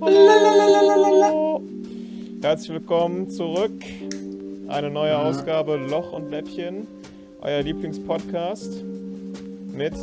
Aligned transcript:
Hallo. 0.00 1.62
Herzlich 2.42 2.70
willkommen 2.70 3.30
zurück. 3.30 3.72
Eine 4.68 4.90
neue 4.90 5.16
Ausgabe 5.18 5.76
Loch 5.76 6.12
und 6.12 6.30
Läppchen, 6.30 6.86
euer 7.40 7.62
Lieblingspodcast 7.62 8.84
mit 9.72 9.94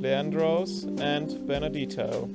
Leandros 0.00 0.86
and 1.00 1.46
Benedito. 1.46 2.28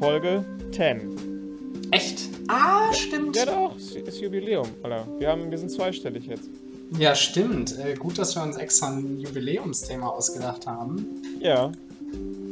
Folge 0.00 0.44
10. 0.72 1.88
Echt? 1.92 2.22
Ah, 2.48 2.92
stimmt. 2.92 3.36
Ja 3.36 3.44
doch, 3.46 3.76
es 3.76 3.92
ist 3.94 4.20
Jubiläum, 4.20 4.66
Alter. 4.82 5.06
Wir, 5.18 5.28
haben, 5.28 5.50
wir 5.50 5.58
sind 5.58 5.70
zweistellig 5.70 6.26
jetzt. 6.26 6.48
Ja, 6.98 7.14
stimmt. 7.14 7.78
Äh, 7.78 7.94
gut, 7.94 8.18
dass 8.18 8.34
wir 8.34 8.42
uns 8.42 8.56
extra 8.56 8.88
ein 8.88 9.20
Jubiläumsthema 9.20 10.08
ausgedacht 10.08 10.66
haben. 10.66 11.06
Ja. 11.40 11.70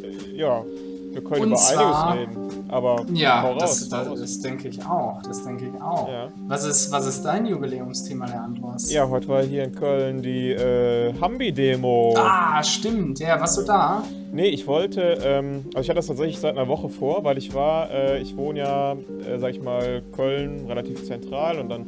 Äh, 0.03 0.37
ja, 0.37 0.65
wir 1.11 1.23
können 1.25 1.43
Und 1.43 1.49
über 1.49 1.57
zwar- 1.57 2.13
einiges 2.13 2.37
reden. 2.37 2.50
Aber 2.71 3.05
Ja, 3.13 3.53
das, 3.59 3.89
das, 3.89 4.09
das 4.09 4.41
denke 4.41 4.69
ich 4.69 4.85
auch. 4.85 5.21
Das 5.23 5.45
denke 5.45 5.67
ich 5.67 5.83
auch. 5.83 6.09
Ja. 6.09 6.29
Was, 6.47 6.65
ist, 6.65 6.93
was 6.93 7.07
ist 7.07 7.23
dein 7.23 7.47
Jubiläumsthema, 7.47 8.27
Leandros? 8.27 8.91
Ja, 8.93 9.09
heute 9.09 9.29
war 9.29 9.43
hier 9.43 9.65
in 9.65 9.75
Köln 9.75 10.23
die 10.23 10.53
äh, 10.53 11.13
Hambi-Demo. 11.21 12.15
Ah, 12.17 12.63
stimmt. 12.63 13.19
Ja, 13.19 13.41
warst 13.41 13.59
du 13.59 13.63
da? 13.63 14.03
Nee, 14.33 14.47
ich 14.47 14.69
wollte, 14.69 15.19
ähm, 15.25 15.65
also 15.75 15.81
ich 15.81 15.89
hatte 15.89 15.97
das 15.97 16.07
tatsächlich 16.07 16.39
seit 16.39 16.57
einer 16.57 16.69
Woche 16.69 16.89
vor, 16.89 17.25
weil 17.25 17.37
ich 17.39 17.53
war, 17.53 17.91
äh, 17.91 18.21
ich 18.21 18.37
wohne 18.37 18.61
ja, 18.61 18.93
äh, 18.93 19.39
sag 19.39 19.51
ich 19.51 19.61
mal, 19.61 20.03
Köln 20.13 20.67
relativ 20.69 21.05
zentral 21.05 21.59
und 21.59 21.69
dann 21.69 21.87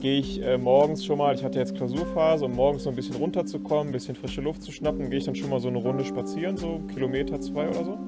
gehe 0.00 0.18
ich 0.20 0.42
äh, 0.42 0.56
morgens 0.56 1.04
schon 1.04 1.18
mal, 1.18 1.34
ich 1.34 1.44
hatte 1.44 1.58
jetzt 1.58 1.74
Klausurphase, 1.74 2.46
um 2.46 2.52
morgens 2.52 2.84
so 2.84 2.90
ein 2.90 2.96
bisschen 2.96 3.16
runterzukommen, 3.16 3.88
ein 3.88 3.92
bisschen 3.92 4.14
frische 4.14 4.40
Luft 4.40 4.62
zu 4.62 4.72
schnappen, 4.72 5.10
gehe 5.10 5.18
ich 5.18 5.24
dann 5.24 5.34
schon 5.34 5.50
mal 5.50 5.60
so 5.60 5.68
eine 5.68 5.78
Runde 5.78 6.04
spazieren, 6.04 6.56
so 6.56 6.80
Kilometer 6.92 7.40
zwei 7.40 7.68
oder 7.68 7.84
so. 7.84 7.98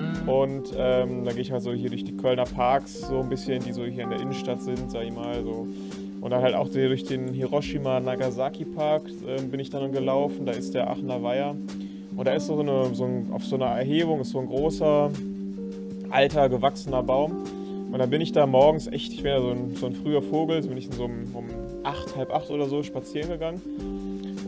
Hm. 0.00 0.28
Und 0.28 0.74
ähm, 0.76 1.24
dann 1.24 1.34
gehe 1.34 1.42
ich 1.42 1.52
halt 1.52 1.62
so 1.62 1.72
hier 1.72 1.90
durch 1.90 2.04
die 2.04 2.16
Kölner 2.16 2.44
Parks, 2.44 3.00
so 3.00 3.20
ein 3.20 3.28
bisschen, 3.28 3.62
die 3.62 3.72
so 3.72 3.84
hier 3.84 4.04
in 4.04 4.10
der 4.10 4.20
Innenstadt 4.20 4.62
sind, 4.62 4.90
sag 4.90 5.04
ich 5.04 5.12
mal, 5.12 5.42
so. 5.42 5.66
Und 6.20 6.30
dann 6.30 6.42
halt 6.42 6.54
auch 6.54 6.68
durch 6.68 7.04
den 7.04 7.32
Hiroshima-Nagasaki-Park 7.32 9.02
ähm, 9.26 9.50
bin 9.50 9.60
ich 9.60 9.70
dann 9.70 9.90
gelaufen, 9.92 10.44
da 10.44 10.52
ist 10.52 10.74
der 10.74 10.90
Aachener 10.90 11.22
Weiher. 11.22 11.56
Und 12.16 12.26
da 12.26 12.34
ist 12.34 12.46
so 12.46 12.58
eine, 12.58 12.94
so 12.94 13.04
ein, 13.04 13.28
auf 13.32 13.44
so 13.44 13.56
einer 13.56 13.66
Erhebung 13.66 14.20
ist 14.20 14.30
so 14.30 14.40
ein 14.40 14.46
großer, 14.46 15.10
alter, 16.10 16.48
gewachsener 16.48 17.02
Baum. 17.02 17.44
Und 17.90 17.98
dann 17.98 18.10
bin 18.10 18.20
ich 18.20 18.32
da 18.32 18.46
morgens 18.46 18.86
echt, 18.86 19.12
ich 19.12 19.22
bin 19.22 19.32
ja 19.32 19.40
so 19.40 19.50
ein, 19.50 19.74
so 19.74 19.86
ein 19.86 19.94
früher 19.94 20.22
Vogel, 20.22 20.62
so 20.62 20.68
bin 20.68 20.78
ich 20.78 20.88
so 20.90 21.04
um, 21.04 21.24
um 21.34 21.46
acht, 21.82 22.16
halb 22.16 22.32
acht 22.32 22.50
oder 22.50 22.66
so 22.66 22.82
spazieren 22.82 23.30
gegangen. 23.30 23.60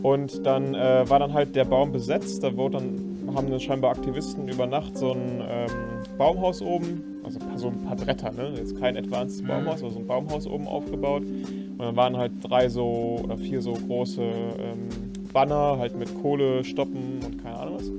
Und 0.01 0.45
dann 0.45 0.75
äh, 0.75 1.09
war 1.09 1.19
dann 1.19 1.33
halt 1.33 1.55
der 1.55 1.65
Baum 1.65 1.91
besetzt. 1.91 2.43
Da 2.43 2.55
wurde 2.55 2.77
dann, 2.77 3.12
haben 3.35 3.49
dann 3.49 3.59
scheinbar 3.59 3.91
Aktivisten 3.91 4.47
über 4.47 4.65
Nacht 4.65 4.97
so 4.97 5.11
ein 5.11 5.41
ähm, 5.47 5.69
Baumhaus 6.17 6.61
oben, 6.61 7.21
also 7.23 7.39
so 7.55 7.67
ein 7.67 7.83
paar 7.83 7.95
Bretter, 7.95 8.31
ne? 8.31 8.53
Jetzt 8.55 8.79
kein 8.79 8.97
advanced 8.97 9.43
Mhm. 9.43 9.47
Baumhaus, 9.47 9.81
aber 9.81 9.91
so 9.91 9.99
ein 9.99 10.07
Baumhaus 10.07 10.47
oben 10.47 10.67
aufgebaut. 10.67 11.23
Und 11.23 11.79
dann 11.79 11.95
waren 11.95 12.17
halt 12.17 12.31
drei 12.41 12.69
so 12.69 13.19
oder 13.23 13.37
vier 13.37 13.61
so 13.61 13.73
große 13.73 14.21
ähm, 14.21 14.89
Banner, 15.31 15.77
halt 15.79 15.97
mit 15.97 16.13
Kohle, 16.21 16.63
Stoppen 16.63 17.19
und 17.25 17.43
keine 17.43 17.57
Ahnung 17.57 17.75
was. 17.77 17.89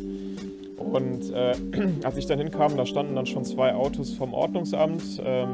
Und 0.78 1.30
äh, 1.32 1.54
als 2.04 2.16
ich 2.16 2.26
dann 2.26 2.38
hinkam, 2.38 2.76
da 2.76 2.86
standen 2.86 3.14
dann 3.16 3.26
schon 3.26 3.44
zwei 3.44 3.74
Autos 3.74 4.12
vom 4.12 4.32
Ordnungsamt. 4.34 5.20
Ähm, 5.24 5.48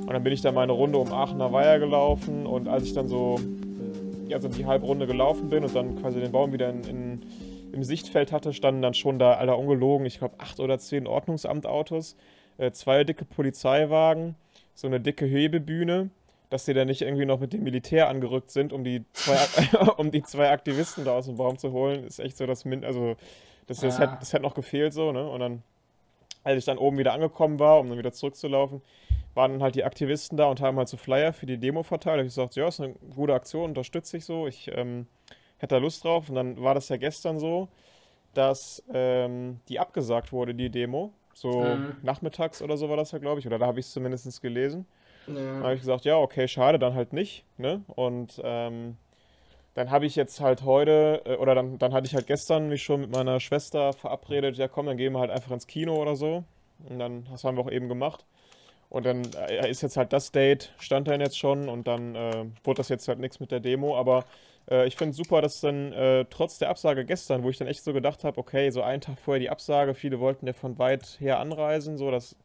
und 0.00 0.12
dann 0.12 0.22
bin 0.22 0.32
ich 0.32 0.40
da 0.40 0.52
meine 0.52 0.72
Runde 0.72 0.98
um 0.98 1.12
Aachener 1.12 1.52
Weiher 1.52 1.78
gelaufen. 1.78 2.46
Und 2.46 2.68
als 2.68 2.84
ich 2.84 2.92
dann 2.92 3.08
so 3.08 3.36
ja, 4.30 4.40
so 4.40 4.48
die 4.48 4.64
Halbrunde 4.64 5.06
gelaufen 5.06 5.48
bin 5.48 5.64
und 5.64 5.74
dann 5.74 6.00
quasi 6.00 6.20
den 6.20 6.30
Baum 6.30 6.52
wieder 6.52 6.70
in, 6.70 6.84
in, 6.84 7.22
im 7.72 7.84
Sichtfeld 7.84 8.32
hatte, 8.32 8.52
standen 8.52 8.82
dann 8.82 8.94
schon 8.94 9.18
da, 9.18 9.34
aller 9.34 9.58
ungelogen, 9.58 10.06
ich 10.06 10.18
glaube 10.18 10.34
acht 10.38 10.60
oder 10.60 10.78
zehn 10.78 11.06
Ordnungsamtautos, 11.06 12.16
äh, 12.58 12.70
zwei 12.72 13.04
dicke 13.04 13.24
Polizeiwagen, 13.24 14.36
so 14.74 14.86
eine 14.86 15.00
dicke 15.00 15.26
Hebebühne, 15.26 16.10
dass 16.50 16.64
die 16.64 16.74
dann 16.74 16.88
nicht 16.88 17.02
irgendwie 17.02 17.26
noch 17.26 17.40
mit 17.40 17.52
dem 17.52 17.62
Militär 17.62 18.08
angerückt 18.08 18.50
sind, 18.50 18.72
um 18.72 18.84
die 18.84 19.04
zwei, 19.12 19.36
um 19.96 20.10
die 20.10 20.22
zwei 20.22 20.50
Aktivisten 20.50 21.04
da 21.04 21.12
aus 21.12 21.26
dem 21.26 21.36
Baum 21.36 21.58
zu 21.58 21.72
holen, 21.72 22.04
ist 22.04 22.18
echt 22.18 22.36
so 22.36 22.46
das 22.46 22.64
Min 22.64 22.84
also 22.84 23.16
das, 23.66 23.78
das, 23.80 23.98
Ja. 23.98 24.04
hätte, 24.04 24.16
das 24.20 24.32
hätte 24.32 24.42
noch 24.42 24.54
gefehlt 24.54 24.92
so, 24.92 25.12
ne? 25.12 25.28
Und 25.28 25.40
dann, 25.40 25.62
als 26.42 26.58
ich 26.58 26.64
dann 26.64 26.78
oben 26.78 26.98
wieder 26.98 27.12
angekommen 27.12 27.58
war, 27.60 27.78
um 27.78 27.88
dann 27.88 27.98
wieder 27.98 28.12
zurückzulaufen, 28.12 28.82
waren 29.34 29.52
dann 29.52 29.62
halt 29.62 29.76
die 29.76 29.84
Aktivisten 29.84 30.36
da 30.36 30.46
und 30.46 30.60
haben 30.60 30.76
halt 30.76 30.88
so 30.88 30.96
Flyer 30.96 31.32
für 31.32 31.46
die 31.46 31.56
Demo 31.58 31.84
verteilt. 31.84 32.16
Da 32.16 32.18
hab 32.20 32.26
ich 32.26 32.34
gesagt, 32.34 32.56
ja, 32.56 32.66
ist 32.66 32.80
eine 32.80 32.94
gute 33.14 33.32
Aktion, 33.32 33.66
unterstütze 33.70 34.16
ich 34.16 34.24
so. 34.24 34.48
Ich 34.48 34.68
ähm, 34.74 35.06
hätte 35.60 35.76
da 35.76 35.78
Lust 35.78 36.04
drauf. 36.04 36.28
Und 36.28 36.34
dann 36.34 36.60
war 36.62 36.74
das 36.74 36.88
ja 36.88 36.96
gestern 36.96 37.38
so, 37.38 37.68
dass 38.34 38.82
ähm, 38.92 39.60
die 39.68 39.78
abgesagt 39.80 40.32
wurde, 40.32 40.54
die 40.54 40.70
Demo. 40.70 41.12
So 41.34 41.54
Mhm. 41.54 41.96
nachmittags 42.02 42.60
oder 42.62 42.76
so 42.76 42.88
war 42.88 42.96
das 42.96 43.12
ja, 43.12 43.18
glaube 43.18 43.40
ich. 43.40 43.46
Oder 43.46 43.58
da 43.58 43.66
habe 43.66 43.80
ich 43.80 43.86
es 43.86 43.92
zumindest 43.92 44.42
gelesen. 44.42 44.86
Dann 45.26 45.64
habe 45.64 45.70
Ja. 45.70 45.72
ich 45.74 45.80
gesagt, 45.80 46.04
ja, 46.04 46.16
okay, 46.18 46.48
schade, 46.48 46.78
dann 46.78 46.94
halt 46.94 47.12
nicht. 47.12 47.44
Ne? 47.58 47.82
Und 47.96 48.40
ähm, 48.44 48.96
dann 49.74 49.90
habe 49.90 50.06
ich 50.06 50.16
jetzt 50.16 50.40
halt 50.40 50.64
heute, 50.64 51.22
äh, 51.24 51.36
oder 51.36 51.54
dann, 51.54 51.78
dann 51.78 51.92
hatte 51.94 52.06
ich 52.06 52.14
halt 52.14 52.26
gestern 52.26 52.68
mich 52.68 52.82
schon 52.82 53.00
mit 53.02 53.10
meiner 53.10 53.40
Schwester 53.40 53.92
verabredet, 53.92 54.56
ja 54.56 54.68
komm, 54.68 54.86
dann 54.86 54.96
gehen 54.96 55.12
wir 55.12 55.20
halt 55.20 55.30
einfach 55.30 55.52
ins 55.52 55.66
Kino 55.66 55.96
oder 56.00 56.16
so. 56.16 56.44
Und 56.88 56.98
dann, 56.98 57.26
das 57.30 57.44
haben 57.44 57.56
wir 57.56 57.64
auch 57.64 57.70
eben 57.70 57.88
gemacht. 57.88 58.24
Und 58.88 59.06
dann 59.06 59.32
äh, 59.34 59.70
ist 59.70 59.82
jetzt 59.82 59.96
halt 59.96 60.12
das 60.12 60.32
Date, 60.32 60.72
stand 60.78 61.08
dann 61.08 61.20
jetzt 61.20 61.38
schon 61.38 61.68
und 61.68 61.86
dann 61.86 62.14
äh, 62.16 62.44
wurde 62.64 62.78
das 62.78 62.88
jetzt 62.88 63.06
halt 63.08 63.20
nichts 63.20 63.38
mit 63.40 63.52
der 63.52 63.60
Demo. 63.60 63.96
Aber 63.96 64.24
äh, 64.70 64.86
ich 64.86 64.96
finde 64.96 65.14
super, 65.14 65.40
dass 65.42 65.60
dann 65.60 65.92
äh, 65.92 66.24
trotz 66.30 66.58
der 66.58 66.70
Absage 66.70 67.04
gestern, 67.04 67.42
wo 67.42 67.50
ich 67.50 67.58
dann 67.58 67.68
echt 67.68 67.84
so 67.84 67.92
gedacht 67.92 68.24
habe, 68.24 68.38
okay, 68.38 68.70
so 68.70 68.82
einen 68.82 69.00
Tag 69.00 69.18
vorher 69.18 69.40
die 69.40 69.50
Absage, 69.50 69.94
viele 69.94 70.20
wollten 70.20 70.46
ja 70.46 70.52
von 70.52 70.78
weit 70.78 71.16
her 71.20 71.38
anreisen, 71.40 71.96
so, 71.98 72.10
das 72.10 72.36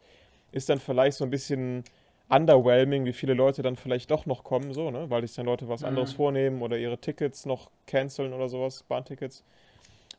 ist 0.52 0.70
dann 0.70 0.80
vielleicht 0.80 1.18
so 1.18 1.24
ein 1.26 1.30
bisschen 1.30 1.84
underwhelming, 2.30 3.06
wie 3.06 3.14
viele 3.14 3.34
Leute 3.36 3.62
dann 3.62 3.76
vielleicht 3.76 4.12
doch 4.12 4.26
noch 4.26 4.44
kommen, 4.44 4.74
so, 4.74 4.92
ne? 4.92 5.10
Weil 5.10 5.22
sich 5.28 5.36
dann 5.36 5.46
Leute 5.46 5.70
was 5.70 5.84
anderes 5.84 6.12
Mhm. 6.12 6.14
vornehmen 6.14 6.62
oder 6.62 6.78
ihre 6.78 6.98
Tickets 7.00 7.46
noch 7.46 7.70
canceln 7.88 8.34
oder 8.34 8.50
sowas, 8.50 8.84
Bahntickets. 8.84 9.44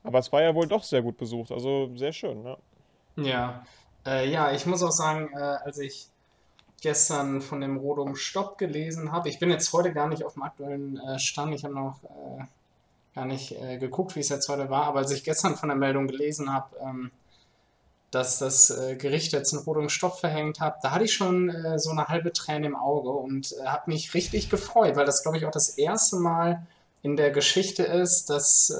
Aber 0.04 0.18
es 0.20 0.32
war 0.32 0.42
ja 0.42 0.54
wohl 0.54 0.68
doch 0.68 0.84
sehr 0.84 1.02
gut 1.02 1.16
besucht, 1.18 1.52
also 1.52 1.90
sehr 1.96 2.12
schön, 2.12 2.44
ja. 2.44 2.58
Ja. 3.16 3.64
Äh, 4.04 4.28
ja, 4.30 4.52
ich 4.52 4.66
muss 4.66 4.82
auch 4.82 4.90
sagen, 4.90 5.30
äh, 5.34 5.38
als 5.64 5.78
ich 5.78 6.08
gestern 6.80 7.40
von 7.40 7.60
dem 7.60 7.76
Rodung 7.76 8.16
Stopp 8.16 8.58
gelesen 8.58 9.12
habe, 9.12 9.28
ich 9.28 9.38
bin 9.38 9.50
jetzt 9.50 9.72
heute 9.72 9.92
gar 9.92 10.08
nicht 10.08 10.24
auf 10.24 10.34
dem 10.34 10.42
aktuellen 10.42 10.98
äh, 10.98 11.18
Stand, 11.18 11.54
ich 11.54 11.64
habe 11.64 11.74
noch 11.74 12.02
äh, 12.04 12.44
gar 13.14 13.24
nicht 13.24 13.52
äh, 13.52 13.78
geguckt, 13.78 14.14
wie 14.14 14.20
es 14.20 14.28
jetzt 14.28 14.48
heute 14.48 14.68
war, 14.68 14.84
aber 14.84 15.00
als 15.00 15.10
ich 15.10 15.24
gestern 15.24 15.56
von 15.56 15.70
der 15.70 15.76
Meldung 15.76 16.06
gelesen 16.06 16.52
habe, 16.52 16.76
ähm, 16.82 17.10
dass 18.10 18.38
das 18.38 18.70
äh, 18.70 18.96
Gericht 18.96 19.32
jetzt 19.32 19.52
einen 19.52 19.64
Rodung 19.64 19.88
Stopp 19.88 20.18
verhängt 20.18 20.60
hat, 20.60 20.84
da 20.84 20.92
hatte 20.92 21.04
ich 21.04 21.14
schon 21.14 21.48
äh, 21.48 21.78
so 21.78 21.90
eine 21.90 22.08
halbe 22.08 22.32
Träne 22.32 22.66
im 22.66 22.76
Auge 22.76 23.10
und 23.10 23.52
äh, 23.52 23.66
habe 23.66 23.90
mich 23.90 24.14
richtig 24.14 24.50
gefreut, 24.50 24.96
weil 24.96 25.06
das, 25.06 25.22
glaube 25.22 25.38
ich, 25.38 25.46
auch 25.46 25.50
das 25.50 25.70
erste 25.70 26.16
Mal 26.16 26.66
in 27.02 27.16
der 27.16 27.30
Geschichte 27.30 27.84
ist, 27.84 28.30
dass 28.30 28.72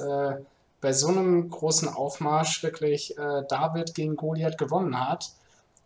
bei 0.81 0.91
so 0.91 1.07
einem 1.07 1.49
großen 1.49 1.87
Aufmarsch 1.87 2.61
wirklich 2.61 3.15
David 3.15 3.95
gegen 3.95 4.17
Goliath 4.17 4.57
gewonnen 4.57 4.99
hat. 4.99 5.31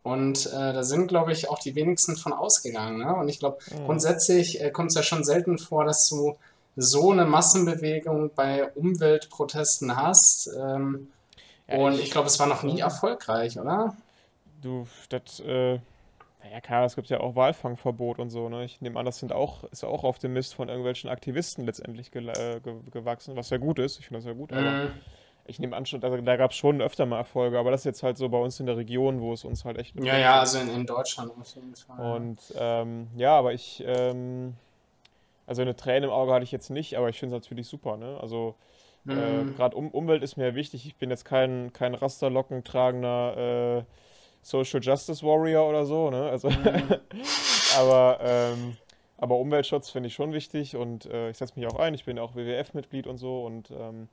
Und 0.04 0.48
äh, 0.48 0.74
da 0.74 0.84
sind, 0.84 1.08
glaube 1.08 1.32
ich, 1.32 1.50
auch 1.50 1.60
die 1.60 1.76
wenigsten 1.76 2.16
von 2.16 2.34
ausgegangen. 2.34 2.98
Ne? 3.00 3.16
Und 3.16 3.30
ich 3.30 3.40
glaube, 3.40 3.60
Mhm. 3.72 3.86
grundsätzlich 3.86 4.62
äh, 4.62 4.72
kommt 4.72 4.90
es 4.90 4.96
ja 4.96 5.04
schon 5.04 5.24
selten 5.24 5.58
vor, 5.60 5.86
dass 5.86 6.10
du 6.10 6.38
so 6.76 7.12
eine 7.12 7.26
Massenbewegung 7.26 8.32
bei 8.36 8.72
Umweltprotesten 8.74 9.96
hast. 9.96 10.50
Ähm, 10.58 11.12
Ja, 11.68 11.78
und 11.78 11.94
ich- 11.94 12.04
ich 12.06 12.12
glaube, 12.12 12.28
es 12.28 12.40
war 12.40 12.48
noch 12.48 12.64
nie 12.64 12.80
erfolgreich, 12.80 13.60
oder? 13.60 13.96
Du, 14.62 14.88
das, 15.10 15.40
äh, 15.40 15.80
naja, 16.44 16.62
klar, 16.62 16.86
es 16.86 16.96
gibt 16.96 17.10
ja 17.10 17.20
auch 17.20 17.36
Walfangverbot 17.36 18.20
und 18.20 18.30
so, 18.30 18.50
ne? 18.50 18.64
Ich 18.66 18.82
nehme 18.82 19.00
an, 19.00 19.06
das 19.06 19.20
sind 19.20 19.32
auch, 19.34 19.64
ist 19.66 19.84
auch 19.84 20.04
auf 20.04 20.20
dem 20.20 20.34
Mist 20.34 20.54
von 20.56 20.70
irgendwelchen 20.70 21.10
Aktivisten 21.10 21.66
letztendlich 21.66 22.12
gel- 22.12 22.30
äh, 22.30 22.60
ge 22.62 22.76
gewachsen, 22.92 23.36
was 23.36 23.50
ja 23.50 23.58
gut 23.58 23.80
ist, 23.80 24.00
ich 24.00 24.08
finde 24.08 24.20
das 24.20 24.26
ja 24.28 24.34
gut, 24.34 24.54
aber 24.54 24.80
Mhm. 24.84 25.02
Ich 25.52 25.60
nehme 25.60 25.76
an, 25.76 25.86
schon, 25.86 26.02
da, 26.02 26.10
da 26.10 26.36
gab 26.38 26.52
es 26.52 26.58
schon 26.58 26.82
öfter 26.82 27.06
mal 27.06 27.18
Erfolge, 27.18 27.60
aber 27.60 27.72
das 27.72 27.82
ist 27.82 27.86
jetzt 27.86 28.04
halt 28.04 28.18
so 28.18 28.30
bei 28.30 28.40
uns 28.40 28.60
in 28.60 28.66
der 28.66 28.78
Region, 28.78 29.22
wo 29.22 29.34
es 29.34 29.46
uns 29.46 29.66
halt 29.66 29.78
echt 29.78 29.96
Ja, 30.04 30.18
ja, 30.18 30.40
also 30.40 30.58
in, 30.58 30.70
in 30.70 30.86
Deutschland 30.86 31.32
auf 31.40 31.56
jeden 31.56 31.76
Fall. 31.76 31.98
Und 31.98 32.40
ähm, 32.58 33.08
ja, 33.16 33.38
aber 33.38 33.54
ich, 33.54 33.84
ähm, 33.86 34.56
also 35.48 35.62
eine 35.62 35.76
Träne 35.76 36.08
im 36.08 36.12
Auge 36.12 36.34
hatte 36.34 36.44
ich 36.44 36.52
jetzt 36.52 36.70
nicht, 36.70 36.96
aber 36.98 37.10
ich 37.10 37.20
finde 37.20 37.36
es 37.36 37.44
natürlich 37.44 37.68
super, 37.68 37.98
ne? 37.98 38.18
Also 38.22 38.56
äh, 39.10 39.46
Mhm. 39.46 39.56
gerade 39.56 39.76
um, 39.76 39.90
Umwelt 39.92 40.24
ist 40.24 40.38
mir 40.38 40.56
wichtig. 40.56 40.86
Ich 40.86 40.96
bin 40.98 41.10
jetzt 41.10 41.26
kein, 41.26 41.74
kein 41.74 41.96
Rasterlocken 41.96 42.64
tragender 42.64 43.80
äh, 43.80 43.84
Social 44.42 44.82
Justice 44.82 45.26
Warrior 45.26 45.68
oder 45.70 45.86
so, 45.86 46.10
ne? 46.12 46.30
Also, 46.30 46.50
Mhm. 46.50 46.96
aber, 47.78 48.20
ähm, 48.22 48.78
aber 49.18 49.38
Umweltschutz 49.38 49.90
finde 49.90 50.08
ich 50.08 50.14
schon 50.16 50.34
wichtig 50.34 50.76
und 50.76 51.06
äh, 51.06 51.30
ich 51.30 51.38
setze 51.38 51.60
mich 51.60 51.68
auch 51.68 51.78
ein. 51.80 51.94
Ich 51.94 52.06
bin 52.06 52.20
auch 52.20 52.36
WWF-Mitglied 52.36 53.08
und 53.08 53.18
so 53.18 53.46
und 53.46 53.72
ähm, 53.72 54.08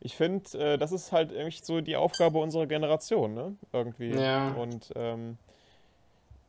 ich 0.00 0.16
finde, 0.16 0.58
äh, 0.58 0.78
das 0.78 0.92
ist 0.92 1.12
halt 1.12 1.32
irgendwie 1.32 1.58
so 1.62 1.80
die 1.80 1.96
Aufgabe 1.96 2.38
unserer 2.38 2.66
Generation, 2.66 3.34
ne? 3.34 3.56
Irgendwie. 3.72 4.12
Ja. 4.14 4.48
Und 4.54 4.92
ähm, 4.96 5.38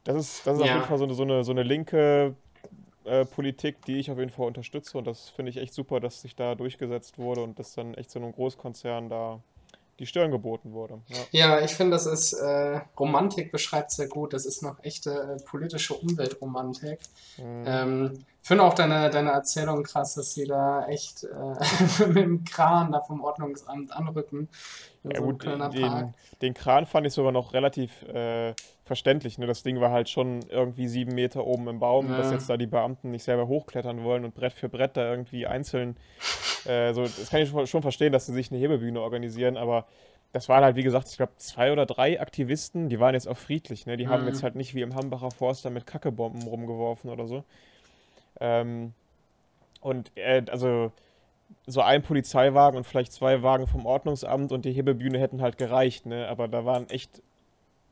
das 0.04 0.16
ist, 0.18 0.48
das 0.48 0.58
ist 0.58 0.62
auf 0.62 0.68
Ja. 0.68 0.74
jeden 0.76 0.86
Fall 0.86 0.98
so 0.98 1.04
eine, 1.06 1.14
so 1.14 1.24
eine, 1.24 1.44
so 1.44 1.52
eine 1.52 1.64
linke 1.64 2.36
äh, 3.06 3.26
Politik, 3.26 3.84
die 3.86 3.98
ich 3.98 4.12
auf 4.12 4.20
jeden 4.20 4.32
Fall 4.32 4.48
unterstütze. 4.48 4.98
Und 4.98 5.08
das 5.08 5.30
finde 5.30 5.50
ich 5.52 5.58
echt 5.58 5.74
super, 5.74 6.00
dass 6.00 6.22
sich 6.22 6.36
da 6.36 6.56
durchgesetzt 6.56 7.18
wurde 7.18 7.42
und 7.44 7.60
dass 7.60 7.74
dann 7.74 7.94
echt 7.96 8.12
so 8.12 8.20
einem 8.20 8.32
Großkonzern 8.32 9.10
da 9.10 9.42
die 10.00 10.06
Stirn 10.06 10.32
geboten 10.32 10.72
wurde. 10.74 11.02
Ja, 11.08 11.18
ja 11.32 11.62
ich 11.62 11.72
finde, 11.72 11.92
das 11.92 12.06
ist, 12.06 12.34
äh, 12.34 12.82
Romantik 12.98 13.52
beschreibt 13.52 13.92
sehr 13.92 14.08
gut. 14.08 14.34
Das 14.34 14.46
ist 14.46 14.64
noch 14.64 14.84
echte 14.84 15.12
äh, 15.12 15.44
politische 15.44 15.94
Umweltromantik. 15.94 17.00
Mhm. 17.38 17.64
Ähm, 17.66 18.26
ich 18.42 18.48
finde 18.48 18.64
auch 18.64 18.74
deine, 18.74 19.10
deine 19.10 19.32
Erzählung 19.32 19.84
krass, 19.84 20.16
dass 20.16 20.34
sie 20.34 20.46
da 20.46 20.88
echt 20.88 21.26
äh, 21.26 21.28
mit 22.08 22.18
dem 22.18 22.46
Kran 22.46 22.92
da 22.92 23.02
vom 23.02 23.22
Ordnungsamt 23.22 23.92
anrücken. 23.92 24.48
Ja, 25.04 25.20
so 25.20 25.24
gut, 25.24 25.44
den, 25.44 26.14
den, 26.42 26.54
Kran 26.54 26.86
fand 26.86 27.06
ich 27.06 27.14
sogar 27.14 27.32
noch 27.32 27.54
relativ 27.54 28.04
äh, 28.04 28.54
verständlich. 28.84 29.38
Ne? 29.38 29.46
Das 29.46 29.64
Ding 29.64 29.80
war 29.80 29.92
halt 29.92 30.10
schon 30.10 30.42
irgendwie 30.50 30.88
sieben 30.88 31.14
Meter 31.14 31.46
oben 31.46 31.68
im 31.68 31.80
Baum, 31.80 32.10
ja. 32.10 32.18
dass 32.18 32.32
jetzt 32.32 32.50
da 32.50 32.58
die 32.58 32.66
Beamten 32.66 33.12
nicht 33.12 33.24
selber 33.24 33.48
hochklettern 33.48 34.04
wollen 34.04 34.26
und 34.26 34.34
Brett 34.34 34.54
für 34.54 34.68
Brett 34.68 34.98
da 34.98 35.10
irgendwie 35.10 35.46
einzeln. 35.46 35.96
Äh, 36.66 36.94
so, 36.94 37.04
das 37.04 37.30
kann 37.30 37.42
ich 37.42 37.70
schon 37.70 37.82
verstehen, 37.82 38.12
dass 38.12 38.26
sie 38.26 38.34
sich 38.34 38.52
eine 38.52 38.60
Hebebühne 38.60 39.02
organisieren, 39.02 39.58
aber 39.58 39.86
das 40.32 40.48
waren 40.48 40.64
halt, 40.64 40.76
wie 40.76 40.84
gesagt, 40.84 41.08
ich 41.10 41.18
glaube, 41.18 41.34
zwei 41.38 41.72
oder 41.72 41.86
drei 41.86 42.22
Aktivisten, 42.22 42.90
die 42.90 43.00
waren 43.00 43.16
jetzt 43.16 43.28
auch 43.28 43.38
friedlich. 43.38 43.86
Ne? 43.86 43.98
Die 43.98 44.06
mhm. 44.06 44.10
haben 44.10 44.28
jetzt 44.28 44.44
halt 44.44 44.56
nicht 44.56 44.76
wie 44.76 44.82
im 44.82 44.96
Hambacher 44.96 45.32
Forst 45.32 45.66
da 45.66 45.70
mit 45.70 45.88
Kackebomben 45.88 46.44
rumgeworfen 46.44 47.10
oder 47.10 47.28
so. 47.28 47.44
Ähm, 48.40 48.94
und 49.82 50.12
äh, 50.16 50.44
also 50.52 50.92
so 51.66 51.82
ein 51.82 52.04
Polizeiwagen 52.04 52.78
und 52.78 52.84
vielleicht 52.86 53.12
zwei 53.12 53.42
Wagen 53.42 53.66
vom 53.66 53.88
Ordnungsamt 53.88 54.52
und 54.52 54.66
die 54.66 54.72
Hebebühne 54.72 55.20
hätten 55.20 55.42
halt 55.42 55.58
gereicht, 55.58 56.06
ne? 56.06 56.28
Aber 56.28 56.48
da 56.48 56.64
waren 56.64 56.88
echt 56.90 57.24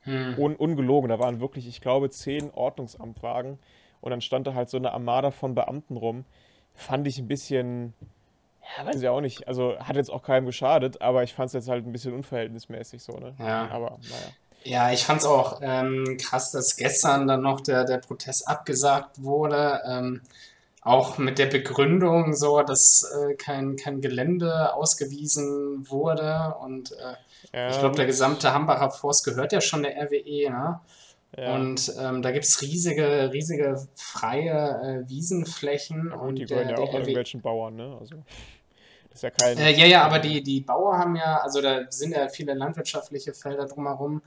hm. 0.07 0.35
Un 0.37 0.55
ungelogen. 0.55 1.09
Da 1.09 1.19
waren 1.19 1.39
wirklich, 1.39 1.67
ich 1.67 1.81
glaube, 1.81 2.09
zehn 2.09 2.49
Ordnungsamtwagen 2.51 3.59
und 4.01 4.11
dann 4.11 4.21
stand 4.21 4.47
da 4.47 4.53
halt 4.53 4.69
so 4.69 4.77
eine 4.77 4.93
Armada 4.93 5.31
von 5.31 5.53
Beamten 5.53 5.97
rum. 5.97 6.23
Fand 6.73 7.07
ich 7.07 7.17
ein 7.19 7.27
bisschen, 7.27 7.93
ja, 8.77 8.85
weiß 8.85 9.01
ich 9.01 9.07
auch 9.07 9.21
nicht. 9.21 9.47
Also 9.47 9.77
hat 9.79 9.95
jetzt 9.95 10.11
auch 10.11 10.23
keinem 10.23 10.45
geschadet, 10.45 11.01
aber 11.01 11.23
ich 11.23 11.33
fand 11.33 11.47
es 11.47 11.53
jetzt 11.53 11.69
halt 11.69 11.85
ein 11.85 11.91
bisschen 11.91 12.13
unverhältnismäßig 12.13 13.03
so, 13.03 13.13
ne? 13.13 13.35
Ja. 13.39 13.67
Aber 13.69 13.99
naja. 14.01 14.31
Ja, 14.63 14.91
ich 14.91 15.05
fand 15.05 15.21
es 15.21 15.25
auch 15.25 15.59
ähm, 15.61 16.17
krass, 16.19 16.51
dass 16.51 16.75
gestern 16.75 17.27
dann 17.27 17.41
noch 17.41 17.61
der, 17.61 17.85
der 17.85 17.99
Protest 17.99 18.47
abgesagt 18.47 19.23
wurde. 19.23 19.81
Ähm, 19.87 20.21
auch 20.81 21.17
mit 21.17 21.37
der 21.37 21.47
Begründung 21.47 22.33
so, 22.33 22.61
dass 22.61 23.03
äh, 23.03 23.35
kein, 23.35 23.75
kein 23.75 24.01
Gelände 24.01 24.73
ausgewiesen 24.73 25.89
wurde 25.89 26.55
und 26.61 26.91
äh, 26.93 27.15
ja, 27.53 27.69
ich 27.69 27.79
glaube, 27.79 27.95
der 27.95 28.05
gesamte 28.05 28.53
Hambacher 28.53 28.91
Forst 28.91 29.25
gehört 29.25 29.51
ja 29.51 29.61
schon 29.61 29.83
der 29.83 29.95
RWE, 29.97 30.49
ne? 30.49 30.79
Ja. 31.37 31.55
Und 31.55 31.93
ähm, 31.99 32.21
da 32.21 32.31
gibt 32.31 32.45
es 32.45 32.61
riesige, 32.61 33.31
riesige 33.31 33.87
freie 33.95 35.03
äh, 35.05 35.09
Wiesenflächen. 35.09 36.09
Ja, 36.11 36.17
und 36.17 36.35
die 36.35 36.45
gehören 36.45 36.69
ja 36.69 36.77
auch 36.77 36.89
RWE 36.89 36.99
irgendwelchen 36.99 37.41
Bauern, 37.41 37.75
ne? 37.75 37.97
Also, 37.99 38.15
ist 39.17 39.23
ja 39.23 39.29
kein. 39.31 39.57
Äh, 39.57 39.71
ja, 39.71 39.85
ja, 39.85 40.03
aber 40.03 40.19
die, 40.19 40.41
die 40.41 40.61
Bauern 40.61 40.99
haben 40.99 41.15
ja, 41.15 41.37
also 41.41 41.61
da 41.61 41.81
sind 41.89 42.13
ja 42.13 42.29
viele 42.29 42.53
landwirtschaftliche 42.53 43.33
Felder 43.33 43.65
drumherum. 43.65 44.21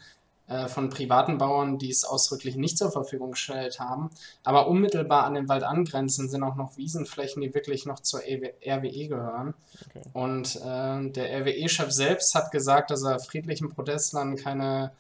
Äh, 0.51 0.67
von 0.67 0.91
privaten 0.91 1.39
Bauern, 1.39 1.79
die 1.79 1.91
es 1.91 2.05
ausdrücklich 2.05 2.57
nicht 2.57 2.77
zur 2.77 2.91
Verfügung 2.91 3.31
gestellt 3.31 3.79
haben. 3.79 4.11
Aber 4.43 4.67
unmittelbar 4.67 5.23
an 5.23 5.35
den 5.35 5.49
Wald 5.49 5.63
angrenzend 5.63 6.29
sind 6.29 6.43
auch 6.43 6.57
noch 6.57 6.77
Wiesenflächen, 6.77 7.41
die 7.41 7.55
wirklich 7.55 7.87
noch 7.87 8.01
zur 8.01 8.19
RWE 8.19 8.89
e 8.89 9.07
gehören. 9.07 9.55
Okay. 9.87 10.03
Und 10.13 10.57
äh, 10.57 11.11
der 11.13 11.43
RWE-Chef 11.43 11.93
selbst 11.93 12.35
hat 12.35 12.51
gesagt, 12.51 12.91
dass 12.91 13.05
er 13.05 13.21
friedlichen 13.21 13.69
Protestlern 13.69 14.35
keine, 14.35 14.91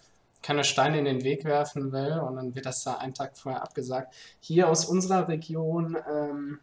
keine 0.40 0.62
Steine 0.62 1.00
in 1.00 1.04
den 1.04 1.25
Weg 1.25 1.44
werfen 1.44 1.90
will. 1.90 2.20
Und 2.20 2.37
dann 2.37 2.54
wird 2.54 2.66
das 2.66 2.84
da 2.84 2.98
einen 2.98 3.14
Tag 3.14 3.37
vorher 3.37 3.64
abgesagt. 3.64 4.14
Hier 4.38 4.69
aus 4.69 4.84
unserer 4.84 5.26
Region, 5.26 5.96
ähm, 6.08 6.60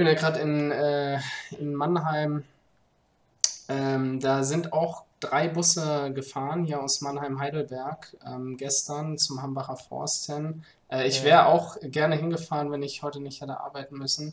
bin 0.00 0.06
ja 0.06 0.14
gerade 0.14 0.40
in, 0.40 0.70
äh, 0.70 1.20
in 1.58 1.74
Mannheim, 1.74 2.44
ähm, 3.68 4.18
da 4.18 4.44
sind 4.44 4.72
auch 4.72 5.04
drei 5.20 5.46
Busse 5.46 6.10
gefahren 6.14 6.64
hier 6.64 6.82
aus 6.82 7.02
Mannheim-Heidelberg 7.02 8.16
ähm, 8.26 8.56
gestern 8.56 9.18
zum 9.18 9.42
Hambacher 9.42 9.76
Forst 9.76 10.24
hin. 10.24 10.64
Äh, 10.88 11.06
ich 11.06 11.22
wäre 11.22 11.44
auch 11.44 11.76
gerne 11.82 12.16
hingefahren, 12.16 12.72
wenn 12.72 12.82
ich 12.82 13.02
heute 13.02 13.20
nicht 13.20 13.42
hätte 13.42 13.60
arbeiten 13.60 13.98
müssen. 13.98 14.32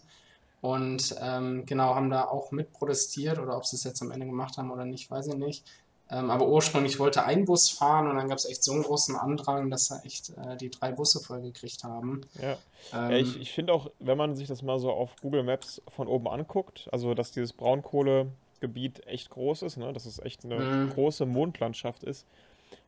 Und 0.61 1.13
ähm, 1.19 1.65
genau, 1.65 1.95
haben 1.95 2.11
da 2.11 2.23
auch 2.23 2.51
mit 2.51 2.71
protestiert 2.71 3.37
oder 3.37 3.57
ob 3.57 3.65
sie 3.65 3.75
es 3.75 3.83
jetzt 3.83 4.01
am 4.01 4.11
Ende 4.11 4.25
gemacht 4.25 4.57
haben 4.57 4.71
oder 4.71 4.85
nicht, 4.85 5.11
weiß 5.11 5.27
ich 5.27 5.35
nicht. 5.35 5.65
Ähm, 6.09 6.29
aber 6.29 6.47
ursprünglich 6.47 6.99
wollte 6.99 7.23
ein 7.25 7.45
Bus 7.45 7.69
fahren 7.69 8.07
und 8.07 8.15
dann 8.15 8.29
gab 8.29 8.37
es 8.37 8.45
echt 8.45 8.63
so 8.63 8.71
einen 8.71 8.83
großen 8.83 9.15
Andrang, 9.15 9.69
dass 9.69 9.87
sie 9.87 10.05
echt 10.05 10.29
äh, 10.37 10.55
die 10.55 10.69
drei 10.69 10.91
Busse 10.91 11.19
vollgekriegt 11.19 11.83
haben. 11.83 12.21
Ja, 12.41 12.57
ähm, 12.93 13.11
ja 13.11 13.17
ich, 13.17 13.39
ich 13.39 13.51
finde 13.51 13.73
auch, 13.73 13.91
wenn 13.99 14.17
man 14.17 14.35
sich 14.35 14.47
das 14.47 14.61
mal 14.61 14.79
so 14.79 14.91
auf 14.91 15.15
Google 15.21 15.43
Maps 15.43 15.81
von 15.89 16.07
oben 16.07 16.27
anguckt, 16.27 16.87
also 16.91 17.13
dass 17.13 17.31
dieses 17.31 17.51
Braunkohle 17.51 18.27
Gebiet 18.59 19.05
echt 19.05 19.29
groß 19.29 19.63
ist, 19.63 19.77
ne? 19.77 19.91
dass 19.93 20.05
es 20.05 20.19
echt 20.19 20.45
eine 20.45 20.59
mhm. 20.59 20.89
große 20.91 21.25
Mondlandschaft 21.25 22.03
ist. 22.03 22.25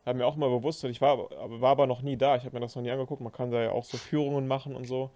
War 0.04 0.14
mir 0.14 0.26
auch 0.26 0.36
mal 0.36 0.48
bewusst 0.48 0.82
und 0.84 0.90
ich 0.90 1.00
war, 1.00 1.30
war 1.30 1.70
aber 1.70 1.86
noch 1.86 2.02
nie 2.02 2.16
da. 2.16 2.36
Ich 2.36 2.44
habe 2.44 2.56
mir 2.56 2.60
das 2.60 2.74
noch 2.74 2.82
nie 2.82 2.90
angeguckt. 2.90 3.20
Man 3.20 3.32
kann 3.32 3.50
da 3.50 3.62
ja 3.62 3.70
auch 3.70 3.84
so 3.84 3.98
Führungen 3.98 4.48
machen 4.48 4.74
und 4.74 4.86
so. 4.86 5.10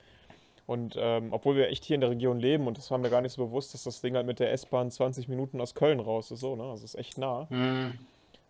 Und 0.67 0.97
ähm, 0.99 1.33
obwohl 1.33 1.57
wir 1.57 1.69
echt 1.69 1.85
hier 1.85 1.95
in 1.95 2.01
der 2.01 2.11
Region 2.11 2.41
leben 2.41 2.67
und 2.67 2.79
das 2.79 2.91
war 2.91 2.97
mir 2.97 3.11
gar 3.11 3.21
nicht 3.21 3.33
so 3.33 3.45
bewusst, 3.45 3.75
dass 3.75 3.85
das 3.85 4.01
Ding 4.01 4.17
halt 4.17 4.27
mit 4.27 4.41
der 4.41 4.51
S-Bahn 4.53 4.91
20 4.91 5.29
Minuten 5.29 5.61
aus 5.61 5.75
Köln 5.75 6.01
raus 6.01 6.31
ist, 6.31 6.41
so, 6.41 6.57
ne? 6.57 6.65
Also 6.65 6.85
ist 6.85 6.95
echt 6.95 7.19
nah. 7.19 7.47
Mhm. 7.51 7.99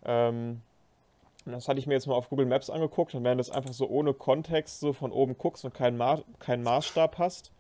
Ähm, 0.05 0.61
das 1.45 1.69
hatte 1.69 1.79
ich 1.79 1.87
mir 1.87 1.95
jetzt 1.95 2.07
mal 2.07 2.15
auf 2.15 2.31
Google 2.31 2.47
Maps 2.47 2.71
angeguckt 2.71 3.15
und 3.15 3.25
wenn 3.25 3.33
du 3.33 3.39
das 3.39 3.51
einfach 3.51 3.73
so 3.73 3.89
ohne 3.89 4.15
Kontext 4.15 4.81
so 4.81 4.93
von 4.93 5.11
oben 5.11 5.37
guckst 5.37 5.65
und 5.65 5.75
keinen, 5.75 5.97
Ma 5.97 6.23
keinen 6.39 6.63
Maßstab 6.63 7.19
hast, 7.19 7.51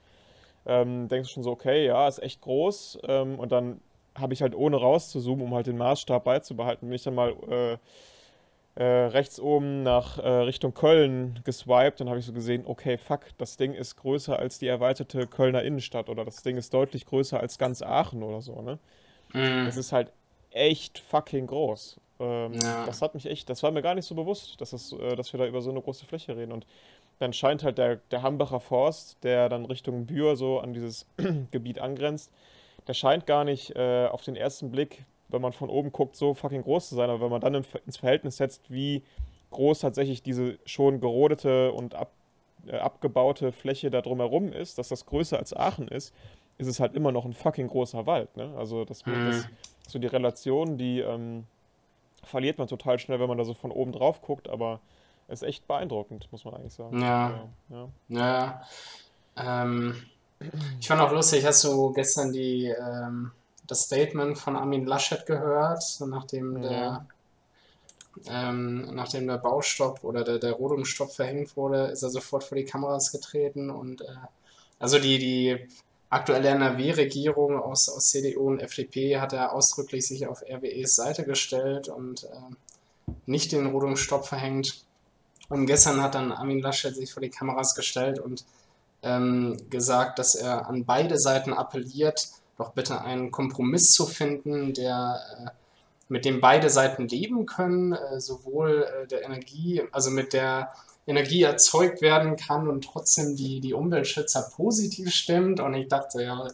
ähm, 0.66 1.08
denkst 1.08 1.28
du 1.28 1.34
schon 1.34 1.42
so, 1.42 1.50
okay, 1.50 1.86
ja, 1.86 2.08
ist 2.08 2.22
echt 2.22 2.40
groß. 2.40 3.00
Ähm, 3.06 3.38
und 3.38 3.52
dann 3.52 3.80
habe 4.14 4.32
ich 4.32 4.42
halt 4.42 4.54
ohne 4.54 4.76
rauszuzoomen, 4.76 5.44
um 5.44 5.54
halt 5.54 5.66
den 5.66 5.76
Maßstab 5.76 6.24
beizubehalten, 6.24 6.88
bin 6.88 6.94
ich 6.94 7.02
dann 7.02 7.14
mal 7.14 7.34
äh, 7.50 7.76
äh, 8.76 8.84
rechts 8.84 9.38
oben 9.38 9.82
nach 9.82 10.18
äh, 10.18 10.28
Richtung 10.28 10.74
Köln 10.74 11.40
geswiped, 11.44 12.00
dann 12.00 12.08
habe 12.08 12.18
ich 12.18 12.26
so 12.26 12.32
gesehen, 12.32 12.64
okay, 12.66 12.98
fuck, 12.98 13.26
das 13.38 13.56
Ding 13.56 13.72
ist 13.72 13.96
größer 13.96 14.38
als 14.38 14.58
die 14.58 14.66
erweiterte 14.66 15.26
Kölner 15.26 15.62
Innenstadt 15.62 16.08
oder 16.08 16.24
das 16.24 16.42
Ding 16.42 16.56
ist 16.56 16.74
deutlich 16.74 17.06
größer 17.06 17.38
als 17.38 17.58
ganz 17.58 17.82
Aachen 17.82 18.22
oder 18.22 18.40
so, 18.40 18.60
ne? 18.62 18.78
Mhm. 19.32 19.66
Das 19.66 19.76
ist 19.76 19.92
halt 19.92 20.12
echt 20.50 20.98
fucking 20.98 21.46
groß. 21.46 22.00
Ähm, 22.20 22.54
ja. 22.54 22.86
Das 22.86 23.02
hat 23.02 23.14
mich 23.14 23.26
echt, 23.26 23.48
das 23.50 23.62
war 23.62 23.70
mir 23.70 23.82
gar 23.82 23.94
nicht 23.94 24.06
so 24.06 24.14
bewusst, 24.14 24.60
dass, 24.60 24.70
das, 24.70 24.92
äh, 24.92 25.16
dass 25.16 25.32
wir 25.32 25.38
da 25.38 25.46
über 25.46 25.60
so 25.60 25.70
eine 25.70 25.80
große 25.80 26.06
Fläche 26.06 26.36
reden. 26.36 26.52
Und 26.52 26.66
dann 27.18 27.32
scheint 27.32 27.62
halt 27.62 27.78
der, 27.78 27.96
der 27.96 28.22
Hambacher 28.22 28.60
Forst, 28.60 29.22
der 29.22 29.48
dann 29.48 29.66
Richtung 29.66 30.06
Bühr 30.06 30.36
so 30.36 30.60
an 30.60 30.72
dieses 30.72 31.06
Gebiet 31.50 31.78
angrenzt, 31.78 32.32
der 32.86 32.94
scheint 32.94 33.26
gar 33.26 33.44
nicht 33.44 33.74
äh, 33.76 34.06
auf 34.06 34.22
den 34.22 34.36
ersten 34.36 34.70
Blick, 34.70 35.04
wenn 35.34 35.42
man 35.42 35.52
von 35.52 35.68
oben 35.68 35.92
guckt, 35.92 36.16
so 36.16 36.32
fucking 36.32 36.62
groß 36.62 36.88
zu 36.88 36.94
sein. 36.94 37.10
Aber 37.10 37.20
wenn 37.20 37.30
man 37.30 37.40
dann 37.40 37.64
ins 37.84 37.96
Verhältnis 37.98 38.38
setzt, 38.38 38.70
wie 38.70 39.02
groß 39.50 39.80
tatsächlich 39.80 40.22
diese 40.22 40.58
schon 40.64 41.00
gerodete 41.00 41.72
und 41.72 41.94
ab, 41.94 42.12
äh, 42.66 42.78
abgebaute 42.78 43.52
Fläche 43.52 43.90
da 43.90 44.00
drumherum 44.00 44.52
ist, 44.52 44.78
dass 44.78 44.88
das 44.88 45.04
größer 45.04 45.38
als 45.38 45.54
Aachen 45.54 45.88
ist, 45.88 46.14
ist 46.56 46.68
es 46.68 46.80
halt 46.80 46.94
immer 46.94 47.12
noch 47.12 47.24
ein 47.24 47.34
fucking 47.34 47.68
großer 47.68 48.06
Wald. 48.06 48.36
Ne? 48.36 48.54
Also 48.56 48.84
das, 48.84 49.04
mhm. 49.04 49.26
das 49.26 49.48
so 49.86 49.98
die 49.98 50.06
Relation, 50.06 50.78
die 50.78 51.00
ähm, 51.00 51.44
verliert 52.22 52.58
man 52.58 52.68
total 52.68 52.98
schnell, 52.98 53.20
wenn 53.20 53.28
man 53.28 53.38
da 53.38 53.44
so 53.44 53.54
von 53.54 53.70
oben 53.70 53.92
drauf 53.92 54.22
guckt, 54.22 54.48
aber 54.48 54.80
ist 55.28 55.42
echt 55.42 55.66
beeindruckend, 55.66 56.28
muss 56.32 56.44
man 56.44 56.54
eigentlich 56.54 56.74
sagen. 56.74 57.00
Ja. 57.00 57.48
Ja. 57.68 57.88
ja. 58.08 58.62
Ähm, 59.36 59.96
ich 60.80 60.86
fand 60.86 61.00
auch 61.00 61.12
lustig, 61.12 61.44
hast 61.44 61.64
du 61.64 61.92
gestern 61.92 62.32
die, 62.32 62.66
ähm, 62.66 63.30
das 63.66 63.82
Statement 63.82 64.38
von 64.38 64.56
Armin 64.56 64.86
Laschet 64.86 65.24
gehört, 65.26 65.82
nachdem 66.00 66.62
ja. 66.62 66.68
der 66.68 67.06
ähm, 68.28 68.94
nachdem 68.94 69.26
der 69.26 69.38
Baustopp 69.38 70.04
oder 70.04 70.22
der, 70.22 70.38
der 70.38 70.52
Rodungsstopp 70.52 71.12
verhängt 71.12 71.56
wurde, 71.56 71.86
ist 71.86 72.02
er 72.02 72.10
sofort 72.10 72.44
vor 72.44 72.56
die 72.56 72.64
Kameras 72.64 73.10
getreten 73.10 73.70
und 73.70 74.02
äh, 74.02 74.06
also 74.78 74.98
die, 74.98 75.18
die 75.18 75.68
aktuelle 76.10 76.48
NRW-Regierung 76.50 77.60
aus, 77.60 77.88
aus 77.88 78.10
CDU 78.10 78.48
und 78.48 78.60
FDP 78.60 79.18
hat 79.18 79.32
er 79.32 79.52
ausdrücklich 79.52 80.06
sich 80.06 80.26
auf 80.26 80.42
RWEs 80.42 80.94
Seite 80.94 81.24
gestellt 81.24 81.88
und 81.88 82.24
äh, 82.24 83.12
nicht 83.26 83.52
den 83.52 83.66
Rodungsstopp 83.66 84.26
verhängt. 84.26 84.84
Und 85.48 85.66
gestern 85.66 86.02
hat 86.02 86.14
dann 86.14 86.32
Armin 86.32 86.60
Laschet 86.60 86.94
sich 86.94 87.12
vor 87.12 87.20
die 87.20 87.30
Kameras 87.30 87.74
gestellt 87.74 88.18
und 88.18 88.44
ähm, 89.02 89.58
gesagt, 89.70 90.18
dass 90.18 90.34
er 90.34 90.66
an 90.68 90.84
beide 90.84 91.18
Seiten 91.18 91.52
appelliert, 91.52 92.28
doch 92.56 92.72
bitte 92.72 93.00
einen 93.02 93.30
Kompromiss 93.30 93.92
zu 93.92 94.06
finden, 94.06 94.74
der 94.74 95.20
äh, 95.38 95.50
mit 96.08 96.24
dem 96.24 96.40
beide 96.40 96.70
Seiten 96.70 97.08
leben 97.08 97.46
können, 97.46 97.92
äh, 97.92 98.20
sowohl 98.20 98.86
äh, 99.02 99.06
der 99.06 99.24
Energie, 99.24 99.82
also 99.92 100.10
mit 100.10 100.32
der 100.32 100.72
Energie 101.06 101.42
erzeugt 101.42 102.00
werden 102.00 102.36
kann 102.36 102.68
und 102.68 102.84
trotzdem 102.84 103.36
die, 103.36 103.60
die 103.60 103.74
Umweltschützer 103.74 104.50
positiv 104.54 105.10
stimmt. 105.12 105.60
Und 105.60 105.74
ich 105.74 105.88
dachte, 105.88 106.22
ja, 106.22 106.48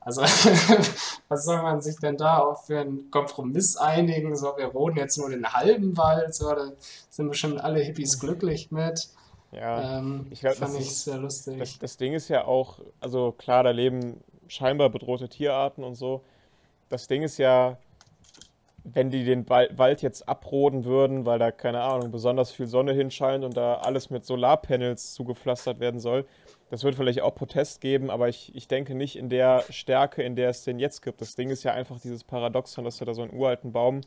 also 0.00 0.20
was 1.28 1.44
soll 1.44 1.62
man 1.62 1.80
sich 1.80 1.96
denn 1.96 2.16
da 2.16 2.38
auch 2.38 2.64
für 2.64 2.80
einen 2.80 3.10
Kompromiss 3.10 3.76
einigen? 3.76 4.36
So, 4.36 4.56
wir 4.56 4.66
roden 4.66 4.98
jetzt 4.98 5.16
nur 5.16 5.30
den 5.30 5.52
halben 5.52 5.96
Wald, 5.96 6.34
so, 6.34 6.50
da 6.54 6.72
sind 7.08 7.28
bestimmt 7.28 7.60
alle 7.62 7.80
Hippies 7.80 8.20
glücklich 8.20 8.70
mit. 8.70 9.08
Ja, 9.52 9.98
ähm, 9.98 10.26
ich 10.30 10.40
glaube, 10.40 10.56
fand 10.56 10.74
das 10.74 10.80
ich 10.80 10.88
ist, 10.88 11.04
sehr 11.04 11.18
lustig. 11.18 11.58
Das, 11.58 11.78
das 11.78 11.96
Ding 11.96 12.12
ist 12.12 12.28
ja 12.28 12.44
auch, 12.44 12.80
also 13.00 13.32
klar, 13.32 13.62
da 13.62 13.70
leben 13.70 14.20
scheinbar 14.48 14.90
bedrohte 14.90 15.28
Tierarten 15.28 15.84
und 15.84 15.94
so. 15.94 16.22
Das 16.88 17.06
Ding 17.06 17.22
ist 17.22 17.38
ja, 17.38 17.78
wenn 18.84 19.10
die 19.10 19.24
den 19.24 19.48
Wald 19.48 20.02
jetzt 20.02 20.28
abroden 20.28 20.84
würden, 20.84 21.24
weil 21.24 21.38
da, 21.38 21.50
keine 21.50 21.80
Ahnung, 21.82 22.10
besonders 22.10 22.52
viel 22.52 22.66
Sonne 22.66 22.92
hinscheint 22.92 23.44
und 23.44 23.56
da 23.56 23.76
alles 23.76 24.10
mit 24.10 24.24
Solarpanels 24.24 25.14
zugepflastert 25.14 25.80
werden 25.80 26.00
soll, 26.00 26.26
das 26.70 26.84
wird 26.84 26.94
vielleicht 26.94 27.22
auch 27.22 27.34
Protest 27.34 27.80
geben, 27.80 28.10
aber 28.10 28.28
ich, 28.28 28.54
ich 28.54 28.68
denke 28.68 28.94
nicht 28.94 29.16
in 29.16 29.28
der 29.28 29.64
Stärke, 29.70 30.22
in 30.22 30.34
der 30.34 30.50
es 30.50 30.64
den 30.64 30.78
jetzt 30.78 31.02
gibt. 31.02 31.20
Das 31.20 31.34
Ding 31.34 31.50
ist 31.50 31.62
ja 31.62 31.72
einfach 31.72 32.00
dieses 32.00 32.24
Paradoxon, 32.24 32.84
dass 32.84 32.98
du 32.98 33.04
da 33.04 33.14
so 33.14 33.22
einen 33.22 33.32
uralten 33.32 33.72
Baum 33.72 34.00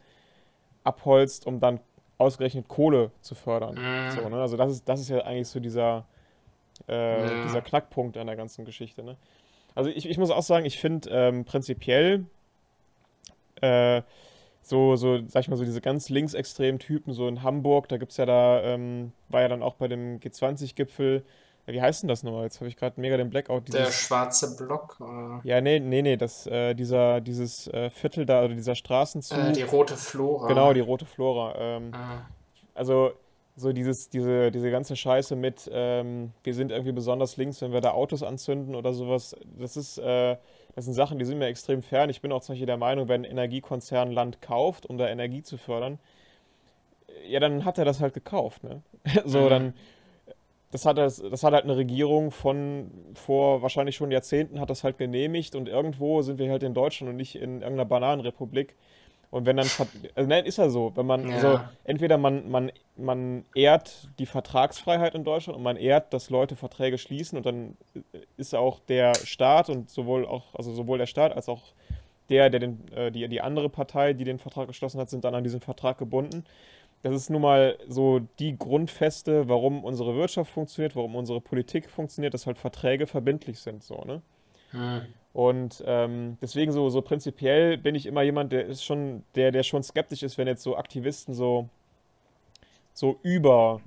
abholzt, 0.84 1.48
um 1.48 1.60
dann 1.60 1.80
ausgerechnet 2.18 2.68
Kohle 2.68 3.12
zu 3.22 3.36
fördern. 3.36 3.76
Mhm. 3.76 4.12
So, 4.12 4.30
ne? 4.30 4.42
Also 4.42 4.58
das 4.58 4.72
ist, 4.72 4.90
das 4.90 5.00
ist 5.00 5.10
ja 5.10 5.20
eigentlich 5.20 5.48
so 5.48 5.60
dieser, 5.60 6.06
äh, 6.88 7.22
ja. 7.22 7.44
dieser 7.44 7.62
Knackpunkt 7.62 8.18
an 8.18 8.28
der 8.28 8.36
ganzen 8.36 8.66
Geschichte. 8.66 9.04
Ne? 9.04 9.18
Also 9.78 9.92
ich, 9.92 10.10
ich 10.10 10.18
muss 10.18 10.32
auch 10.32 10.42
sagen, 10.42 10.66
ich 10.66 10.80
finde 10.80 11.08
ähm, 11.12 11.46
prinzipiell 11.46 12.26
äh, 13.62 14.02
so, 14.64 14.96
so, 14.96 15.20
sag 15.28 15.42
ich 15.42 15.50
mal, 15.50 15.56
so 15.56 15.66
diese 15.66 15.82
ganz 15.82 16.10
linksextremen 16.10 16.80
Typen, 16.80 17.14
so 17.14 17.28
in 17.28 17.44
Hamburg, 17.44 17.88
da 17.88 17.98
gibt 17.98 18.12
es 18.12 18.18
ja 18.18 18.26
da, 18.26 18.64
ähm, 18.64 19.12
war 19.30 19.42
ja 19.42 19.48
dann 19.50 19.62
auch 19.62 19.76
bei 19.76 19.88
dem 19.88 20.20
G20-Gipfel, 20.20 21.24
wie 21.68 21.80
heißt 21.80 22.02
denn 22.02 22.08
das 22.08 22.24
nochmal? 22.24 22.46
Jetzt 22.46 22.60
habe 22.60 22.70
ich 22.70 22.76
gerade 22.76 23.00
mega 23.00 23.18
den 23.18 23.30
Blackout. 23.30 23.68
Dieses, 23.68 23.82
der 23.82 23.92
schwarze 23.92 24.56
Block? 24.56 25.00
Oder? 25.00 25.42
Ja, 25.44 25.62
nee, 25.62 25.80
nee, 25.80 26.02
nee, 26.02 26.18
das, 26.18 26.48
äh, 26.48 26.74
dieser, 26.74 27.22
dieses 27.22 27.68
äh, 27.68 27.92
Viertel 27.92 28.26
da, 28.26 28.46
oder 28.46 28.56
dieser 28.56 28.74
Straßenzug. 28.74 29.38
Äh, 29.38 29.52
die 29.52 29.62
rote 29.62 29.96
Flora. 29.96 30.48
Genau, 30.48 30.74
die 30.74 30.80
rote 30.80 31.06
Flora. 31.06 31.54
Ähm, 31.56 31.92
ah. 31.94 32.26
Also, 32.74 33.12
so 33.58 33.74
dieses, 33.74 34.10
diese, 34.10 34.52
diese 34.52 34.70
ganze 34.70 34.96
Scheiße 34.96 35.36
mit, 35.36 35.70
ähm, 35.74 36.32
wir 36.44 36.54
sind 36.54 36.72
irgendwie 36.72 36.92
besonders 36.92 37.38
links, 37.38 37.60
wenn 37.62 37.74
wir 37.74 37.82
da 37.82 37.92
Autos 37.92 38.22
anzünden 38.22 38.76
oder 38.76 38.94
sowas, 38.94 39.36
das 39.58 39.76
ist, 39.76 39.98
äh, 39.98 40.38
das 40.76 40.86
sind 40.86 40.94
Sachen, 40.94 41.18
die 41.18 41.26
sind 41.26 41.40
mir 41.40 41.48
extrem 41.48 41.82
fern. 41.82 42.12
Ich 42.12 42.22
bin 42.22 42.32
auch 42.32 42.42
zum 42.42 42.54
Beispiel 42.54 42.68
der 42.68 42.78
Meinung, 42.78 43.08
wenn 43.08 43.26
ein 43.26 43.32
Energiekonzern 43.32 44.12
Land 44.12 44.44
kauft, 44.44 44.86
um 44.86 45.00
da 45.00 45.10
Energie 45.10 45.42
zu 45.42 45.58
fördern, 45.58 45.98
ja, 47.28 47.40
dann 47.40 47.66
hat 47.66 47.80
er 47.80 47.86
das 47.86 48.00
halt 48.00 48.14
gekauft, 48.14 48.64
ne? 48.64 48.84
so, 49.26 49.42
mhm. 49.42 49.50
dann, 49.50 49.74
das 50.70 50.86
hat, 50.86 51.00
das, 51.00 51.18
das 51.18 51.44
hat 51.44 51.54
halt 51.54 51.64
eine 51.64 51.78
Regierung 51.78 52.30
von 52.30 52.92
vor 53.16 53.64
wahrscheinlich 53.64 53.96
schon 53.96 54.12
Jahrzehnten 54.12 54.60
hat 54.60 54.70
das 54.70 54.84
halt 54.84 55.00
genehmigt 55.00 55.56
und 55.56 55.68
irgendwo 55.68 56.22
sind 56.22 56.38
wir 56.38 56.52
halt 56.52 56.62
in 56.62 56.76
Deutschland 56.76 57.10
und 57.10 57.16
nicht 57.16 57.36
in 57.36 57.62
irgendeiner 57.62 57.86
Bananenrepublik. 57.86 58.76
Und 59.38 59.46
wenn 59.46 59.58
dann, 59.58 59.68
also 60.16 60.28
nein, 60.28 60.46
ist 60.46 60.58
ja 60.58 60.68
so, 60.68 60.92
wenn 60.96 61.06
man, 61.06 61.30
ja. 61.30 61.36
also 61.36 61.60
entweder 61.84 62.18
man, 62.18 62.50
man, 62.50 62.72
man 62.96 63.46
ehrt 63.54 64.10
die 64.18 64.26
Vertragsfreiheit 64.26 65.14
in 65.14 65.24
Deutschland 65.24 65.56
und 65.56 65.64
man 65.64 65.78
ehrt, 65.78 66.12
dass 66.12 66.32
Leute 66.32 66.56
Verträge 66.56 66.98
schließen 66.98 67.38
und 67.38 67.46
dann 67.46 67.78
ist 68.36 68.56
auch 68.56 68.80
der 68.80 69.14
Staat 69.14 69.70
und 69.70 69.92
sowohl 69.92 70.26
auch, 70.26 70.56
also 70.56 70.74
sowohl 70.74 70.98
der 70.98 71.06
Staat 71.06 71.34
als 71.34 71.50
auch 71.50 71.62
der, 72.30 72.50
der 72.50 72.60
den, 72.60 72.92
äh, 72.92 73.12
die, 73.12 73.28
die 73.28 73.42
andere 73.42 73.70
Partei, 73.70 74.14
die 74.14 74.24
den 74.24 74.40
Vertrag 74.40 74.68
geschlossen 74.68 75.00
hat, 75.00 75.12
sind 75.12 75.24
dann 75.24 75.36
an 75.36 75.44
diesen 75.44 75.62
Vertrag 75.62 76.00
gebunden. 76.00 76.44
Das 77.04 77.14
ist 77.14 77.30
nun 77.30 77.44
mal 77.44 77.78
so 77.88 78.22
die 78.40 78.58
Grundfeste, 78.58 79.48
warum 79.48 79.84
unsere 79.84 80.16
Wirtschaft 80.16 80.52
funktioniert, 80.52 80.96
warum 80.96 81.16
unsere 81.16 81.42
Politik 81.42 81.92
funktioniert, 81.92 82.34
dass 82.34 82.48
halt 82.48 82.58
Verträge 82.58 83.06
verbindlich 83.06 83.60
sind, 83.60 83.84
so, 83.84 84.04
ne? 84.04 84.24
Hm. 84.72 85.02
Und 85.38 85.84
ähm, 85.86 86.40
deswegen 86.42 86.72
so, 86.72 86.90
so 86.90 87.04
prinzipiell 87.04 87.78
bin 87.78 87.94
ich 87.94 88.08
immer 88.08 88.24
jemand, 88.24 88.52
der 88.52 88.66
ist 88.66 88.84
schon, 88.84 89.22
der, 89.36 89.52
der 89.52 89.62
schon 89.62 89.84
skeptisch 89.84 90.24
ist, 90.24 90.40
wenn 90.40 90.48
jetzt 90.48 90.64
so 90.64 90.76
Aktivisten 90.76 91.36
so, 91.36 91.70
so 92.96 93.20
über 93.22 93.80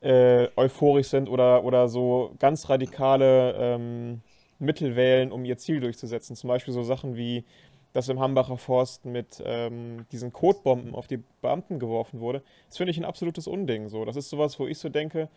äh, 0.00 0.48
euphorisch 0.56 1.06
sind 1.06 1.28
oder, 1.28 1.62
oder 1.62 1.88
so 1.88 2.34
ganz 2.40 2.68
radikale 2.68 3.54
ähm, 3.56 4.20
Mittel 4.58 4.96
wählen, 4.96 5.30
um 5.30 5.44
ihr 5.44 5.58
Ziel 5.58 5.78
durchzusetzen. 5.78 6.34
Zum 6.34 6.48
Beispiel 6.48 6.74
so 6.74 6.82
Sachen 6.82 7.16
wie, 7.16 7.44
dass 7.92 8.08
im 8.08 8.18
Hambacher 8.18 8.58
Forst 8.58 9.04
mit 9.04 9.40
ähm, 9.46 10.06
diesen 10.10 10.32
Kotbomben 10.32 10.92
auf 10.96 11.06
die 11.06 11.22
Beamten 11.40 11.78
geworfen 11.78 12.18
wurde. 12.18 12.42
Das 12.66 12.78
finde 12.78 12.90
ich 12.90 12.98
ein 12.98 13.04
absolutes 13.04 13.46
Unding. 13.46 13.88
So. 13.88 14.04
Das 14.04 14.16
ist 14.16 14.28
sowas, 14.28 14.58
wo 14.58 14.66
ich 14.66 14.78
so 14.78 14.88
denke, 14.88 15.28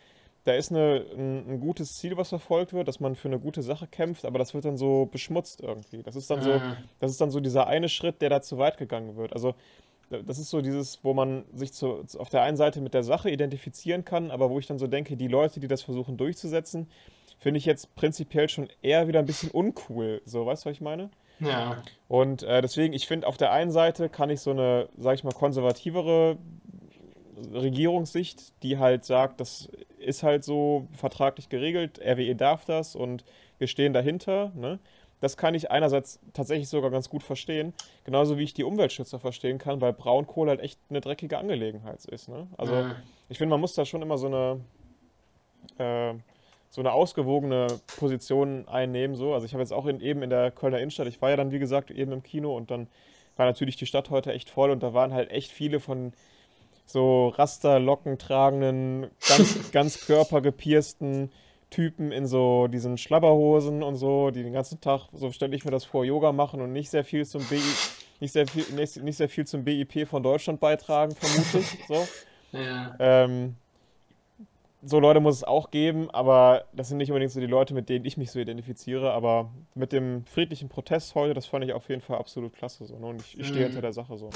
da 0.46 0.54
ist 0.54 0.72
eine, 0.72 1.06
ein, 1.18 1.50
ein, 1.50 1.60
gutes 1.60 1.96
Ziel, 1.96 2.18
was 2.18 2.30
verfolgt 2.30 2.72
wird, 2.72 2.88
dass 2.88 3.00
man 3.00 3.16
für 3.16 3.28
eine 3.28 3.40
gute 3.40 3.62
Sache 3.62 3.88
kämpft, 3.88 4.26
aber 4.26 4.40
das 4.40 4.54
wird 4.54 4.64
dann 4.64 4.78
so 4.78 5.08
beschmutzt 5.08 5.62
irgendwie. 5.62 6.04
Das 6.04 6.16
ist 6.16 6.30
dann 6.30 6.42
so, 6.42 6.54
ah. 6.54 6.78
das 7.00 7.12
ist 7.12 7.20
dann 7.20 7.32
so 7.32 7.40
dieser 7.40 7.68
eine 7.68 7.90
Schritt, 7.90 8.22
der 8.22 8.30
da 8.30 8.42
zu 8.42 8.58
weit 8.58 8.78
gegangen 8.78 9.18
wird. 9.18 9.34
Also 9.34 9.56
das 10.10 10.38
ist 10.38 10.52
so 10.52 10.62
dieses, 10.62 11.04
wo 11.04 11.14
man 11.14 11.46
sich 11.54 11.74
zu, 11.74 12.06
auf 12.20 12.30
der 12.30 12.44
einen 12.44 12.58
Seite 12.58 12.80
mit 12.80 12.94
der 12.94 13.04
Sache 13.04 13.30
identifizieren 13.32 14.06
kann, 14.06 14.30
aber 14.30 14.50
wo 14.52 14.60
ich 14.60 14.68
dann 14.68 14.78
so 14.78 14.86
denke, 14.88 15.18
die 15.18 15.28
Leute, 15.28 15.60
die 15.60 15.68
das 15.68 15.82
versuchen 15.82 16.16
durchzusetzen, 16.16 16.88
finde 17.40 17.58
ich 17.58 17.66
jetzt 17.66 17.96
prinzipiell 17.96 18.48
schon 18.48 18.70
eher 18.82 19.08
wieder 19.08 19.20
ein 19.20 19.26
bisschen 19.26 19.50
uncool. 19.50 20.22
So, 20.26 20.46
weißt 20.46 20.64
du, 20.64 20.70
was 20.70 20.76
ich 20.76 20.82
meine? 20.82 21.10
Ja. 21.40 21.82
Und 22.08 22.44
äh, 22.44 22.62
deswegen, 22.62 22.94
ich 22.94 23.08
finde, 23.08 23.28
auf 23.28 23.38
der 23.38 23.52
einen 23.52 23.72
Seite 23.72 24.10
kann 24.10 24.30
ich 24.30 24.42
so 24.42 24.52
eine, 24.52 24.90
sag 24.98 25.16
ich 25.16 25.24
mal, 25.24 25.34
konservativere 25.34 26.38
Regierungssicht, 27.54 28.54
die 28.64 28.78
halt 28.78 29.06
sagt, 29.06 29.40
das 29.40 29.70
ist 30.00 30.24
halt 30.24 30.44
so 30.44 30.88
vertraglich 30.94 31.50
geregelt, 31.50 32.00
RWE 32.00 32.36
darf 32.36 32.66
das 32.66 32.96
und 32.96 33.26
wir 33.58 33.68
stehen 33.68 33.94
dahinter. 33.94 34.52
Ne? 34.56 34.80
Das 35.22 35.38
kann 35.38 35.56
ich 35.56 35.72
einerseits 35.72 36.20
tatsächlich 36.34 36.70
sogar 36.70 36.92
ganz 36.92 37.10
gut 37.10 37.24
verstehen, 37.24 37.74
genauso 38.04 38.38
wie 38.38 38.44
ich 38.44 38.54
die 38.54 38.64
Umweltschützer 38.64 39.20
verstehen 39.20 39.58
kann, 39.58 39.82
weil 39.82 39.94
Braunkohle 39.94 40.52
halt 40.52 40.62
echt 40.62 40.80
eine 40.90 41.02
dreckige 41.02 41.38
Angelegenheit 41.38 42.06
ist. 42.06 42.30
Ne? 42.30 42.48
Also 42.58 42.76
mhm. 42.76 42.96
ich 43.30 43.38
finde, 43.38 43.52
man 43.52 43.62
muss 43.62 43.74
da 43.74 43.86
schon 43.86 44.02
immer 44.02 44.18
so 44.18 44.28
eine, 44.28 44.62
äh, 45.78 46.14
so 46.70 46.82
eine 46.82 46.92
ausgewogene 46.92 47.68
Position 47.98 48.68
einnehmen. 48.68 49.16
So. 49.16 49.34
Also 49.34 49.46
ich 49.46 49.54
habe 49.54 49.62
jetzt 49.64 49.74
auch 49.74 49.86
in, 49.86 50.02
eben 50.02 50.22
in 50.22 50.30
der 50.30 50.52
Kölner 50.52 50.80
Innenstadt, 50.80 51.08
ich 51.08 51.22
war 51.22 51.30
ja 51.30 51.38
dann 51.38 51.52
wie 51.52 51.60
gesagt 51.60 51.92
eben 51.92 52.12
im 52.12 52.24
Kino 52.24 52.56
und 52.56 52.70
dann 52.72 52.88
war 53.38 53.46
natürlich 53.46 53.76
die 53.78 53.86
Stadt 53.86 54.10
heute 54.10 54.32
echt 54.34 54.50
voll 54.50 54.70
und 54.70 54.84
da 54.84 54.94
waren 54.94 55.14
halt 55.14 55.32
echt 55.32 55.52
viele 55.52 55.80
von 55.80 56.14
so 56.86 57.30
Rasterlocken 57.30 58.18
tragenden, 58.18 59.08
ganz, 59.28 59.72
ganz 59.72 60.06
körpergepiersten 60.06 61.32
Typen 61.70 62.12
in 62.12 62.28
so 62.28 62.68
diesen 62.68 62.98
Schlabberhosen 62.98 63.84
und 63.84 63.96
so, 63.96 64.32
die 64.32 64.44
den 64.44 64.54
ganzen 64.54 64.80
Tag, 64.82 65.10
so 65.14 65.32
stelle 65.32 65.56
ich 65.56 65.66
mir 65.66 65.72
das 65.72 65.84
vor, 65.84 66.06
Yoga 66.06 66.32
machen 66.32 66.62
und 66.62 66.72
nicht 66.72 66.90
sehr 66.90 67.04
viel 67.04 67.26
zum 67.26 67.44
BI, 67.46 67.60
nicht 68.20 68.32
sehr 68.32 68.48
viel, 68.48 68.66
nicht, 68.76 69.02
nicht 69.04 69.18
sehr 69.18 69.30
viel 69.30 69.46
zum 69.46 69.64
BIP 69.64 70.08
von 70.08 70.24
Deutschland 70.24 70.60
beitragen, 70.60 71.16
vermutlich. 71.16 71.78
So. 71.88 72.08
Ja. 72.52 72.96
Ähm, 73.00 73.56
so 74.82 75.00
Leute 75.00 75.20
muss 75.20 75.38
es 75.38 75.44
auch 75.44 75.72
geben, 75.72 76.10
aber 76.12 76.66
das 76.74 76.90
sind 76.90 76.98
nicht 76.98 77.10
unbedingt 77.10 77.32
so 77.32 77.40
die 77.40 77.48
Leute, 77.48 77.74
mit 77.74 77.90
denen 77.90 78.06
ich 78.06 78.18
mich 78.18 78.32
so 78.32 78.40
identifiziere. 78.40 79.12
Aber 79.12 79.50
mit 79.74 79.92
dem 79.92 80.26
friedlichen 80.26 80.70
Protest 80.70 81.16
heute, 81.16 81.34
das 81.34 81.48
fand 81.48 81.66
ich 81.66 81.74
auf 81.74 81.90
jeden 81.90 82.02
Fall 82.02 82.18
absolut 82.18 82.54
klasse. 82.54 82.86
So, 82.86 82.98
ne? 82.98 83.08
Und 83.08 83.22
ich, 83.22 83.40
ich 83.40 83.48
stehe 83.48 83.62
mhm. 83.62 83.70
hinter 83.70 83.82
der 83.82 83.94
Sache 83.94 84.18
so. 84.18 84.30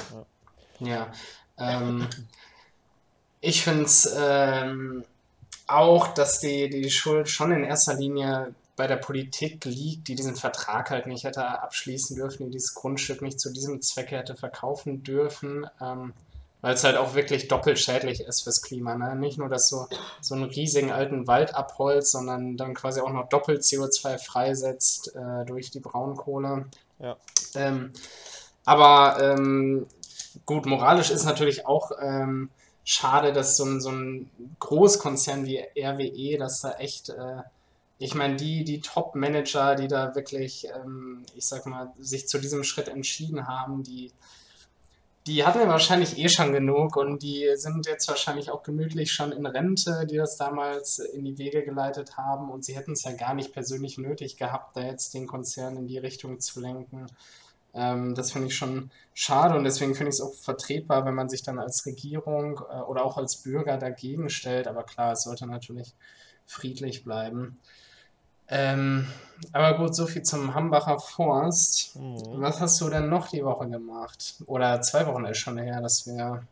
Ja. 0.80 0.86
ja. 0.86 1.12
Ähm, 1.60 2.08
ich 3.40 3.62
finde 3.62 3.84
es 3.84 4.12
ähm, 4.18 5.04
auch, 5.66 6.08
dass 6.08 6.40
die, 6.40 6.68
die 6.68 6.90
Schuld 6.90 7.28
schon 7.28 7.52
in 7.52 7.64
erster 7.64 7.94
Linie 7.94 8.54
bei 8.76 8.86
der 8.86 8.96
Politik 8.96 9.64
liegt, 9.66 10.08
die 10.08 10.14
diesen 10.14 10.36
Vertrag 10.36 10.90
halt 10.90 11.06
nicht 11.06 11.24
hätte 11.24 11.46
abschließen 11.46 12.16
dürfen, 12.16 12.46
die 12.46 12.52
dieses 12.52 12.74
Grundstück 12.74 13.22
nicht 13.22 13.38
zu 13.38 13.52
diesem 13.52 13.82
Zweck 13.82 14.10
hätte 14.10 14.36
verkaufen 14.36 15.02
dürfen, 15.02 15.66
ähm, 15.80 16.14
weil 16.62 16.74
es 16.74 16.84
halt 16.84 16.96
auch 16.96 17.14
wirklich 17.14 17.48
doppelt 17.48 17.78
schädlich 17.78 18.20
ist 18.20 18.42
fürs 18.42 18.62
Klima. 18.62 18.94
Ne? 18.94 19.16
Nicht 19.16 19.38
nur, 19.38 19.48
dass 19.48 19.68
du 19.68 19.86
so 20.20 20.34
einen 20.34 20.44
riesigen 20.44 20.90
alten 20.90 21.26
Wald 21.26 21.54
abholst, 21.54 22.12
sondern 22.12 22.56
dann 22.56 22.74
quasi 22.74 23.00
auch 23.00 23.12
noch 23.12 23.28
doppelt 23.28 23.62
CO2 23.62 24.18
freisetzt 24.18 25.14
äh, 25.14 25.44
durch 25.46 25.70
die 25.70 25.80
Braunkohle. 25.80 26.66
Ja. 26.98 27.16
Ähm, 27.54 27.92
aber 28.64 29.18
ähm, 29.20 29.86
gut, 30.46 30.66
moralisch 30.66 31.10
ist 31.10 31.24
natürlich 31.24 31.66
auch 31.66 31.92
ähm, 32.00 32.50
schade, 32.84 33.32
dass 33.32 33.56
so 33.56 33.64
ein, 33.64 33.80
so 33.80 33.90
ein 33.90 34.30
Großkonzern 34.58 35.46
wie 35.46 35.58
RWE, 35.76 36.38
dass 36.38 36.60
da 36.60 36.72
echt, 36.72 37.10
äh, 37.10 37.42
ich 37.98 38.14
meine, 38.14 38.36
die, 38.36 38.64
die 38.64 38.80
Top-Manager, 38.80 39.76
die 39.76 39.88
da 39.88 40.14
wirklich, 40.14 40.66
ähm, 40.68 41.24
ich 41.36 41.46
sag 41.46 41.66
mal, 41.66 41.92
sich 41.98 42.26
zu 42.28 42.38
diesem 42.38 42.64
Schritt 42.64 42.88
entschieden 42.88 43.46
haben, 43.46 43.82
die, 43.82 44.12
die 45.26 45.44
hatten 45.44 45.68
wahrscheinlich 45.68 46.18
eh 46.18 46.28
schon 46.28 46.52
genug 46.52 46.96
und 46.96 47.22
die 47.22 47.46
sind 47.54 47.86
jetzt 47.86 48.08
wahrscheinlich 48.08 48.50
auch 48.50 48.62
gemütlich 48.62 49.12
schon 49.12 49.32
in 49.32 49.46
Rente, 49.46 50.06
die 50.10 50.16
das 50.16 50.36
damals 50.36 50.98
in 50.98 51.24
die 51.24 51.36
Wege 51.36 51.62
geleitet 51.62 52.16
haben 52.16 52.50
und 52.50 52.64
sie 52.64 52.74
hätten 52.74 52.92
es 52.92 53.04
ja 53.04 53.12
gar 53.12 53.34
nicht 53.34 53.52
persönlich 53.52 53.98
nötig 53.98 54.38
gehabt, 54.38 54.76
da 54.76 54.80
jetzt 54.80 55.12
den 55.12 55.26
Konzern 55.26 55.76
in 55.76 55.86
die 55.86 55.98
Richtung 55.98 56.40
zu 56.40 56.60
lenken. 56.60 57.06
Ähm, 57.74 58.14
das 58.14 58.32
finde 58.32 58.48
ich 58.48 58.56
schon 58.56 58.90
schade 59.14 59.56
und 59.56 59.64
deswegen 59.64 59.94
finde 59.94 60.10
ich 60.10 60.16
es 60.16 60.20
auch 60.20 60.34
vertretbar, 60.34 61.04
wenn 61.04 61.14
man 61.14 61.28
sich 61.28 61.42
dann 61.42 61.58
als 61.58 61.86
Regierung 61.86 62.60
äh, 62.70 62.80
oder 62.80 63.04
auch 63.04 63.16
als 63.16 63.36
Bürger 63.36 63.78
dagegen 63.78 64.28
stellt. 64.30 64.66
Aber 64.66 64.82
klar, 64.82 65.12
es 65.12 65.22
sollte 65.22 65.46
natürlich 65.46 65.94
friedlich 66.46 67.04
bleiben. 67.04 67.58
Ähm, 68.48 69.06
aber 69.52 69.78
gut, 69.78 69.94
so 69.94 70.06
viel 70.06 70.22
zum 70.22 70.54
Hambacher 70.54 70.98
Forst. 70.98 71.94
Mhm. 71.96 72.40
Was 72.40 72.60
hast 72.60 72.80
du 72.80 72.90
denn 72.90 73.08
noch 73.08 73.28
die 73.28 73.44
Woche 73.44 73.68
gemacht? 73.68 74.42
Oder 74.46 74.80
zwei 74.80 75.06
Wochen 75.06 75.24
ist 75.24 75.38
schon 75.38 75.58
her, 75.58 75.80
dass 75.80 76.06
wir 76.06 76.42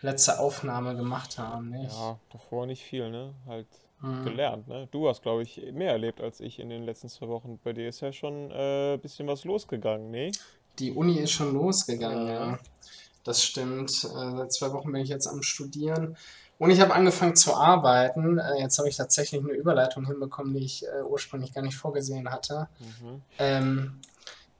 letzte 0.00 0.38
Aufnahme 0.38 0.94
gemacht 0.94 1.38
haben, 1.38 1.70
nicht? 1.70 1.92
Ja, 1.92 2.18
davor 2.30 2.66
nicht 2.66 2.84
viel, 2.84 3.10
ne? 3.10 3.34
Halt 3.46 3.66
mhm. 4.02 4.24
gelernt. 4.24 4.68
Ne? 4.68 4.88
Du 4.90 5.08
hast, 5.08 5.22
glaube 5.22 5.42
ich, 5.42 5.62
mehr 5.72 5.92
erlebt 5.92 6.20
als 6.20 6.40
ich 6.40 6.58
in 6.58 6.68
den 6.68 6.84
letzten 6.84 7.08
zwei 7.08 7.28
Wochen. 7.28 7.58
Bei 7.62 7.72
dir 7.72 7.88
ist 7.88 8.00
ja 8.00 8.12
schon 8.12 8.52
ein 8.52 8.94
äh, 8.94 8.98
bisschen 8.98 9.26
was 9.28 9.44
losgegangen, 9.44 10.10
ne? 10.10 10.32
Die 10.78 10.92
Uni 10.92 11.18
ist 11.18 11.32
schon 11.32 11.52
losgegangen, 11.54 12.26
Ja. 12.28 12.46
ja. 12.50 12.58
Das 13.24 13.42
stimmt. 13.42 13.90
Äh, 14.04 14.36
seit 14.36 14.52
zwei 14.52 14.72
Wochen 14.72 14.90
bin 14.90 15.02
ich 15.02 15.08
jetzt 15.08 15.28
am 15.28 15.42
Studieren. 15.42 16.16
Und 16.58 16.70
ich 16.70 16.80
habe 16.80 16.94
angefangen 16.94 17.36
zu 17.36 17.54
arbeiten. 17.54 18.38
Äh, 18.38 18.60
jetzt 18.60 18.78
habe 18.78 18.88
ich 18.88 18.96
tatsächlich 18.96 19.40
eine 19.42 19.52
Überleitung 19.52 20.06
hinbekommen, 20.06 20.54
die 20.54 20.64
ich 20.64 20.84
äh, 20.86 21.02
ursprünglich 21.02 21.54
gar 21.54 21.62
nicht 21.62 21.76
vorgesehen 21.76 22.30
hatte. 22.30 22.68
Mhm. 22.80 23.22
Ähm, 23.38 24.00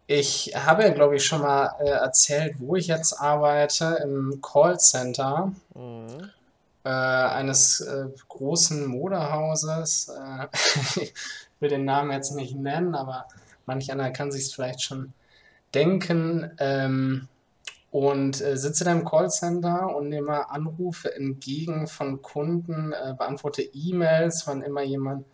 ich 0.07 0.53
habe 0.55 0.83
ja, 0.83 0.91
glaube 0.91 1.17
ich, 1.17 1.25
schon 1.25 1.43
mal 1.43 1.75
äh, 1.81 1.89
erzählt, 1.89 2.57
wo 2.59 2.77
ich 2.77 2.89
jetzt 2.89 3.15
arbeite, 3.21 4.01
im 4.03 4.41
Callcenter 4.43 5.53
Mhm. 5.75 6.31
Äh, 6.85 6.89
eines 6.89 7.81
äh, 7.81 8.07
großen 8.29 8.87
Modehauses. 8.87 10.09
Äh, 10.09 10.49
ich 11.01 11.15
will 11.61 11.69
den 11.69 11.85
Namen 11.85 12.11
jetzt 12.11 12.35
nicht 12.35 12.57
nennen, 12.57 12.95
aber 12.95 13.27
manch 13.67 13.91
einer 13.93 14.11
kann 14.11 14.33
sich 14.33 14.55
vielleicht 14.55 14.83
schon 14.83 15.13
denken. 15.75 16.51
Ähm, 16.59 17.29
und 17.91 18.41
äh, 18.41 18.57
sitze 18.57 18.85
da 18.85 18.93
im 18.93 19.05
Callcenter 19.05 19.95
und 19.95 20.09
nehme 20.09 20.49
Anrufe 20.51 21.15
entgegen 21.15 21.87
von 21.87 22.23
Kunden, 22.23 22.93
äh, 22.93 23.15
beantworte 23.17 23.63
E-Mails, 23.63 24.47
wann 24.47 24.63
immer 24.63 24.83
jemand 24.83 25.27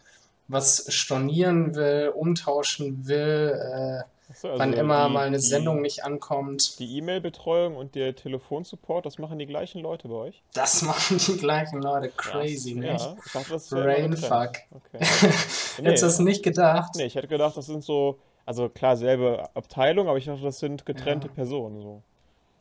was 0.49 0.87
stornieren 0.93 1.75
will, 1.75 2.09
umtauschen 2.09 3.07
will, 3.07 4.02
Achso, 4.30 4.49
wann 4.52 4.61
also 4.70 4.80
immer 4.82 5.06
die, 5.08 5.12
mal 5.14 5.26
eine 5.26 5.38
Sendung 5.40 5.76
die, 5.76 5.82
nicht 5.82 6.04
ankommt. 6.04 6.78
die 6.78 6.99
E-Mail-Betreuung 6.99 7.76
und 7.76 7.94
der 7.94 8.14
Telefonsupport, 8.14 9.06
das 9.06 9.18
machen 9.18 9.38
die 9.38 9.47
gleichen 9.47 9.80
Leute 9.80 10.08
bei 10.08 10.14
euch? 10.16 10.42
Das 10.54 10.82
machen 10.82 11.18
die 11.18 11.37
gleichen 11.38 11.80
Leute. 11.80 12.11
Crazy, 12.16 12.75
nicht? 12.75 13.00
Ja, 13.00 13.16
ich 13.25 13.32
dachte, 13.32 13.50
das. 13.52 13.70
Brainfuck. 13.70 14.50
Okay. 14.70 14.99
Hättest 15.00 15.78
Nee, 15.80 15.94
du 15.94 16.00
das 16.00 16.18
nicht 16.18 16.42
gedacht? 16.42 16.90
nee, 16.97 17.04
ich 17.04 17.14
hätte 17.14 17.28
gedacht, 17.28 17.56
das 17.56 17.66
sind 17.66 17.82
so, 17.82 18.18
also 18.44 18.68
klar, 18.68 18.97
selbe 18.97 19.49
Abteilung, 19.54 20.08
aber 20.08 20.18
ich 20.18 20.26
dachte, 20.26 20.42
das 20.42 20.58
sind 20.58 20.85
getrennte 20.85 21.28
Ja. 21.28 21.32
Personen 21.35 21.80
so. 21.80 22.02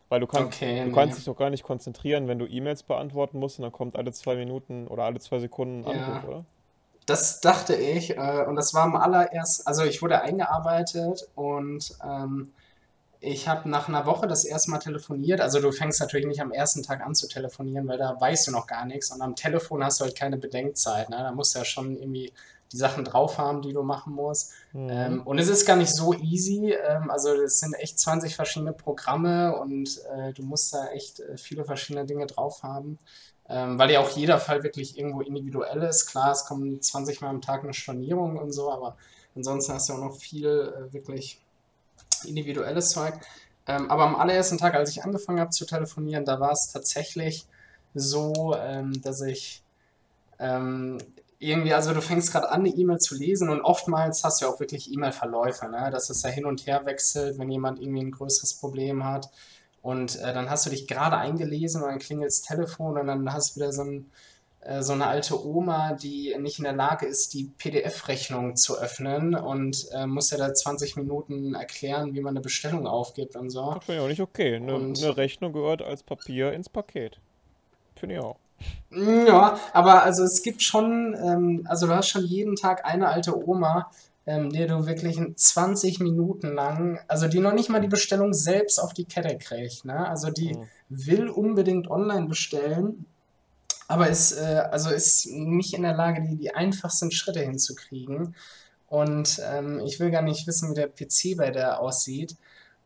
Weil 0.09 0.21
du 0.21 0.27
kannst, 0.27 0.55
Okay, 0.57 0.79
du 0.79 0.85
nee. 0.87 0.93
kannst 0.93 1.17
dich 1.17 1.25
doch 1.25 1.35
gar 1.35 1.49
nicht 1.49 1.63
konzentrieren, 1.63 2.29
wenn 2.29 2.39
du 2.39 2.45
E-Mails 2.45 2.83
beantworten 2.83 3.39
musst 3.39 3.59
und 3.59 3.63
dann 3.63 3.73
kommt 3.73 3.97
alle 3.97 4.13
zwei 4.13 4.35
Minuten 4.37 4.87
oder 4.87 5.03
alle 5.03 5.19
zwei 5.19 5.39
Sekunden 5.39 5.83
ein 5.85 5.99
Anruf, 5.99 6.23
Ja. 6.23 6.29
oder? 6.29 6.45
Das 7.07 7.39
dachte 7.39 7.73
ich, 7.73 8.17
äh, 8.17 8.45
und 8.47 8.57
das 8.57 8.73
war 8.73 8.83
am 8.83 8.97
allererst, 8.97 9.65
also 9.65 9.83
ich 9.83 10.01
wurde 10.01 10.21
eingearbeitet 10.21 11.29
und 11.35 11.97
ähm, 12.03 12.51
ich 13.21 13.47
habe 13.47 13.69
nach 13.69 13.87
einer 13.87 14.05
Woche 14.05 14.27
das 14.27 14.43
erste 14.43 14.71
Mal 14.71 14.79
telefoniert. 14.79 15.39
Also 15.39 15.61
du 15.61 15.71
fängst 15.71 16.01
natürlich 16.01 16.27
nicht 16.27 16.41
am 16.41 16.51
ersten 16.51 16.83
Tag 16.83 17.01
an 17.01 17.15
zu 17.15 17.29
telefonieren, 17.29 17.87
weil 17.87 17.97
da 17.97 18.19
weißt 18.19 18.47
du 18.47 18.51
noch 18.51 18.67
gar 18.67 18.85
nichts 18.85 19.09
und 19.09 19.21
am 19.21 19.35
Telefon 19.35 19.83
hast 19.85 20.01
du 20.01 20.03
halt 20.03 20.17
keine 20.17 20.37
Bedenkzeit. 20.37 21.09
Ne? 21.09 21.17
Da 21.17 21.31
musst 21.31 21.55
du 21.55 21.59
ja 21.59 21.65
schon 21.65 21.95
irgendwie 21.95 22.33
die 22.73 22.77
Sachen 22.77 23.05
drauf 23.05 23.37
haben, 23.37 23.61
die 23.61 23.71
du 23.71 23.83
machen 23.83 24.13
musst. 24.13 24.51
Mhm. 24.73 24.89
Ähm, 24.89 25.21
und 25.23 25.39
es 25.39 25.47
ist 25.47 25.65
gar 25.65 25.77
nicht 25.77 25.95
so 25.95 26.13
easy. 26.13 26.73
Ähm, 26.73 27.09
also 27.09 27.29
es 27.33 27.61
sind 27.61 27.73
echt 27.75 27.97
20 27.99 28.35
verschiedene 28.35 28.73
Programme 28.73 29.57
und 29.57 30.01
äh, 30.13 30.33
du 30.33 30.43
musst 30.43 30.73
da 30.73 30.87
echt 30.87 31.21
äh, 31.21 31.37
viele 31.37 31.63
verschiedene 31.63 32.05
Dinge 32.05 32.27
drauf 32.27 32.63
haben. 32.63 32.99
Ähm, 33.49 33.79
weil 33.79 33.91
ja 33.91 34.01
auch 34.01 34.09
jeder 34.09 34.39
Fall 34.39 34.63
wirklich 34.63 34.97
irgendwo 34.97 35.21
individuell 35.21 35.81
ist. 35.83 36.07
Klar, 36.07 36.31
es 36.31 36.45
kommen 36.45 36.81
20 36.81 37.21
Mal 37.21 37.29
am 37.29 37.41
Tag 37.41 37.63
eine 37.63 37.73
Stornierung 37.73 38.37
und 38.37 38.51
so, 38.51 38.71
aber 38.71 38.97
ansonsten 39.35 39.73
hast 39.73 39.87
du 39.89 39.93
auch 39.93 39.99
noch 39.99 40.15
viel 40.15 40.47
äh, 40.47 40.93
wirklich 40.93 41.39
individuelles 42.25 42.89
Zeug. 42.89 43.13
Ähm, 43.67 43.89
aber 43.89 44.03
am 44.03 44.15
allerersten 44.15 44.57
Tag, 44.57 44.73
als 44.75 44.89
ich 44.91 45.03
angefangen 45.03 45.39
habe 45.39 45.51
zu 45.51 45.65
telefonieren, 45.65 46.25
da 46.25 46.39
war 46.39 46.51
es 46.51 46.71
tatsächlich 46.71 47.47
so, 47.93 48.55
ähm, 48.57 49.01
dass 49.01 49.21
ich 49.21 49.63
ähm, 50.39 50.97
irgendwie, 51.39 51.73
also 51.73 51.93
du 51.93 52.01
fängst 52.01 52.31
gerade 52.31 52.49
an, 52.49 52.61
eine 52.61 52.69
E-Mail 52.69 52.97
zu 52.97 53.15
lesen 53.15 53.49
und 53.49 53.61
oftmals 53.61 54.23
hast 54.23 54.41
du 54.41 54.45
ja 54.45 54.51
auch 54.51 54.59
wirklich 54.59 54.91
E-Mail-Verläufe, 54.91 55.67
ne? 55.69 55.89
dass 55.91 56.09
es 56.09 56.23
ja 56.23 56.29
hin 56.29 56.45
und 56.45 56.65
her 56.65 56.85
wechselt, 56.85 57.37
wenn 57.37 57.51
jemand 57.51 57.79
irgendwie 57.79 58.01
ein 58.01 58.11
größeres 58.11 58.55
Problem 58.55 59.03
hat. 59.03 59.29
Und 59.87 60.19
äh, 60.19 60.33
dann 60.33 60.49
hast 60.49 60.65
du 60.65 60.69
dich 60.69 60.85
gerade 60.85 61.15
eingelesen 61.15 61.81
und 61.81 61.87
dann 61.87 61.99
klingelt 61.99 62.27
das 62.27 62.41
Telefon 62.41 62.97
und 62.97 63.07
dann 63.07 63.31
hast 63.31 63.55
du 63.55 63.61
wieder 63.61 63.71
so, 63.71 63.83
ein, 63.83 64.11
äh, 64.59 64.81
so 64.81 64.91
eine 64.91 65.07
alte 65.07 65.41
Oma, 65.41 65.93
die 65.93 66.35
nicht 66.39 66.57
in 66.57 66.65
der 66.65 66.73
Lage 66.73 67.05
ist, 67.05 67.33
die 67.33 67.45
PDF-Rechnung 67.57 68.57
zu 68.57 68.77
öffnen 68.77 69.33
und 69.33 69.87
äh, 69.93 70.05
muss 70.05 70.29
ja 70.31 70.39
da 70.39 70.53
20 70.53 70.97
Minuten 70.97 71.55
erklären, 71.55 72.13
wie 72.13 72.19
man 72.19 72.33
eine 72.33 72.41
Bestellung 72.41 72.85
aufgibt 72.85 73.37
und 73.37 73.49
so. 73.49 73.75
Das 73.75 73.85
finde 73.85 74.01
ich 74.01 74.03
auch 74.03 74.09
nicht 74.09 74.21
okay. 74.21 74.57
Eine, 74.57 74.75
eine 74.75 75.15
Rechnung 75.15 75.53
gehört 75.53 75.81
als 75.81 76.03
Papier 76.03 76.51
ins 76.51 76.67
Paket. 76.67 77.21
Finde 77.95 78.15
ich 78.15 78.21
auch. 78.21 78.35
Ja, 78.91 79.57
aber 79.71 80.03
also 80.03 80.23
es 80.23 80.43
gibt 80.43 80.63
schon, 80.63 81.15
ähm, 81.17 81.65
also 81.69 81.87
du 81.87 81.95
hast 81.95 82.09
schon 82.09 82.25
jeden 82.25 82.57
Tag 82.57 82.83
eine 82.83 83.07
alte 83.07 83.41
Oma, 83.47 83.89
ähm, 84.27 84.51
der 84.51 84.67
du 84.67 84.85
wirklich 84.85 85.17
in 85.17 85.35
20 85.35 86.01
Minuten 86.01 86.53
lang, 86.53 86.99
also 87.07 87.27
die 87.27 87.39
noch 87.39 87.53
nicht 87.53 87.69
mal 87.69 87.79
die 87.79 87.87
Bestellung 87.87 88.33
selbst 88.33 88.77
auf 88.77 88.93
die 88.93 89.05
Kette 89.05 89.37
kriegt, 89.37 89.85
ne? 89.85 90.07
Also 90.07 90.29
die 90.29 90.53
Mhm. 90.53 90.67
will 90.89 91.29
unbedingt 91.29 91.89
online 91.89 92.27
bestellen, 92.27 93.05
aber 93.87 94.09
ist, 94.09 94.33
äh, 94.33 94.63
also 94.69 94.89
ist 94.89 95.27
nicht 95.27 95.73
in 95.73 95.83
der 95.83 95.95
Lage, 95.95 96.21
die, 96.21 96.35
die 96.35 96.53
einfachsten 96.53 97.11
Schritte 97.11 97.39
hinzukriegen. 97.39 98.35
Und 98.89 99.41
ähm, 99.49 99.81
ich 99.85 99.99
will 99.99 100.11
gar 100.11 100.21
nicht 100.21 100.45
wissen, 100.47 100.71
wie 100.71 100.75
der 100.75 100.87
PC 100.87 101.37
bei 101.37 101.51
der 101.51 101.79
aussieht. 101.81 102.35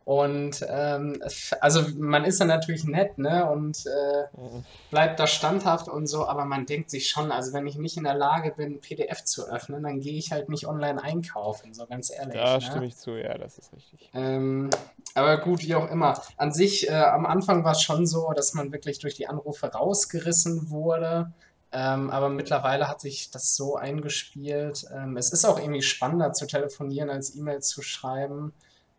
Und 0.04 0.64
ähm, 0.68 1.22
also 1.60 1.82
man 1.96 2.24
ist 2.24 2.40
dann 2.40 2.48
natürlich 2.48 2.84
nett, 2.84 3.18
ne? 3.18 3.48
Und 3.50 3.86
äh, 3.86 4.24
Mhm. 4.36 4.64
bleibt 4.90 5.18
da 5.20 5.26
standhaft 5.26 5.88
und 5.88 6.06
so, 6.06 6.26
aber 6.26 6.44
man 6.44 6.66
denkt 6.66 6.90
sich 6.90 7.08
schon, 7.08 7.32
also 7.32 7.52
wenn 7.54 7.66
ich 7.66 7.76
nicht 7.76 7.96
in 7.96 8.04
der 8.04 8.14
Lage 8.14 8.52
bin, 8.54 8.80
PDF 8.80 9.24
zu 9.24 9.48
öffnen, 9.48 9.82
dann 9.82 10.00
gehe 10.00 10.18
ich 10.18 10.32
halt 10.32 10.48
nicht 10.50 10.66
online 10.66 11.02
einkaufen, 11.02 11.72
so 11.72 11.86
ganz 11.86 12.10
ehrlich, 12.10 12.34
Da 12.34 12.54
ne? 12.54 12.60
stimme 12.60 12.86
ich 12.86 12.96
zu, 12.96 13.12
ja, 13.12 13.38
das 13.38 13.58
ist 13.58 13.72
richtig. 13.72 14.10
Ähm, 14.12 14.68
aber 15.14 15.38
gut, 15.38 15.62
wie 15.62 15.74
auch 15.74 15.90
immer. 15.90 16.20
An 16.36 16.52
sich, 16.52 16.88
äh, 16.88 16.92
am 16.92 17.24
Anfang 17.24 17.64
war 17.64 17.72
es 17.72 17.80
schon 17.82 18.06
so, 18.06 18.32
dass 18.34 18.52
man 18.54 18.70
wirklich 18.72 18.98
durch 18.98 19.14
die 19.14 19.28
Anrufe 19.28 19.66
rausgerissen 19.68 20.70
wurde. 20.70 21.32
Ähm, 21.74 22.10
aber 22.10 22.28
mittlerweile 22.28 22.86
hat 22.88 23.00
sich 23.00 23.30
das 23.30 23.56
so 23.56 23.76
eingespielt. 23.76 24.84
Ähm, 24.94 25.16
es 25.16 25.32
ist 25.32 25.46
auch 25.46 25.58
irgendwie 25.58 25.80
spannender 25.82 26.34
zu 26.34 26.46
telefonieren, 26.46 27.08
als 27.08 27.34
E-Mails 27.34 27.68
zu 27.68 27.80
schreiben. 27.80 28.52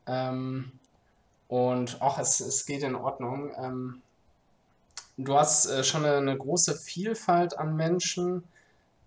Ähm, 0.07 0.79
und 1.53 2.01
auch 2.01 2.17
es, 2.17 2.39
es 2.39 2.65
geht 2.65 2.81
in 2.81 2.95
Ordnung. 2.95 3.51
Ähm, 3.55 4.01
du 5.17 5.37
hast 5.37 5.67
äh, 5.67 5.83
schon 5.83 6.03
eine, 6.03 6.17
eine 6.17 6.35
große 6.35 6.73
Vielfalt 6.73 7.59
an 7.59 7.75
Menschen, 7.75 8.43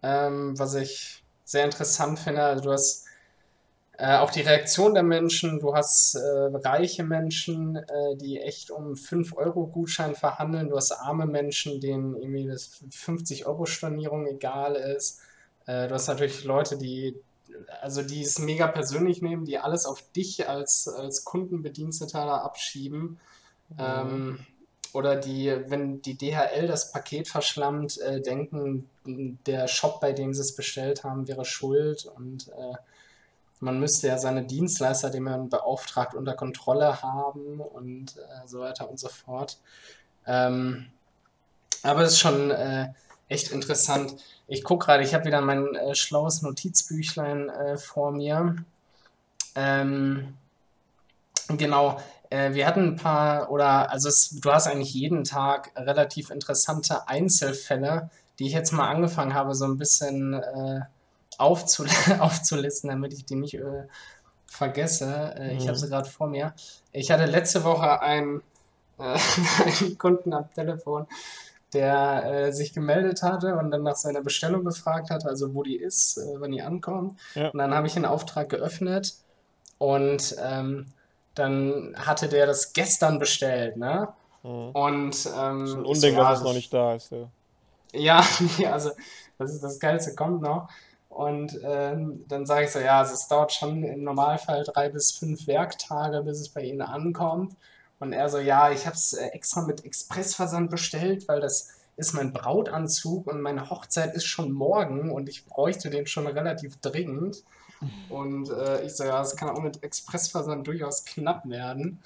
ähm, 0.01 0.57
was 0.57 0.75
ich 0.75 1.25
sehr 1.45 1.65
interessant 1.65 2.21
finde. 2.21 2.45
Also 2.45 2.63
du 2.63 2.73
hast 2.73 3.07
äh, 3.99 4.19
auch 4.19 4.31
die 4.31 4.43
Reaktion 4.43 4.95
der 4.95 5.03
Menschen, 5.03 5.59
du 5.59 5.75
hast 5.75 6.15
äh, 6.15 6.21
reiche 6.21 7.03
Menschen, 7.03 7.75
äh, 7.75 8.15
die 8.15 8.39
echt 8.39 8.71
um 8.71 8.93
5-Euro-Gutschein 8.93 10.15
verhandeln, 10.15 10.69
du 10.69 10.77
hast 10.77 10.93
arme 10.93 11.27
Menschen, 11.27 11.81
denen 11.81 12.15
irgendwie 12.15 12.47
das 12.47 12.81
50-Euro-Stornierung 12.93 14.25
egal 14.29 14.77
ist. 14.77 15.21
Äh, 15.67 15.89
du 15.89 15.95
hast 15.95 16.07
natürlich 16.07 16.45
Leute, 16.45 16.79
die, 16.79 17.17
also 17.81 18.03
die 18.03 18.23
es 18.23 18.39
mega 18.39 18.67
persönlich 18.67 19.23
nehmen, 19.23 19.45
die 19.45 19.59
alles 19.59 19.87
auf 19.87 20.03
dich 20.13 20.49
als, 20.49 20.89
als 20.89 21.25
Kundenbediensteter 21.25 22.43
abschieben. 22.43 23.19
Mhm. 23.71 23.77
Ähm, 23.79 24.47
oder 24.93 25.17
die, 25.17 25.55
wenn 25.67 26.01
die 26.01 26.17
DHL 26.17 26.67
das 26.67 26.91
Paket 26.91 27.29
verschlammt, 27.29 27.99
äh, 28.01 28.23
denken, 28.23 28.89
der 29.05 29.69
Shop, 29.69 30.01
bei 30.01 30.13
dem 30.13 30.33
sie 30.33 30.41
es 30.41 30.57
bestellt 30.57 31.05
haben, 31.05 31.29
wäre 31.29 31.45
schuld 31.45 32.07
und 32.07 32.49
äh, 32.49 32.77
man 33.61 33.81
müsste 33.81 34.09
ja 34.09 34.19
seine 34.19 34.45
Dienstleister, 34.45 35.11
die 35.11 35.21
man 35.21 35.49
beauftragt, 35.49 36.15
unter 36.15 36.35
Kontrolle 36.35 37.03
haben 37.03 37.61
und 37.61 38.17
äh, 38.17 38.47
so 38.47 38.61
weiter 38.61 38.89
und 38.89 38.99
so 38.99 39.09
fort. 39.09 39.59
Ähm, 40.27 40.87
aber 41.83 42.03
es 42.03 42.13
ist 42.13 42.19
schon 42.19 42.51
äh, 42.51 42.93
echt 43.29 43.51
interessant. 43.51 44.17
Ich 44.47 44.63
gucke 44.65 44.87
gerade, 44.87 45.03
ich 45.03 45.15
habe 45.15 45.25
wieder 45.25 45.41
mein 45.41 45.75
äh, 45.75 45.95
schlaues 45.95 46.43
Notizbüchlein 46.43 47.49
äh, 47.49 47.77
vor 47.77 48.13
mir. 48.13 48.57
Ähm, 49.55 50.35
genau, 51.49 52.01
äh, 52.31 52.53
wir 52.55 52.67
hatten 52.67 52.89
ein 52.89 52.97
paar, 52.97 53.51
oder 53.51 53.91
also 53.91 54.09
es, 54.09 54.31
du 54.41 54.53
hast 54.53 54.67
eigentlich 54.67 54.95
jeden 54.95 55.25
Tag 55.25 55.73
relativ 55.77 56.31
interessante 56.31 57.09
Einzelfälle, 57.09 58.11
die 58.39 58.47
ich 58.47 58.53
jetzt 58.53 58.73
mal 58.73 58.89
angefangen 58.89 59.35
habe, 59.35 59.55
so 59.55 59.65
ein 59.65 59.79
bisschen 59.79 60.35
äh, 60.35 60.81
aufzul 61.39 61.89
aufzulisten, 62.19 62.91
damit 62.91 63.13
ich 63.13 63.25
die 63.25 63.37
nicht 63.37 63.55
äh, 63.55 63.85
vergesse. 64.47 65.35
Äh, 65.39 65.57
ich 65.57 65.69
habe 65.69 65.77
sie 65.79 65.87
Mhm. 65.87 65.91
gerade 65.91 66.09
vor 66.11 66.29
mir. 66.29 66.55
Ich 66.93 67.11
hatte 67.11 67.27
letzte 67.27 67.65
Woche 67.65 68.01
einen, 68.01 68.43
einen 68.99 69.99
Kunden 69.99 70.33
am 70.33 70.53
Telefon, 70.55 71.07
der 71.73 72.25
äh, 72.25 72.53
sich 72.53 72.73
gemeldet 72.73 73.23
hatte 73.23 73.57
und 73.57 73.71
dann 73.71 73.83
nach 73.83 73.97
seiner 73.97 74.23
Bestellung 74.23 74.65
gefragt 74.65 75.11
hat, 75.11 75.27
also 75.27 75.55
wo 75.55 75.63
die 75.63 75.77
ist, 75.77 76.17
äh, 76.19 76.41
wann 76.41 76.53
die 76.53 76.63
ankommt. 76.63 77.19
Ja. 77.35 77.49
Und 77.51 77.59
dann 77.59 77.75
habe 77.75 77.87
ich 77.87 77.95
den 77.95 78.05
Auftrag 78.05 78.49
geöffnet 78.49 79.15
und 79.79 80.37
ähm, 80.43 80.87
dann 81.35 81.95
hatte 81.97 82.29
der 82.29 82.47
das 82.47 82.73
gestern 82.73 83.19
bestellt, 83.19 83.77
ne? 83.77 84.09
Mhm. 84.43 84.71
Und 84.71 85.11
Ist 85.11 85.27
ähm, 85.27 85.65
ein 85.65 85.85
ich 85.85 86.01
so, 86.01 86.07
ja, 86.07 86.31
dass 86.31 86.39
es 86.39 86.45
noch 86.45 86.55
nicht 86.55 86.73
da 86.73 86.95
ist. 86.95 87.11
Ja. 87.11 87.29
ja, 87.93 88.25
nee, 88.59 88.67
also 88.67 88.91
das 89.39 89.53
ist 89.53 89.63
das 89.63 89.79
Geilste 89.79 90.15
kommt 90.15 90.43
noch. 90.43 90.69
Und 91.09 91.59
ähm, 91.65 92.25
dann 92.29 92.45
sage 92.45 92.67
ich 92.67 92.73
so, 92.73 92.79
ja, 92.79 92.99
also 92.99 93.15
es 93.15 93.27
dauert 93.27 93.53
schon 93.53 93.83
im 93.83 94.05
Normalfall 94.05 94.65
drei 94.65 94.91
bis 94.91 95.13
fünf 95.13 95.47
Werktage, 95.47 96.23
bis 96.23 96.41
es 96.41 96.49
bei 96.51 96.63
Ihnen 96.63 96.83
ankommt. 96.83 97.55
Und 97.99 98.13
er 98.13 98.29
so, 98.29 98.39
ja, 98.39 98.71
ich 98.71 98.87
habe 98.87 98.97
es 98.97 99.15
äh, 99.15 99.27
extra 99.29 99.63
mit 99.63 99.85
Expressversand 99.85 100.71
bestellt, 100.71 101.29
weil 101.29 101.41
das 101.41 101.71
ist 101.97 102.13
mein 102.13 102.33
Brautanzug 102.33 103.27
und 103.27 103.41
meine 103.41 103.71
Hochzeit 103.71 104.15
ist 104.15 104.27
schon 104.27 104.53
morgen 104.53 105.11
und 105.11 105.29
ich 105.29 105.47
bräuchte 105.47 105.89
den 105.89 106.07
schon 106.07 106.27
relativ 106.27 106.79
dringend. 106.81 107.43
Und 108.09 108.51
äh, 108.51 108.83
ich 108.85 108.97
so, 108.97 109.05
ja, 109.05 109.19
das 109.19 109.37
kann 109.37 109.51
auch 109.51 109.61
mit 109.61 109.83
Expressversand 109.83 110.67
durchaus 110.67 111.05
knapp 111.05 111.49
werden. 111.49 112.03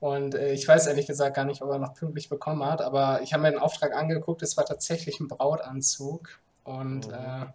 Und 0.00 0.34
äh, 0.34 0.52
ich 0.52 0.66
weiß 0.66 0.86
ehrlich 0.86 1.06
gesagt 1.06 1.36
gar 1.36 1.44
nicht, 1.44 1.60
ob 1.62 1.70
er 1.70 1.78
noch 1.78 1.94
pünktlich 1.94 2.28
bekommen 2.28 2.64
hat, 2.64 2.80
aber 2.80 3.20
ich 3.22 3.34
habe 3.34 3.42
mir 3.42 3.50
den 3.50 3.60
Auftrag 3.60 3.94
angeguckt, 3.94 4.42
es 4.42 4.56
war 4.56 4.64
tatsächlich 4.64 5.20
ein 5.20 5.28
Brautanzug. 5.28 6.38
Und 6.64 7.08
mhm. 7.08 7.14
äh, 7.14 7.46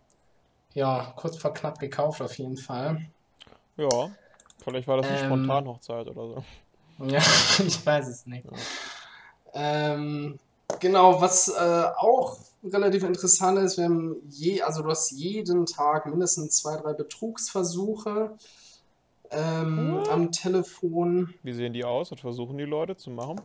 ja, 0.74 1.14
kurz 1.16 1.38
vor 1.38 1.54
knapp 1.54 1.80
gekauft 1.80 2.22
auf 2.22 2.38
jeden 2.38 2.58
Fall. 2.58 3.02
Ja, 3.78 4.12
vielleicht 4.64 4.88
war 4.88 4.98
das 4.98 5.08
eine 5.08 5.20
ähm, 5.20 5.26
Spontanhochzeit 5.26 6.08
oder 6.08 6.28
so. 6.28 6.44
Ja, 7.00 7.22
ich 7.66 7.86
weiß 7.86 8.08
es 8.08 8.26
nicht. 8.26 8.48
Ähm, 9.54 10.40
genau, 10.80 11.22
was 11.22 11.48
äh, 11.48 11.86
auch 11.98 12.38
relativ 12.64 13.04
interessant 13.04 13.60
ist, 13.60 13.78
wir 13.78 13.86
haben 13.86 14.16
je, 14.30 14.62
also 14.62 14.82
du 14.82 14.90
hast 14.90 15.12
jeden 15.12 15.66
Tag 15.66 16.06
mindestens 16.06 16.58
zwei, 16.58 16.78
drei 16.78 16.94
Betrugsversuche 16.94 18.38
ähm, 19.32 20.04
am 20.10 20.32
Telefon. 20.32 21.34
Wie 21.44 21.54
sehen 21.54 21.74
die 21.74 21.84
aus? 21.84 22.12
Was 22.12 22.22
versuchen 22.22 22.58
die 22.58 22.66
Leute 22.66 22.96
zu 22.96 23.10
machen? 23.10 23.42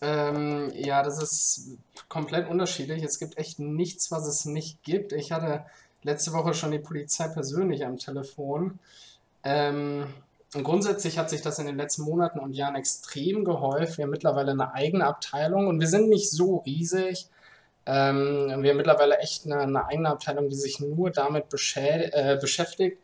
Ähm, 0.00 0.72
ja, 0.74 1.02
das 1.02 1.22
ist 1.22 1.78
komplett 2.08 2.48
unterschiedlich. 2.48 3.02
Es 3.02 3.18
gibt 3.18 3.38
echt 3.38 3.58
nichts, 3.60 4.10
was 4.10 4.26
es 4.26 4.44
nicht 4.44 4.82
gibt. 4.82 5.12
Ich 5.12 5.30
hatte 5.32 5.64
letzte 6.02 6.32
Woche 6.32 6.54
schon 6.54 6.72
die 6.72 6.78
Polizei 6.78 7.28
persönlich 7.28 7.86
am 7.86 7.98
Telefon. 7.98 8.78
Ähm, 9.44 10.06
und 10.54 10.64
grundsätzlich 10.64 11.18
hat 11.18 11.30
sich 11.30 11.40
das 11.40 11.58
in 11.58 11.66
den 11.66 11.76
letzten 11.76 12.02
Monaten 12.02 12.38
und 12.38 12.52
Jahren 12.52 12.74
extrem 12.74 13.44
gehäuft. 13.44 13.96
Wir 13.96 14.04
haben 14.04 14.10
mittlerweile 14.10 14.52
eine 14.52 14.74
eigene 14.74 15.06
Abteilung 15.06 15.66
und 15.66 15.80
wir 15.80 15.88
sind 15.88 16.08
nicht 16.10 16.30
so 16.30 16.58
riesig. 16.58 17.28
Ähm, 17.86 18.62
wir 18.62 18.70
haben 18.70 18.76
mittlerweile 18.76 19.18
echt 19.18 19.46
eine, 19.46 19.60
eine, 19.60 19.86
eigene 19.86 20.10
Abteilung, 20.10 20.50
die 20.50 20.56
sich 20.56 20.78
nur 20.78 21.10
damit 21.10 21.46
äh, 21.76 22.36
beschäftigt. 22.40 22.98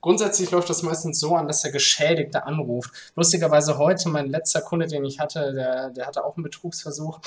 Grundsätzlich 0.00 0.50
läuft 0.50 0.70
das 0.70 0.82
meistens 0.82 1.20
so 1.20 1.36
an, 1.36 1.46
dass 1.46 1.62
der 1.62 1.72
Geschädigte 1.72 2.44
anruft. 2.44 2.90
Lustigerweise 3.16 3.78
heute 3.78 4.08
mein 4.08 4.28
letzter 4.28 4.62
Kunde, 4.62 4.86
den 4.86 5.04
ich 5.04 5.20
hatte, 5.20 5.52
der, 5.52 5.90
der 5.90 6.06
hatte 6.06 6.24
auch 6.24 6.36
einen 6.36 6.44
Betrugsversuch. 6.44 7.20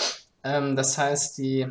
Ähm, 0.44 0.76
das 0.76 0.98
heißt, 0.98 1.38
die 1.38 1.68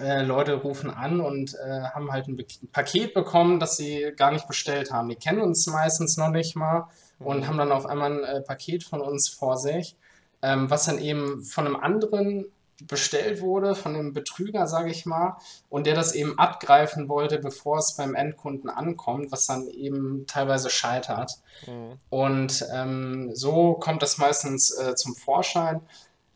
äh, 0.00 0.22
Leute 0.22 0.54
rufen 0.54 0.90
an 0.90 1.20
und 1.20 1.54
äh, 1.54 1.82
haben 1.82 2.12
halt 2.12 2.28
ein, 2.28 2.38
ein, 2.38 2.68
Paket 2.68 3.14
bekommen, 3.14 3.60
das 3.60 3.76
sie 3.76 4.12
gar 4.16 4.30
nicht 4.30 4.46
bestellt 4.46 4.92
haben. 4.92 5.08
Die 5.08 5.16
kennen 5.16 5.40
uns 5.40 5.66
meistens 5.66 6.16
noch 6.16 6.30
nicht 6.30 6.56
mal 6.56 6.88
und 7.18 7.40
mhm. 7.40 7.46
haben 7.46 7.58
dann 7.58 7.72
auf 7.72 7.86
einmal 7.86 8.12
ein 8.12 8.24
äh, 8.24 8.40
Paket 8.40 8.84
von 8.84 9.00
uns 9.00 9.28
vor 9.28 9.56
sich, 9.56 9.96
ähm, 10.42 10.70
was 10.70 10.86
dann 10.86 10.98
eben 10.98 11.42
von 11.42 11.66
einem 11.66 11.76
anderen 11.76 12.46
bestellt 12.86 13.40
wurde, 13.40 13.74
von 13.74 13.94
einem 13.94 14.12
Betrüger, 14.12 14.66
sage 14.66 14.90
ich 14.90 15.06
mal, 15.06 15.36
und 15.68 15.86
der 15.86 15.94
das 15.94 16.14
eben 16.14 16.38
abgreifen 16.38 17.08
wollte, 17.08 17.38
bevor 17.38 17.78
es 17.78 17.96
beim 17.96 18.14
Endkunden 18.14 18.70
ankommt, 18.70 19.30
was 19.30 19.46
dann 19.46 19.68
eben 19.68 20.24
teilweise 20.26 20.70
scheitert. 20.70 21.38
Mhm. 21.66 21.98
Und 22.10 22.66
ähm, 22.72 23.30
so 23.34 23.74
kommt 23.74 24.02
das 24.02 24.18
meistens 24.18 24.76
äh, 24.76 24.94
zum 24.94 25.14
Vorschein. 25.14 25.80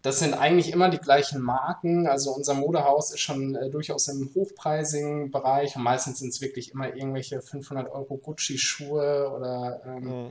Das 0.07 0.21
sind 0.21 0.35
eigentlich 0.35 0.71
immer 0.71 0.89
die 0.89 1.01
gleichen 1.01 1.43
Marken. 1.43 2.07
Also 2.07 2.31
unser 2.31 2.55
Modehaus 2.55 3.11
ist 3.11 3.19
schon 3.19 3.57
äh, 3.57 3.71
durchaus 3.71 4.07
im 4.07 4.31
hochpreisigen 4.37 5.33
Bereich 5.33 5.75
und 5.75 5.83
meistens 5.83 6.21
sind 6.21 6.29
es 6.29 6.41
wirklich 6.41 6.71
immer 6.71 6.95
irgendwelche 6.95 7.43
500 7.43 7.91
Euro 7.91 8.17
Gucci-Schuhe 8.17 9.29
oder 9.37 9.81
ähm, 9.85 10.05
mhm. 10.05 10.31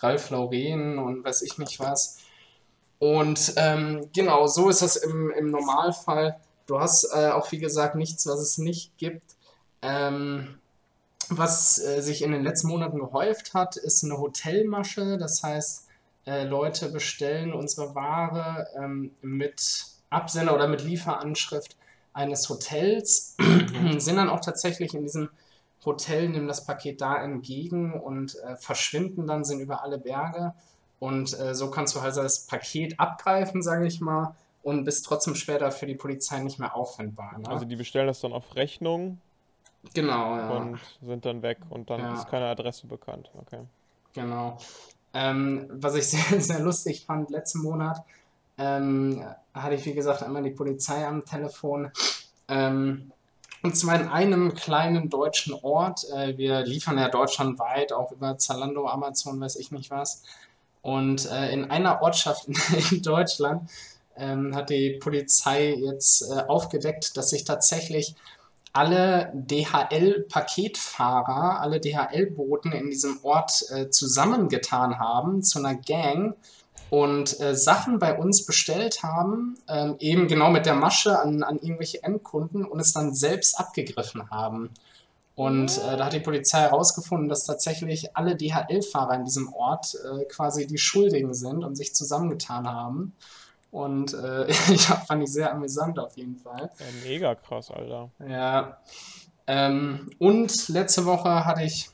Ralph 0.00 0.30
Lauren 0.30 0.98
und 0.98 1.24
weiß 1.24 1.42
ich 1.42 1.56
nicht 1.58 1.78
was. 1.78 2.18
Und 2.98 3.52
ähm, 3.58 4.08
genau, 4.12 4.48
so 4.48 4.68
ist 4.68 4.82
das 4.82 4.96
im, 4.96 5.30
im 5.30 5.52
Normalfall. 5.52 6.40
Du 6.66 6.80
hast 6.80 7.04
äh, 7.14 7.28
auch, 7.28 7.52
wie 7.52 7.58
gesagt, 7.58 7.94
nichts, 7.94 8.26
was 8.26 8.40
es 8.40 8.58
nicht 8.58 8.98
gibt. 8.98 9.36
Ähm, 9.82 10.58
was 11.28 11.78
äh, 11.78 12.00
sich 12.00 12.22
in 12.22 12.32
den 12.32 12.42
letzten 12.42 12.66
Monaten 12.66 12.98
gehäuft 12.98 13.54
hat, 13.54 13.76
ist 13.76 14.02
eine 14.02 14.18
Hotelmasche. 14.18 15.16
Das 15.16 15.44
heißt, 15.44 15.86
äh, 16.26 16.44
Leute 16.44 16.90
bestellen 16.90 17.52
unsere 17.52 17.94
Ware 17.94 18.68
ähm, 18.76 19.12
mit 19.22 19.86
Absender 20.10 20.54
oder 20.54 20.68
mit 20.68 20.84
Lieferanschrift 20.84 21.76
eines 22.12 22.48
Hotels, 22.48 23.36
mhm. 23.38 23.98
sind 23.98 24.16
dann 24.16 24.28
auch 24.28 24.40
tatsächlich 24.40 24.94
in 24.94 25.02
diesem 25.02 25.30
Hotel, 25.84 26.28
nehmen 26.28 26.46
das 26.46 26.64
Paket 26.64 27.00
da 27.00 27.20
entgegen 27.22 27.92
und 27.92 28.36
äh, 28.44 28.56
verschwinden 28.56 29.26
dann, 29.26 29.44
sind 29.44 29.60
über 29.60 29.82
alle 29.82 29.98
Berge. 29.98 30.54
Und 31.00 31.38
äh, 31.40 31.54
so 31.54 31.70
kannst 31.70 31.96
du 31.96 32.02
halt 32.02 32.16
das 32.16 32.46
Paket 32.46 33.00
abgreifen, 33.00 33.62
sage 33.62 33.86
ich 33.86 34.00
mal, 34.00 34.36
und 34.62 34.84
bist 34.84 35.04
trotzdem 35.04 35.34
später 35.34 35.72
für 35.72 35.86
die 35.86 35.96
Polizei 35.96 36.38
nicht 36.38 36.60
mehr 36.60 36.76
auffindbar. 36.76 37.38
Ne? 37.38 37.48
Also 37.48 37.64
die 37.64 37.74
bestellen 37.74 38.06
das 38.06 38.20
dann 38.20 38.32
auf 38.32 38.54
Rechnung. 38.54 39.18
Genau, 39.94 40.36
ja. 40.36 40.50
Und 40.50 40.78
sind 41.04 41.24
dann 41.24 41.42
weg 41.42 41.58
und 41.68 41.90
dann 41.90 42.00
ja. 42.00 42.14
ist 42.14 42.28
keine 42.28 42.46
Adresse 42.46 42.86
bekannt. 42.86 43.32
Okay. 43.34 43.62
Genau. 44.12 44.58
Ähm, 45.14 45.68
was 45.72 45.94
ich 45.94 46.06
sehr, 46.08 46.40
sehr 46.40 46.60
lustig 46.60 47.04
fand, 47.06 47.30
letzten 47.30 47.60
Monat 47.60 48.04
ähm, 48.58 49.24
hatte 49.54 49.74
ich, 49.74 49.84
wie 49.86 49.94
gesagt, 49.94 50.22
einmal 50.22 50.42
die 50.42 50.50
Polizei 50.50 51.06
am 51.06 51.24
Telefon. 51.24 51.90
Ähm, 52.48 53.12
und 53.62 53.76
zwar 53.76 54.00
in 54.00 54.08
einem 54.08 54.54
kleinen 54.54 55.08
deutschen 55.08 55.54
Ort. 55.54 56.04
Äh, 56.10 56.36
wir 56.36 56.62
liefern 56.62 56.98
ja 56.98 57.08
deutschlandweit, 57.08 57.92
auch 57.92 58.12
über 58.12 58.36
Zalando, 58.38 58.88
Amazon, 58.88 59.40
weiß 59.40 59.56
ich 59.56 59.70
nicht 59.70 59.90
was. 59.90 60.22
Und 60.82 61.30
äh, 61.30 61.52
in 61.52 61.70
einer 61.70 62.02
Ortschaft 62.02 62.48
in, 62.90 63.02
Deutschland 63.02 63.70
ähm, 64.16 64.54
hat 64.54 64.70
die 64.70 64.98
Polizei 65.00 65.74
jetzt 65.74 66.22
äh, 66.22 66.42
aufgedeckt, 66.48 67.16
dass 67.16 67.30
sich 67.30 67.44
tatsächlich 67.44 68.16
alle 68.72 69.32
DHL-Paketfahrer, 69.34 71.60
alle 71.60 71.80
DHL-Boten 71.80 72.72
in 72.72 72.90
diesem 72.90 73.18
Ort 73.22 73.64
äh, 73.70 73.90
zusammengetan 73.90 74.98
haben 74.98 75.42
zu 75.42 75.58
einer 75.58 75.74
Gang 75.74 76.36
und 76.88 77.38
äh, 77.40 77.54
Sachen 77.54 77.98
bei 77.98 78.18
uns 78.18 78.46
bestellt 78.46 79.02
haben, 79.02 79.58
ähm, 79.68 79.96
eben 79.98 80.28
genau 80.28 80.50
mit 80.50 80.66
der 80.66 80.74
Masche 80.74 81.20
an, 81.20 81.42
an 81.42 81.58
irgendwelche 81.58 82.02
Endkunden 82.02 82.64
und 82.64 82.80
es 82.80 82.92
dann 82.92 83.14
selbst 83.14 83.58
abgegriffen 83.58 84.30
haben. 84.30 84.70
Und 85.34 85.78
äh, 85.78 85.96
da 85.96 86.06
hat 86.06 86.12
die 86.12 86.20
Polizei 86.20 86.60
herausgefunden, 86.60 87.28
dass 87.28 87.44
tatsächlich 87.44 88.16
alle 88.16 88.36
DHL-Fahrer 88.36 89.14
in 89.14 89.24
diesem 89.24 89.52
Ort 89.54 89.94
äh, 89.94 90.24
quasi 90.26 90.66
die 90.66 90.78
Schuldigen 90.78 91.32
sind 91.32 91.64
und 91.64 91.76
sich 91.76 91.94
zusammengetan 91.94 92.68
haben. 92.68 93.14
Und 93.72 94.12
äh, 94.12 94.46
ja, 94.68 94.96
fand 95.06 95.24
ich 95.24 95.32
sehr 95.32 95.50
amüsant 95.52 95.98
auf 95.98 96.16
jeden 96.16 96.36
Fall. 96.36 96.70
Ja, 96.78 97.08
mega 97.08 97.34
krass, 97.34 97.70
Alter. 97.70 98.10
Ja. 98.24 98.78
Ähm, 99.46 100.10
und 100.18 100.68
letzte 100.68 101.06
Woche 101.06 101.46
hatte 101.46 101.64
ich 101.64 101.90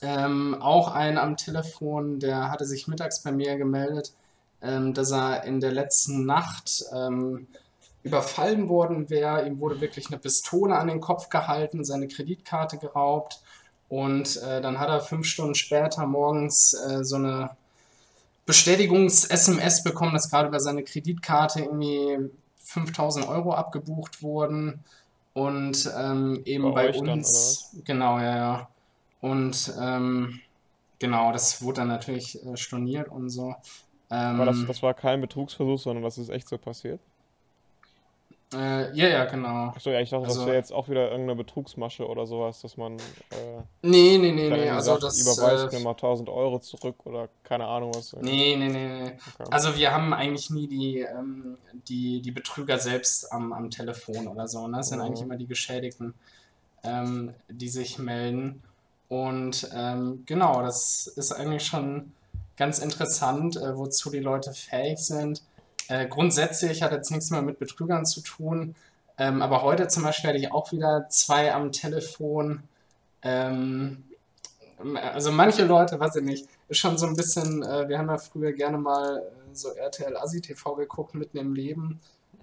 ähm, 0.00 0.56
auch 0.60 0.94
einen 0.94 1.18
am 1.18 1.36
Telefon, 1.36 2.20
der 2.20 2.50
hatte 2.50 2.64
sich 2.64 2.86
mittags 2.86 3.22
bei 3.24 3.32
mir 3.32 3.56
gemeldet, 3.56 4.14
ähm, 4.62 4.94
dass 4.94 5.10
er 5.10 5.42
in 5.44 5.60
der 5.60 5.72
letzten 5.72 6.24
Nacht 6.24 6.84
ähm, 6.94 7.48
überfallen 8.04 8.68
worden 8.68 9.10
wäre. 9.10 9.46
Ihm 9.48 9.58
wurde 9.58 9.80
wirklich 9.80 10.06
eine 10.08 10.18
Pistole 10.18 10.78
an 10.78 10.86
den 10.86 11.00
Kopf 11.00 11.28
gehalten, 11.28 11.84
seine 11.84 12.06
Kreditkarte 12.06 12.78
geraubt. 12.78 13.40
Und 13.88 14.36
äh, 14.42 14.60
dann 14.60 14.78
hat 14.78 14.88
er 14.88 15.00
fünf 15.00 15.26
Stunden 15.26 15.56
später 15.56 16.06
morgens 16.06 16.74
äh, 16.74 17.02
so 17.02 17.16
eine 17.16 17.50
Bestätigungs-SMS 18.48 19.84
bekommen, 19.84 20.14
dass 20.14 20.30
gerade 20.30 20.48
über 20.48 20.58
seine 20.58 20.82
Kreditkarte 20.82 21.60
irgendwie 21.60 22.30
5000 22.56 23.28
Euro 23.28 23.52
abgebucht 23.52 24.22
wurden. 24.22 24.82
Und 25.34 25.92
ähm, 25.94 26.40
eben 26.46 26.72
bei, 26.72 26.90
bei 26.90 26.98
uns. 26.98 27.70
Dann, 27.72 27.84
genau, 27.84 28.18
ja, 28.18 28.36
ja. 28.36 28.68
Und 29.20 29.70
ähm, 29.78 30.40
genau, 30.98 31.30
das 31.30 31.60
wurde 31.60 31.82
dann 31.82 31.88
natürlich 31.88 32.42
äh, 32.42 32.56
storniert 32.56 33.08
und 33.10 33.28
so. 33.28 33.54
Ähm, 34.10 34.38
das, 34.38 34.64
das 34.66 34.82
war 34.82 34.94
kein 34.94 35.20
Betrugsversuch, 35.20 35.78
sondern 35.78 36.02
das 36.02 36.16
ist 36.16 36.30
echt 36.30 36.48
so 36.48 36.56
passiert? 36.56 37.00
Äh, 38.54 38.96
ja, 38.96 39.08
ja, 39.08 39.24
genau. 39.26 39.68
Achso, 39.68 39.90
ja, 39.90 40.00
ich 40.00 40.08
dachte, 40.08 40.26
also, 40.26 40.40
das 40.40 40.46
wäre 40.46 40.56
jetzt 40.56 40.72
auch 40.72 40.88
wieder 40.88 41.10
irgendeine 41.10 41.36
Betrugsmasche 41.36 42.06
oder 42.06 42.26
sowas, 42.26 42.62
dass 42.62 42.78
man. 42.78 42.96
Äh, 42.96 43.60
nee, 43.82 44.16
nee, 44.16 44.32
nee, 44.32 44.48
nee. 44.48 44.70
Also, 44.70 44.92
sagt, 44.92 45.02
das. 45.02 45.20
Überweist 45.20 45.72
äh, 45.72 45.76
mir 45.76 45.84
mal 45.84 45.90
1000 45.90 46.30
Euro 46.30 46.58
zurück 46.58 46.96
oder 47.04 47.28
keine 47.44 47.66
Ahnung 47.66 47.92
was. 47.94 48.14
Nee, 48.14 48.56
nee, 48.56 48.68
nee, 48.68 49.02
nee. 49.02 49.12
Okay. 49.34 49.50
Also, 49.50 49.76
wir 49.76 49.92
haben 49.92 50.14
eigentlich 50.14 50.48
nie 50.48 50.66
die, 50.66 51.00
ähm, 51.00 51.58
die, 51.88 52.22
die 52.22 52.30
Betrüger 52.30 52.78
selbst 52.78 53.30
am, 53.32 53.52
am 53.52 53.70
Telefon 53.70 54.28
oder 54.28 54.48
so. 54.48 54.66
Ne? 54.66 54.78
Das 54.78 54.88
sind 54.88 54.98
mhm. 54.98 55.04
eigentlich 55.04 55.22
immer 55.22 55.36
die 55.36 55.46
Geschädigten, 55.46 56.14
ähm, 56.84 57.34
die 57.50 57.68
sich 57.68 57.98
melden. 57.98 58.62
Und 59.08 59.68
ähm, 59.74 60.22
genau, 60.24 60.62
das 60.62 61.06
ist 61.06 61.32
eigentlich 61.32 61.64
schon 61.66 62.12
ganz 62.56 62.78
interessant, 62.78 63.56
äh, 63.56 63.76
wozu 63.76 64.10
die 64.10 64.20
Leute 64.20 64.52
fähig 64.52 64.98
sind. 64.98 65.42
Äh, 65.88 66.06
grundsätzlich 66.06 66.82
hat 66.82 66.92
jetzt 66.92 67.10
nichts 67.10 67.30
mehr 67.30 67.42
mit 67.42 67.58
Betrügern 67.58 68.06
zu 68.06 68.20
tun. 68.20 68.74
Ähm, 69.16 69.42
aber 69.42 69.62
heute 69.62 69.88
zum 69.88 70.04
Beispiel 70.04 70.28
hatte 70.28 70.38
ich 70.38 70.52
auch 70.52 70.70
wieder 70.72 71.08
zwei 71.08 71.52
am 71.52 71.72
Telefon. 71.72 72.62
Ähm, 73.22 74.04
also 74.94 75.32
manche 75.32 75.64
Leute, 75.64 75.98
weiß 75.98 76.16
ich 76.16 76.24
nicht, 76.24 76.48
ist 76.68 76.78
schon 76.78 76.98
so 76.98 77.06
ein 77.06 77.16
bisschen, 77.16 77.62
äh, 77.62 77.88
wir 77.88 77.98
haben 77.98 78.08
ja 78.08 78.18
früher 78.18 78.52
gerne 78.52 78.78
mal 78.78 79.18
äh, 79.18 79.54
so 79.54 79.70
RTL 79.70 80.16
Asi 80.16 80.40
TV 80.40 80.76
geguckt 80.76 81.14
mitten 81.14 81.38
im 81.38 81.54
Leben. 81.54 82.00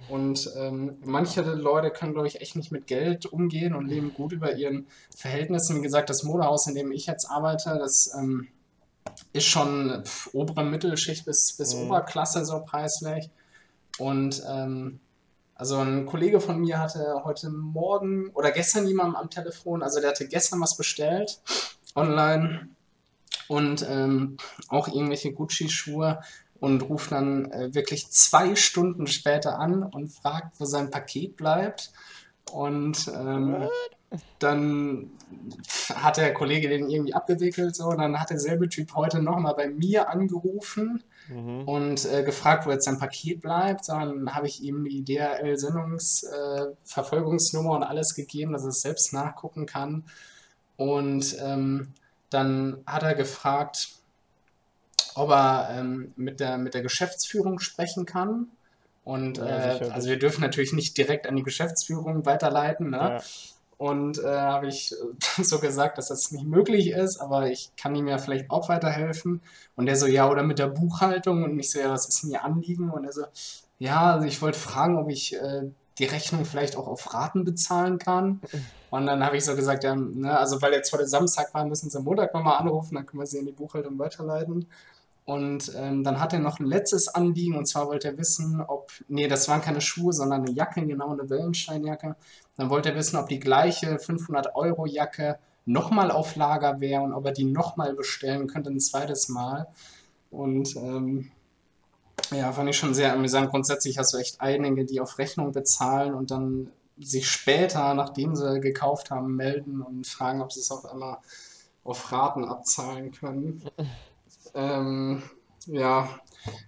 Und 0.09 0.51
ähm, 0.57 0.97
manche 1.03 1.41
Leute 1.41 1.89
können, 1.89 2.13
glaube 2.13 2.27
ich, 2.27 2.41
echt 2.41 2.55
nicht 2.55 2.71
mit 2.71 2.85
Geld 2.87 3.25
umgehen 3.25 3.73
und 3.73 3.87
leben 3.87 4.13
gut 4.13 4.33
über 4.33 4.53
ihren 4.53 4.85
Verhältnissen. 5.15 5.77
Wie 5.77 5.81
gesagt, 5.81 6.09
das 6.09 6.23
Modehaus, 6.23 6.67
in 6.67 6.75
dem 6.75 6.91
ich 6.91 7.07
jetzt 7.07 7.25
arbeite, 7.25 7.77
das 7.79 8.13
ähm, 8.13 8.47
ist 9.35 9.45
schon 9.45 10.03
pf, 10.05 10.29
obere 10.33 10.63
Mittelschicht 10.63 11.25
bis, 11.25 11.53
bis 11.53 11.75
mhm. 11.75 11.83
Oberklasse 11.83 12.45
so 12.45 12.59
preislich. 12.61 13.29
Und 13.97 14.41
ähm, 14.49 14.99
also 15.55 15.77
ein 15.77 16.05
Kollege 16.05 16.41
von 16.41 16.59
mir 16.59 16.79
hatte 16.79 17.21
heute 17.23 17.49
Morgen 17.49 18.29
oder 18.31 18.51
gestern 18.51 18.87
jemanden 18.87 19.15
am 19.15 19.29
Telefon, 19.29 19.83
also 19.83 20.01
der 20.01 20.09
hatte 20.09 20.27
gestern 20.27 20.59
was 20.59 20.75
bestellt 20.75 21.39
online 21.95 22.69
und 23.47 23.85
ähm, 23.87 24.37
auch 24.67 24.87
irgendwelche 24.87 25.31
Gucci-Schuhe 25.31 26.19
und 26.59 26.81
ruft 26.81 27.11
dann 27.11 27.51
äh, 27.51 27.73
wirklich 27.73 28.09
zwei 28.09 28.55
Stunden 28.55 29.07
später 29.07 29.59
an 29.59 29.83
und 29.83 30.09
fragt, 30.09 30.59
wo 30.59 30.65
sein 30.65 30.89
Paket 30.89 31.35
bleibt. 31.35 31.91
Und 32.51 33.07
ähm, 33.07 33.67
dann 34.39 35.11
hat 35.93 36.17
der 36.17 36.33
Kollege 36.33 36.69
den 36.69 36.89
irgendwie 36.89 37.13
abgewickelt 37.13 37.75
so 37.75 37.85
und 37.85 37.99
dann 37.99 38.19
hat 38.19 38.29
derselbe 38.29 38.69
Typ 38.69 38.95
heute 38.95 39.21
nochmal 39.21 39.55
bei 39.55 39.67
mir 39.67 40.09
angerufen 40.09 41.03
mhm. 41.29 41.67
und 41.67 42.05
äh, 42.05 42.23
gefragt, 42.23 42.65
wo 42.65 42.71
jetzt 42.71 42.85
sein 42.85 42.99
Paket 42.99 43.41
bleibt. 43.41 43.89
Dann 43.89 44.33
habe 44.33 44.47
ich 44.47 44.63
ihm 44.63 44.85
die 44.85 45.03
DRL-Sendungsverfolgungsnummer 45.03 47.71
äh, 47.71 47.75
und 47.75 47.83
alles 47.83 48.15
gegeben, 48.15 48.53
dass 48.53 48.63
er 48.63 48.69
es 48.69 48.79
selbst 48.81 49.11
nachgucken 49.13 49.65
kann. 49.65 50.05
Und 50.77 51.35
ähm, 51.41 51.91
dann 52.29 52.77
hat 52.85 53.03
er 53.03 53.15
gefragt, 53.15 53.89
ob 55.15 55.29
er 55.29 55.69
ähm, 55.71 56.13
mit, 56.15 56.39
der, 56.39 56.57
mit 56.57 56.73
der 56.73 56.81
Geschäftsführung 56.81 57.59
sprechen 57.59 58.05
kann. 58.05 58.47
Und 59.03 59.37
ja, 59.37 59.77
äh, 59.77 59.89
also 59.91 60.09
wir 60.09 60.19
dürfen 60.19 60.41
natürlich 60.41 60.73
nicht 60.73 60.97
direkt 60.97 61.27
an 61.27 61.35
die 61.35 61.43
Geschäftsführung 61.43 62.25
weiterleiten. 62.25 62.89
Ne? 62.89 62.97
Ja. 62.97 63.21
Und 63.77 64.19
äh, 64.19 64.27
habe 64.27 64.67
ich 64.67 64.95
so 65.41 65.59
gesagt, 65.59 65.97
dass 65.97 66.07
das 66.07 66.31
nicht 66.31 66.45
möglich 66.45 66.91
ist, 66.91 67.17
aber 67.19 67.49
ich 67.49 67.71
kann 67.75 67.95
ihm 67.95 68.07
ja 68.07 68.17
vielleicht 68.17 68.49
auch 68.49 68.69
weiterhelfen. 68.69 69.41
Und 69.75 69.87
er 69.87 69.95
so, 69.95 70.07
ja, 70.07 70.29
oder 70.29 70.43
mit 70.43 70.59
der 70.59 70.67
Buchhaltung. 70.67 71.43
Und 71.43 71.59
ich 71.59 71.71
so, 71.71 71.79
ja, 71.79 71.91
was 71.91 72.07
ist 72.07 72.23
denn 72.23 72.31
Ihr 72.31 72.43
Anliegen? 72.43 72.89
Und 72.89 73.05
er 73.05 73.13
so, 73.13 73.23
ja, 73.79 74.13
also 74.13 74.27
ich 74.27 74.41
wollte 74.41 74.59
fragen, 74.59 74.97
ob 74.97 75.09
ich 75.09 75.35
äh, 75.35 75.63
die 75.97 76.05
Rechnung 76.05 76.45
vielleicht 76.45 76.75
auch 76.75 76.87
auf 76.87 77.13
Raten 77.13 77.43
bezahlen 77.43 77.99
kann. 77.99 78.41
Und 78.89 79.05
dann 79.05 79.23
habe 79.25 79.37
ich 79.37 79.45
so 79.45 79.55
gesagt, 79.55 79.83
ja, 79.83 79.95
ne, 79.95 80.37
also 80.37 80.61
weil 80.61 80.73
jetzt 80.73 80.91
heute 80.93 81.07
Samstag 81.07 81.53
war, 81.53 81.65
müssen 81.65 81.89
Sie 81.89 81.97
am 81.97 82.03
Montag 82.03 82.33
nochmal 82.33 82.57
anrufen, 82.57 82.95
dann 82.95 83.05
können 83.05 83.21
wir 83.21 83.27
Sie 83.27 83.37
in 83.37 83.45
die 83.45 83.51
Buchhaltung 83.51 83.97
weiterleiten. 83.97 84.67
Und 85.25 85.73
ähm, 85.75 86.03
dann 86.03 86.19
hat 86.19 86.33
er 86.33 86.39
noch 86.39 86.59
ein 86.59 86.67
letztes 86.67 87.07
Anliegen 87.07 87.55
und 87.55 87.65
zwar 87.65 87.87
wollte 87.87 88.09
er 88.09 88.17
wissen, 88.17 88.61
ob, 88.61 88.91
nee, 89.07 89.27
das 89.27 89.49
waren 89.49 89.61
keine 89.61 89.81
Schuhe, 89.81 90.13
sondern 90.13 90.43
eine 90.43 90.51
Jacke, 90.51 90.85
genau 90.85 91.11
eine 91.11 91.27
Wellensteinjacke. 91.27 92.15
Dann 92.57 92.69
wollte 92.69 92.89
er 92.89 92.95
wissen, 92.95 93.17
ob 93.17 93.27
die 93.27 93.39
gleiche 93.39 93.95
500-Euro-Jacke 93.95 95.39
nochmal 95.65 96.11
auf 96.11 96.35
Lager 96.35 96.79
wäre 96.79 97.01
und 97.01 97.13
ob 97.13 97.25
er 97.25 97.31
die 97.31 97.43
nochmal 97.43 97.95
bestellen 97.95 98.45
könnte, 98.45 98.69
ein 98.69 98.79
zweites 98.79 99.27
Mal. 99.27 99.67
Und 100.29 100.75
ähm, 100.75 101.31
ja, 102.31 102.51
fand 102.51 102.69
ich 102.69 102.77
schon 102.77 102.93
sehr 102.93 103.13
amüsant. 103.13 103.49
Grundsätzlich 103.49 103.97
hast 103.97 104.13
du 104.13 104.17
echt 104.17 104.41
einige, 104.41 104.85
die 104.85 105.01
auf 105.01 105.17
Rechnung 105.17 105.51
bezahlen 105.51 106.13
und 106.13 106.29
dann 106.29 106.69
sich 106.99 107.27
später, 107.27 107.95
nachdem 107.95 108.35
sie 108.35 108.59
gekauft 108.61 109.09
haben, 109.09 109.35
melden 109.35 109.81
und 109.81 110.05
fragen, 110.05 110.41
ob 110.41 110.53
sie 110.53 110.59
es 110.59 110.69
auf 110.69 110.85
einmal 110.85 111.17
auf 111.83 112.11
Raten 112.11 112.45
abzahlen 112.45 113.11
können. 113.11 113.63
Ähm, 114.55 115.21
ja, 115.67 116.09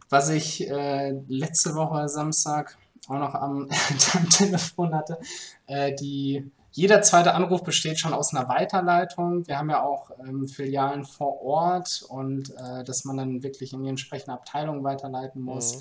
was 0.10 0.30
ich 0.30 0.70
äh, 0.70 1.12
letzte 1.28 1.76
Woche 1.76 2.08
Samstag 2.10 2.78
auch 3.08 3.20
noch 3.20 3.34
am, 3.34 3.70
am 4.14 4.30
Telefon 4.30 4.94
hatte, 4.94 5.20
äh, 5.68 5.96
die 5.96 6.52
jeder 6.72 7.02
zweite 7.02 7.34
Anruf 7.34 7.64
besteht 7.64 7.98
schon 7.98 8.14
aus 8.14 8.36
einer 8.36 8.50
Weiterleitung. 8.50 9.48
Wir 9.48 9.58
haben 9.58 9.70
ja 9.72 9.82
auch 9.82 10.12
ähm, 10.20 10.48
Filialen 10.48 11.06
vor 11.06 11.42
Ort 11.42 12.06
und 12.08 12.52
äh, 12.52 12.84
dass 12.84 13.04
man 13.04 13.18
dann 13.18 13.42
wirklich 13.42 13.74
in 13.74 13.82
die 13.82 13.90
entsprechende 13.90 14.34
Abteilung 14.34 14.84
weiterleiten 14.84 15.42
muss. 15.42 15.78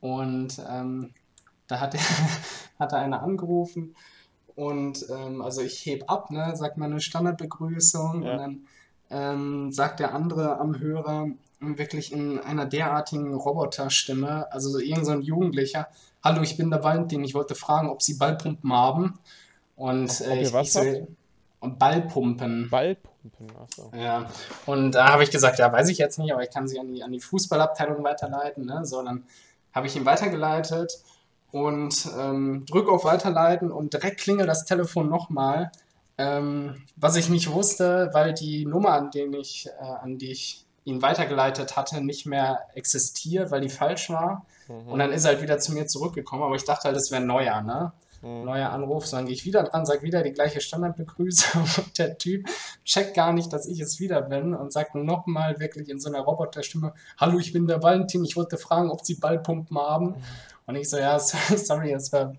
Mhm. 0.00 0.08
Und 0.08 0.62
ähm, 0.70 1.14
da 1.66 1.80
hat, 1.80 1.96
hat 2.78 2.92
er 2.92 3.00
einer 3.00 3.22
angerufen 3.22 3.94
und 4.56 5.04
ähm, 5.10 5.42
also 5.42 5.60
ich 5.60 5.84
heb 5.84 6.10
ab, 6.10 6.30
ne, 6.30 6.56
sagt 6.56 6.78
meine 6.78 6.98
Standardbegrüßung 6.98 8.22
ja. 8.22 8.32
und 8.32 8.38
dann 8.38 8.66
ähm, 9.10 9.72
sagt 9.72 10.00
der 10.00 10.14
andere 10.14 10.58
am 10.58 10.78
Hörer 10.78 11.28
wirklich 11.60 12.12
in 12.12 12.38
einer 12.38 12.66
derartigen 12.66 13.34
Roboterstimme, 13.34 14.52
also 14.52 14.68
so 14.68 14.78
irgend 14.78 15.06
so 15.06 15.12
ein 15.12 15.22
Jugendlicher, 15.22 15.88
hallo, 16.22 16.42
ich 16.42 16.56
bin 16.56 16.70
der 16.70 16.84
Valentin, 16.84 17.24
ich 17.24 17.34
wollte 17.34 17.54
fragen, 17.54 17.88
ob 17.88 18.02
Sie 18.02 18.14
Ballpumpen 18.14 18.72
haben. 18.72 19.18
Und 19.76 20.20
äh, 20.20 20.42
ich, 20.42 20.52
was 20.52 20.66
ich 20.66 20.72
so, 20.72 21.08
und 21.60 21.78
Ballpumpen. 21.78 22.68
Ballpumpen, 22.70 23.50
achso. 23.60 23.90
Ja, 23.96 24.26
und 24.66 24.92
da 24.92 25.12
habe 25.12 25.22
ich 25.22 25.30
gesagt, 25.30 25.58
ja, 25.58 25.72
weiß 25.72 25.88
ich 25.88 25.98
jetzt 25.98 26.18
nicht, 26.18 26.32
aber 26.32 26.42
ich 26.42 26.50
kann 26.50 26.68
sie 26.68 26.78
an 26.78 26.92
die, 26.92 27.02
an 27.02 27.12
die 27.12 27.20
Fußballabteilung 27.20 28.04
weiterleiten. 28.04 28.66
Ne? 28.66 28.84
So, 28.84 29.02
dann 29.02 29.24
habe 29.72 29.86
ich 29.86 29.96
ihn 29.96 30.04
weitergeleitet 30.04 31.00
und 31.52 32.08
ähm, 32.18 32.64
drücke 32.66 32.90
auf 32.90 33.04
Weiterleiten 33.04 33.70
und 33.70 33.92
direkt 33.92 34.20
klingelt 34.20 34.48
das 34.48 34.64
Telefon 34.64 35.08
nochmal 35.08 35.70
ähm, 36.18 36.82
was 36.96 37.16
ich 37.16 37.28
nicht 37.28 37.50
wusste, 37.50 38.10
weil 38.12 38.32
die 38.32 38.64
Nummer, 38.64 38.92
an, 38.92 39.10
den 39.10 39.32
ich, 39.34 39.68
äh, 39.80 39.84
an 39.84 40.18
die 40.18 40.30
ich 40.32 40.64
ihn 40.84 41.02
weitergeleitet 41.02 41.76
hatte, 41.76 42.00
nicht 42.00 42.26
mehr 42.26 42.60
existiert, 42.74 43.50
weil 43.50 43.60
die 43.60 43.68
falsch 43.68 44.08
war. 44.08 44.46
Mhm. 44.68 44.88
Und 44.88 44.98
dann 44.98 45.12
ist 45.12 45.24
er 45.24 45.32
halt 45.32 45.42
wieder 45.42 45.58
zu 45.58 45.72
mir 45.72 45.86
zurückgekommen, 45.86 46.42
aber 46.42 46.54
ich 46.54 46.64
dachte 46.64 46.84
halt, 46.84 46.96
das 46.96 47.10
wäre 47.10 47.22
ein 47.22 47.26
neuer, 47.26 47.60
ne? 47.60 47.92
Mhm. 48.22 48.44
Neuer 48.44 48.70
Anruf, 48.70 49.06
so 49.06 49.16
dann 49.16 49.26
gehe 49.26 49.34
ich 49.34 49.44
wieder 49.44 49.62
dran, 49.64 49.84
sage 49.84 50.02
wieder 50.02 50.22
die 50.22 50.32
gleiche 50.32 50.60
Standardbegrüßung 50.60 51.62
und 51.78 51.98
der 51.98 52.16
Typ 52.16 52.46
checkt 52.84 53.14
gar 53.14 53.32
nicht, 53.32 53.52
dass 53.52 53.66
ich 53.66 53.80
es 53.80 54.00
wieder 54.00 54.22
bin 54.22 54.54
und 54.54 54.72
sagt 54.72 54.94
nochmal 54.94 55.60
wirklich 55.60 55.88
in 55.88 56.00
so 56.00 56.08
einer 56.08 56.20
Roboterstimme, 56.20 56.94
hallo, 57.18 57.38
ich 57.38 57.52
bin 57.52 57.66
der 57.66 57.82
Valentin, 57.82 58.24
ich 58.24 58.36
wollte 58.36 58.56
fragen, 58.56 58.90
ob 58.90 59.04
Sie 59.04 59.16
Ballpumpen 59.16 59.76
haben. 59.78 60.06
Mhm. 60.06 60.14
Und 60.66 60.74
ich 60.74 60.90
so, 60.90 60.98
ja, 60.98 61.18
sorry, 61.18 61.90
jetzt 61.90 62.12
war, 62.12 62.34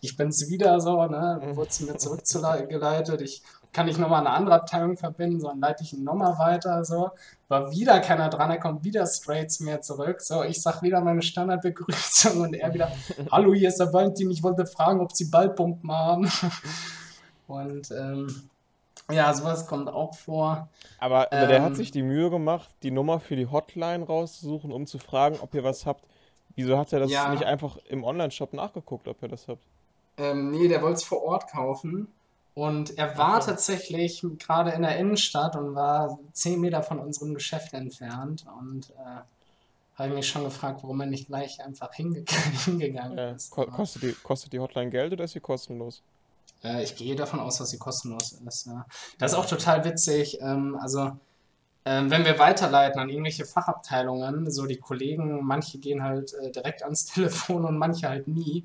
ich 0.00 0.16
bin's 0.16 0.48
wieder 0.48 0.80
so, 0.80 1.06
ne? 1.06 1.40
Wurde 1.54 1.70
zu 1.70 1.84
mir 1.84 1.96
zurückgeleitet. 1.96 3.20
Ich 3.20 3.42
kann 3.72 3.88
ich 3.88 3.98
nochmal 3.98 4.20
eine 4.20 4.30
andere 4.30 4.56
Abteilung 4.56 4.96
verbinden, 4.96 5.40
sondern 5.40 5.60
leite 5.60 5.84
ich 5.84 5.92
ihn 5.92 6.02
nochmal 6.02 6.38
weiter, 6.38 6.84
so. 6.84 7.10
War 7.48 7.70
wieder 7.70 8.00
keiner 8.00 8.28
dran, 8.28 8.50
er 8.50 8.58
kommt 8.58 8.84
wieder 8.84 9.06
straight 9.06 9.50
zu 9.52 9.64
mir 9.64 9.80
zurück. 9.80 10.20
So, 10.20 10.42
ich 10.42 10.60
sag 10.60 10.82
wieder 10.82 11.00
meine 11.00 11.22
Standardbegrüßung 11.22 12.40
und 12.40 12.54
er 12.54 12.74
wieder, 12.74 12.90
hallo, 13.30 13.54
hier 13.54 13.68
ist 13.68 13.78
der 13.78 13.92
Valentin, 13.92 14.30
ich 14.30 14.42
wollte 14.42 14.66
fragen, 14.66 15.00
ob 15.00 15.12
sie 15.12 15.26
Ballpumpen 15.26 15.92
haben. 15.92 16.30
Und 17.46 17.90
ähm, 17.92 18.50
ja, 19.10 19.32
sowas 19.32 19.66
kommt 19.66 19.88
auch 19.88 20.14
vor. 20.14 20.68
Aber, 20.98 21.32
aber 21.32 21.32
ähm, 21.32 21.48
der 21.48 21.62
hat 21.62 21.70
ähm, 21.70 21.76
sich 21.76 21.90
die 21.90 22.02
Mühe 22.02 22.28
gemacht, 22.28 22.68
die 22.82 22.90
Nummer 22.90 23.20
für 23.20 23.36
die 23.36 23.46
Hotline 23.46 24.04
rauszusuchen, 24.04 24.70
um 24.70 24.86
zu 24.86 24.98
fragen, 24.98 25.38
ob 25.40 25.54
ihr 25.54 25.64
was 25.64 25.86
habt. 25.86 26.04
Wieso 26.58 26.76
hat 26.76 26.92
er 26.92 26.98
das 26.98 27.12
ja. 27.12 27.30
nicht 27.30 27.44
einfach 27.44 27.76
im 27.88 28.02
Online-Shop 28.02 28.52
nachgeguckt, 28.52 29.06
ob 29.06 29.22
ihr 29.22 29.28
das 29.28 29.46
habt? 29.46 29.62
Ähm, 30.16 30.50
nee, 30.50 30.66
der 30.66 30.82
wollte 30.82 30.96
es 30.96 31.04
vor 31.04 31.22
Ort 31.22 31.48
kaufen. 31.48 32.08
Und 32.54 32.98
er 32.98 33.16
war 33.16 33.36
okay. 33.36 33.46
tatsächlich 33.46 34.26
gerade 34.40 34.72
in 34.72 34.82
der 34.82 34.98
Innenstadt 34.98 35.54
und 35.54 35.76
war 35.76 36.18
10 36.32 36.60
Meter 36.60 36.82
von 36.82 36.98
unserem 36.98 37.34
Geschäft 37.34 37.74
entfernt. 37.74 38.44
Und 38.58 38.90
äh, 38.90 39.20
habe 39.94 40.14
mich 40.14 40.26
schon 40.26 40.42
gefragt, 40.42 40.82
warum 40.82 41.00
er 41.00 41.06
nicht 41.06 41.28
gleich 41.28 41.64
einfach 41.64 41.94
hinge 41.94 42.24
hingegangen 42.64 43.16
äh, 43.16 43.36
ist. 43.36 43.50
Ko 43.50 43.64
kostet, 43.66 44.02
die, 44.02 44.12
kostet 44.24 44.52
die 44.52 44.58
Hotline 44.58 44.90
Geld 44.90 45.12
oder 45.12 45.22
ist 45.22 45.34
sie 45.34 45.40
kostenlos? 45.40 46.02
Äh, 46.64 46.82
ich 46.82 46.96
gehe 46.96 47.14
davon 47.14 47.38
aus, 47.38 47.58
dass 47.58 47.70
sie 47.70 47.78
kostenlos 47.78 48.32
ist. 48.32 48.66
Ja. 48.66 48.84
Das 49.18 49.30
ist 49.30 49.38
auch 49.38 49.46
total 49.46 49.84
witzig. 49.84 50.38
Ähm, 50.40 50.76
also 50.80 51.12
wenn 52.10 52.24
wir 52.24 52.38
weiterleiten 52.38 53.00
an 53.00 53.08
irgendwelche 53.08 53.44
Fachabteilungen, 53.44 54.50
so 54.50 54.66
die 54.66 54.78
Kollegen, 54.78 55.44
manche 55.44 55.78
gehen 55.78 56.02
halt 56.02 56.34
äh, 56.34 56.50
direkt 56.50 56.82
ans 56.82 57.04
Telefon 57.12 57.64
und 57.64 57.78
manche 57.78 58.08
halt 58.08 58.28
nie. 58.28 58.64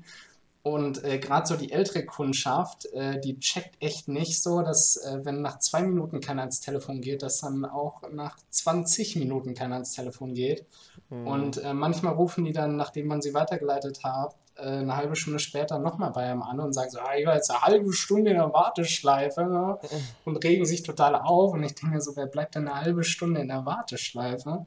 Und 0.62 1.04
äh, 1.04 1.18
gerade 1.18 1.46
so 1.46 1.56
die 1.56 1.72
ältere 1.72 2.06
Kundschaft, 2.06 2.86
äh, 2.94 3.20
die 3.20 3.38
checkt 3.38 3.76
echt 3.82 4.08
nicht 4.08 4.42
so, 4.42 4.62
dass 4.62 4.96
äh, 4.96 5.20
wenn 5.22 5.42
nach 5.42 5.58
zwei 5.58 5.82
Minuten 5.82 6.20
keiner 6.20 6.40
ans 6.40 6.60
Telefon 6.60 7.02
geht, 7.02 7.22
dass 7.22 7.42
dann 7.42 7.66
auch 7.66 8.00
nach 8.10 8.38
20 8.48 9.16
Minuten 9.16 9.52
keiner 9.52 9.74
ans 9.74 9.92
Telefon 9.92 10.32
geht. 10.32 10.64
Mhm. 11.10 11.26
Und 11.26 11.62
äh, 11.62 11.74
manchmal 11.74 12.14
rufen 12.14 12.46
die 12.46 12.52
dann, 12.52 12.76
nachdem 12.76 13.08
man 13.08 13.20
sie 13.20 13.34
weitergeleitet 13.34 14.04
hat, 14.04 14.36
eine 14.62 14.96
halbe 14.96 15.16
Stunde 15.16 15.38
später 15.38 15.78
nochmal 15.78 16.10
bei 16.10 16.24
einem 16.24 16.42
an 16.42 16.60
und 16.60 16.72
sagen 16.72 16.90
so, 16.90 17.00
ah, 17.00 17.14
ich 17.16 17.26
war 17.26 17.34
jetzt 17.34 17.50
eine 17.50 17.62
halbe 17.62 17.92
Stunde 17.92 18.30
in 18.30 18.36
der 18.36 18.52
Warteschleife 18.52 19.44
ne? 19.44 19.78
und 20.24 20.44
regen 20.44 20.64
sich 20.64 20.82
total 20.82 21.14
auf. 21.16 21.52
Und 21.52 21.62
ich 21.62 21.74
denke 21.74 22.00
so, 22.00 22.16
wer 22.16 22.26
bleibt 22.26 22.54
denn 22.54 22.68
eine 22.68 22.80
halbe 22.80 23.04
Stunde 23.04 23.40
in 23.40 23.48
der 23.48 23.66
Warteschleife? 23.66 24.66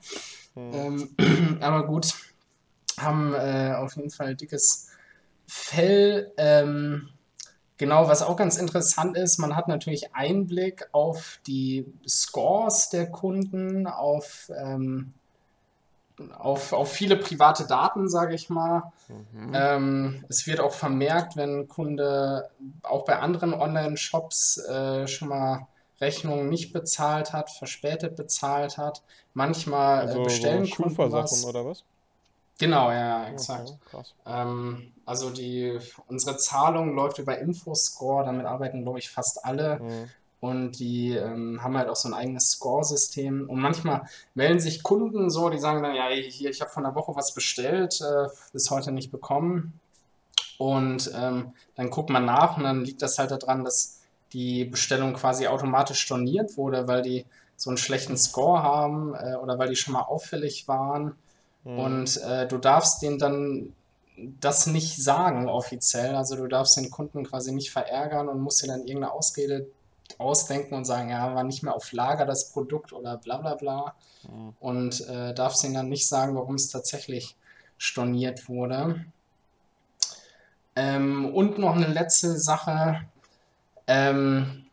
Mhm. 0.56 1.10
Ähm, 1.19 1.58
aber 1.62 1.86
gut, 1.86 2.13
haben 3.00 3.34
äh, 3.34 3.73
auf 3.76 3.95
jeden 3.95 4.12
Fall 4.12 4.36
dickes 4.36 4.88
Fell. 5.45 6.34
Ähm, 6.38 7.10
Genau, 7.78 8.08
was 8.08 8.23
auch 8.23 8.36
ganz 8.36 8.58
interessant 8.58 9.15
ist, 9.15 9.38
man 9.38 9.56
hat 9.56 9.67
natürlich 9.67 10.15
Einblick 10.15 10.88
auf 10.93 11.39
die 11.45 11.86
Scores 12.08 12.89
der 12.89 13.12
Kunden, 13.12 13.86
auf, 13.86 14.52
ähm, 14.58 15.13
auf, 16.38 16.74
auf 16.74 16.92
viele 16.92 17.16
private 17.18 17.66
Daten, 17.66 18.10
sage 18.10 18.36
ich 18.36 18.50
mal. 18.50 18.92
Mhm. 19.08 19.52
Ähm, 19.54 20.26
es 20.30 20.48
wird 20.48 20.60
auch 20.60 20.74
vermerkt, 20.74 21.36
wenn 21.36 21.62
ein 21.62 21.68
Kunde 21.68 22.50
auch 22.84 23.06
bei 23.06 23.20
anderen 23.20 23.54
Online-Shops 23.54 24.58
äh, 24.66 25.08
schon 25.08 25.30
mal 25.30 25.68
Rechnungen 26.00 26.50
nicht 26.50 26.74
bezahlt 26.74 27.34
hat, 27.34 27.50
verspätet 27.50 28.16
bezahlt 28.16 28.78
hat. 28.78 29.04
Manchmal 29.34 29.98
äh, 29.98 30.02
Also 30.02 30.18
so 30.18 30.24
bestellen 30.24 30.70
Kunden 30.70 30.92
Schufa-Sachen 30.92 31.24
was. 31.24 31.46
oder 31.46 31.66
was? 31.66 31.84
Genau, 32.60 32.92
ja, 32.92 33.28
exakt. 33.28 33.74
Okay. 33.94 34.04
Ähm, 34.26 34.92
also 35.06 35.30
die, 35.30 35.78
unsere 36.08 36.38
Zahlung 36.38 36.96
läuft 36.96 37.20
über 37.20 37.38
Infoscore, 37.38 38.26
damit 38.26 38.46
arbeiten, 38.46 38.82
glaube 38.82 39.00
ich, 39.00 39.10
fast 39.10 39.46
alle. 39.46 39.80
Mhm. 39.80 40.10
Und 40.39 40.73
die 40.80 41.15
ähm, 41.15 41.63
haben 41.63 41.78
halt 41.78 41.89
auch 41.89 41.95
so 41.95 42.10
ein 42.10 42.13
eigenes 42.13 42.52
Score-System. 42.52 43.50
Und 43.50 43.60
manchmal 43.60 44.04
melden 44.36 44.60
sich 44.60 44.84
Kunden 44.84 45.30
so, 45.30 45.50
die 45.50 45.58
sagen 45.58 45.82
dann, 45.82 45.95
ja, 45.95 46.10
hier, 46.10 46.50
ich 46.50 46.62
habe 46.62 46.69
vor 46.69 46.84
einer 46.84 46.95
Woche 46.95 47.15
was 47.15 47.34
bestellt, 47.34 48.00
äh, 48.02 48.28
bis 48.54 48.69
heute 48.69 48.91
nicht 48.91 49.12
bekommen. 49.12 49.80
Und 50.60 51.12
ähm, 51.15 51.54
dann 51.76 51.89
guckt 51.89 52.10
man 52.10 52.26
nach 52.26 52.58
und 52.58 52.63
dann 52.63 52.86
liegt 52.86 53.02
das 53.02 53.17
halt 53.17 53.32
daran, 53.32 53.63
dass 53.63 54.02
die 54.34 54.65
Bestellung 54.65 55.13
quasi 55.13 55.47
automatisch 55.47 56.00
storniert 56.00 56.58
wurde, 56.58 56.88
weil 56.88 57.02
die 57.02 57.26
so 57.56 57.69
einen 57.69 57.78
schlechten 57.78 58.17
Score 58.17 58.62
haben 58.62 59.15
äh, 59.15 59.36
oder 59.36 59.58
weil 59.58 59.69
die 59.69 59.76
schon 59.76 59.93
mal 59.93 60.02
auffällig 60.02 60.67
waren. 60.67 61.15
Mhm. 61.63 61.80
Und 61.80 62.17
äh, 62.17 62.47
du 62.47 62.58
darfst 62.58 63.02
denen 63.02 63.17
dann 63.17 63.73
das 64.39 64.67
nicht 64.67 65.02
sagen 65.02 65.47
offiziell. 65.47 66.15
Also 66.15 66.36
du 66.36 66.47
darfst 66.47 66.78
den 66.78 66.91
Kunden 66.91 67.23
quasi 67.23 67.52
nicht 67.52 67.71
verärgern 67.71 68.30
und 68.30 68.41
musst 68.41 68.63
dir 68.63 68.67
dann 68.67 68.82
irgendeine 68.82 69.12
Ausrede 69.12 69.67
ausdenken 70.17 70.76
und 70.76 70.86
sagen, 70.86 71.10
ja, 71.10 71.34
war 71.36 71.43
nicht 71.43 71.63
mehr 71.63 71.76
auf 71.76 71.91
Lager 71.91 72.26
das 72.26 72.52
Produkt 72.52 72.93
oder 72.93 73.17
bla 73.17 73.38
bla 73.38 73.56
bla. 73.56 73.96
Mhm. 74.24 74.54
Und 74.60 75.08
äh, 75.08 75.34
darfst 75.34 75.63
ihnen 75.63 75.74
dann 75.74 75.89
nicht 75.89 76.08
sagen, 76.08 76.36
warum 76.36 76.56
es 76.56 76.70
tatsächlich 76.70 77.36
storniert 77.78 78.50
wurde. 78.50 79.06
Ähm, 80.76 81.34
und 81.34 81.58
noch 81.58 81.76
eine 81.76 81.88
letzte 81.88 82.38
Sache, 82.38 83.02
ähm, 83.88 84.65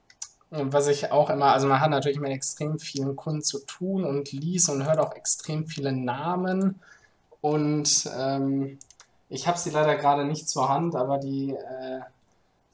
was 0.50 0.86
ich 0.86 1.10
auch 1.10 1.30
immer, 1.30 1.52
also 1.52 1.66
man 1.66 1.80
hat 1.80 1.90
natürlich 1.90 2.20
mit 2.20 2.30
extrem 2.30 2.78
vielen 2.78 3.16
Kunden 3.16 3.42
zu 3.42 3.64
tun 3.64 4.04
und 4.04 4.32
liest 4.32 4.68
und 4.68 4.84
hört 4.86 4.98
auch 4.98 5.14
extrem 5.14 5.66
viele 5.66 5.92
Namen. 5.92 6.80
Und 7.40 8.08
ähm, 8.16 8.78
ich 9.28 9.48
habe 9.48 9.58
sie 9.58 9.70
leider 9.70 9.96
gerade 9.96 10.24
nicht 10.24 10.48
zur 10.48 10.68
Hand, 10.68 10.94
aber 10.94 11.18
die 11.18 11.50
äh, 11.50 12.00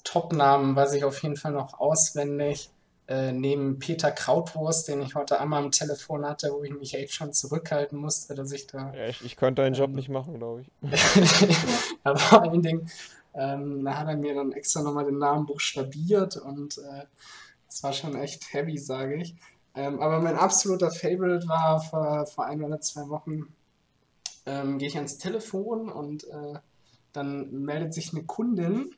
Top-Namen 0.05 0.77
weiß 0.77 0.95
ich 0.95 1.05
auf 1.05 1.23
jeden 1.23 1.37
Fall 1.37 1.53
noch 1.53 1.79
auswendig. 1.79 2.71
Äh, 3.09 3.33
neben 3.33 3.81
Peter 3.81 4.13
Krautwurst, 4.13 4.87
den 4.87 5.03
ich 5.03 5.17
heute 5.17 5.41
einmal 5.41 5.65
am 5.65 5.73
Telefon 5.73 6.25
hatte, 6.25 6.53
wo 6.53 6.63
ich 6.63 6.73
mich 6.73 6.95
echt 6.95 7.13
schon 7.13 7.33
zurückhalten 7.33 7.99
musste, 7.99 8.37
dass 8.37 8.53
ich 8.53 8.69
da 8.69 8.93
Ja, 8.95 9.09
ich, 9.09 9.25
ich 9.25 9.37
könnte 9.37 9.63
deinen 9.63 9.75
Job 9.75 9.91
ähm, 9.91 9.97
nicht 9.97 10.09
machen, 10.09 10.39
glaube 10.39 10.63
ich. 10.63 10.71
Aber 12.05 12.19
vor 12.19 12.43
allen 12.43 12.63
Dingen, 12.63 12.89
ähm, 13.35 13.85
da 13.85 13.99
hat 13.99 14.09
er 14.09 14.17
mir 14.17 14.35
dann 14.35 14.53
extra 14.53 14.83
nochmal 14.83 15.07
den 15.07 15.19
Namen 15.19 15.47
buchstabiert 15.47 16.37
und 16.37 16.79
äh, 16.79 17.05
das 17.67 17.83
war 17.83 17.93
schon 17.93 18.15
echt 18.15 18.53
heavy, 18.53 18.79
sage 18.79 19.17
ich. 19.17 19.35
Ähm, 19.75 20.01
aber 20.01 20.21
mein 20.21 20.37
absoluter 20.37 20.91
Favorite 20.91 21.47
war 21.49 21.81
vor, 21.81 22.27
vor 22.27 22.47
ein 22.47 22.63
oder 22.63 22.81
zwei 22.81 23.09
Wochen, 23.09 23.55
ähm, 24.47 24.79
gehe 24.79 24.89
ich 24.89 24.97
ans 24.97 25.19
Telefon 25.19 25.89
und 25.89 26.25
äh, 26.25 26.59
dann 27.13 27.51
meldet 27.65 27.95
sich 27.95 28.13
eine 28.13 28.25
Kundin 28.25 28.95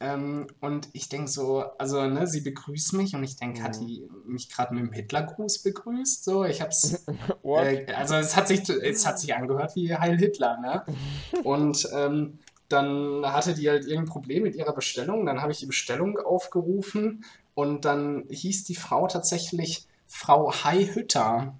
ähm, 0.00 0.46
und 0.60 0.88
ich 0.92 1.08
denke 1.08 1.30
so, 1.30 1.60
also 1.78 2.06
ne, 2.06 2.26
sie 2.26 2.40
begrüßt 2.40 2.94
mich 2.94 3.14
und 3.14 3.22
ich 3.24 3.36
denke, 3.36 3.62
hat 3.62 3.78
Mhm. 3.78 3.80
die 3.80 4.08
mich 4.26 4.48
gerade 4.50 4.74
mit 4.74 4.84
dem 4.84 4.92
Hitlergruß 4.92 5.62
begrüßt? 5.62 6.24
So, 6.24 6.44
ich 6.44 6.60
hab's 6.62 7.04
äh, 7.52 7.92
also 7.92 8.14
es 8.16 8.36
hat 8.36 8.48
sich, 8.48 8.68
es 8.68 9.06
hat 9.06 9.18
sich 9.20 9.34
angehört 9.34 9.76
wie 9.76 9.94
Heil 9.94 10.18
Hitler, 10.18 10.58
ne? 10.60 10.86
Und 11.42 11.88
ähm, 11.94 12.38
dann 12.68 13.24
hatte 13.26 13.54
die 13.54 13.68
halt 13.68 13.84
irgendein 13.84 14.06
Problem 14.12 14.42
mit 14.44 14.54
ihrer 14.54 14.74
Bestellung. 14.74 15.26
Dann 15.26 15.40
habe 15.42 15.52
ich 15.52 15.58
die 15.58 15.66
Bestellung 15.66 16.18
aufgerufen 16.18 17.24
und 17.54 17.84
dann 17.84 18.26
hieß 18.30 18.64
die 18.64 18.76
Frau 18.76 19.06
tatsächlich 19.08 19.86
Frau 20.06 20.52
Hai 20.52 20.84
Hütter 20.86 21.58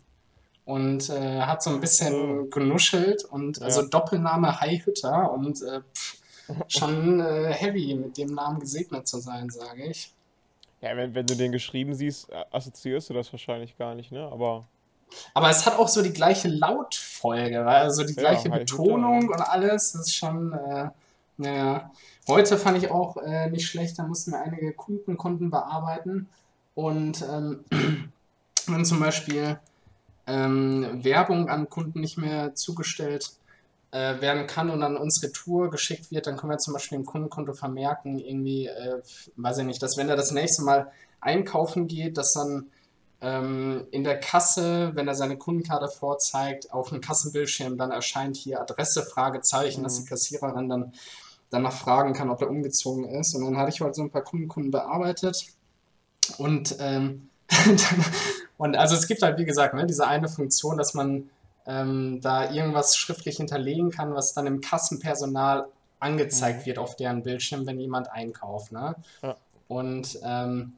und 0.64 1.08
äh, 1.10 1.42
hat 1.42 1.62
so 1.62 1.70
ein 1.70 1.80
Oh. 1.80 1.80
bisschen 1.80 2.50
genuschelt 2.50 3.24
und 3.24 3.62
also 3.62 3.82
Ja. 3.82 3.88
Doppelname 3.88 4.60
Hai 4.60 4.78
Hütter 4.84 5.32
und 5.32 5.62
äh, 5.62 5.80
pff, 5.94 6.19
schon 6.68 7.20
äh, 7.20 7.52
heavy 7.52 7.94
mit 7.94 8.16
dem 8.16 8.34
Namen 8.34 8.60
gesegnet 8.60 9.06
zu 9.08 9.18
sein, 9.18 9.50
sage 9.50 9.84
ich. 9.84 10.12
Ja, 10.80 10.96
wenn, 10.96 11.14
wenn 11.14 11.26
du 11.26 11.34
den 11.34 11.52
geschrieben 11.52 11.94
siehst, 11.94 12.30
äh, 12.30 12.44
assoziierst 12.50 13.10
du 13.10 13.14
das 13.14 13.32
wahrscheinlich 13.32 13.76
gar 13.76 13.94
nicht, 13.94 14.12
ne? 14.12 14.28
Aber 14.30 14.66
Aber 15.34 15.50
es 15.50 15.66
hat 15.66 15.78
auch 15.78 15.88
so 15.88 16.02
die 16.02 16.12
gleiche 16.12 16.48
Lautfolge, 16.48 17.66
also 17.66 18.04
die 18.04 18.14
ja, 18.14 18.20
gleiche 18.20 18.44
Hütter, 18.44 18.58
Betonung 18.58 19.22
ja. 19.22 19.28
und 19.28 19.40
alles. 19.40 19.92
Das 19.92 20.02
ist 20.02 20.14
schon, 20.14 20.52
äh, 20.52 20.88
naja. 21.36 21.90
Heute 22.28 22.58
fand 22.58 22.78
ich 22.78 22.90
auch 22.90 23.16
äh, 23.16 23.50
nicht 23.50 23.66
schlecht, 23.66 23.98
da 23.98 24.04
mussten 24.04 24.32
wir 24.32 24.40
einige 24.40 24.72
Kundenkonten 24.72 25.50
bearbeiten 25.50 26.28
und 26.74 27.22
ähm, 27.22 27.64
wenn 28.66 28.84
zum 28.84 29.00
Beispiel 29.00 29.58
ähm, 30.26 31.02
Werbung 31.02 31.48
an 31.48 31.68
Kunden 31.68 32.00
nicht 32.00 32.18
mehr 32.18 32.54
zugestellt 32.54 33.32
äh, 33.92 34.20
werden 34.20 34.46
kann 34.46 34.70
und 34.70 34.82
an 34.82 34.96
uns 34.96 35.22
Retour 35.22 35.70
geschickt 35.70 36.10
wird, 36.10 36.26
dann 36.26 36.36
können 36.36 36.52
wir 36.52 36.58
zum 36.58 36.74
Beispiel 36.74 36.98
im 36.98 37.04
Kundenkonto 37.04 37.52
vermerken, 37.52 38.18
irgendwie, 38.18 38.66
äh, 38.66 39.02
weiß 39.36 39.58
ich 39.58 39.64
nicht, 39.64 39.82
dass 39.82 39.96
wenn 39.96 40.08
er 40.08 40.16
das 40.16 40.30
nächste 40.30 40.62
Mal 40.62 40.90
einkaufen 41.20 41.86
geht, 41.86 42.16
dass 42.16 42.32
dann 42.32 42.70
ähm, 43.20 43.86
in 43.90 44.04
der 44.04 44.18
Kasse, 44.18 44.92
wenn 44.94 45.08
er 45.08 45.14
seine 45.14 45.36
Kundenkarte 45.36 45.88
vorzeigt, 45.88 46.72
auf 46.72 46.88
dem 46.90 47.00
Kassenbildschirm 47.00 47.76
dann 47.76 47.90
erscheint 47.90 48.36
hier 48.36 48.60
Adresse, 48.60 49.02
Fragezeichen, 49.02 49.82
dass 49.82 49.96
die 49.96 50.02
Mhm. 50.02 50.08
Kassiererin 50.08 50.68
dann 50.68 50.92
danach 51.50 51.72
fragen 51.72 52.14
kann, 52.14 52.30
ob 52.30 52.40
er 52.40 52.48
umgezogen 52.48 53.04
ist. 53.04 53.34
Und 53.34 53.44
dann 53.44 53.58
hatte 53.58 53.70
ich 53.70 53.80
heute 53.80 53.94
so 53.94 54.02
ein 54.02 54.10
paar 54.10 54.22
Kundenkunden 54.22 54.70
bearbeitet 54.70 55.46
und 56.38 56.76
ähm, 56.78 57.28
und 58.58 58.76
also 58.76 58.94
es 58.94 59.08
gibt 59.08 59.22
halt, 59.22 59.38
wie 59.38 59.44
gesagt, 59.44 59.74
ne, 59.74 59.84
diese 59.84 60.06
eine 60.06 60.28
Funktion, 60.28 60.78
dass 60.78 60.94
man 60.94 61.28
ähm, 61.66 62.20
da 62.20 62.50
irgendwas 62.50 62.96
schriftlich 62.96 63.36
hinterlegen 63.36 63.90
kann, 63.90 64.14
was 64.14 64.32
dann 64.34 64.46
im 64.46 64.60
Kassenpersonal 64.60 65.66
angezeigt 65.98 66.60
Mhm. 66.62 66.66
wird 66.66 66.78
auf 66.78 66.96
deren 66.96 67.22
Bildschirm, 67.22 67.66
wenn 67.66 67.78
jemand 67.78 68.10
einkauft. 68.10 68.72
Ne? 68.72 68.96
Ja. 69.22 69.36
Und 69.68 70.18
ähm, 70.24 70.74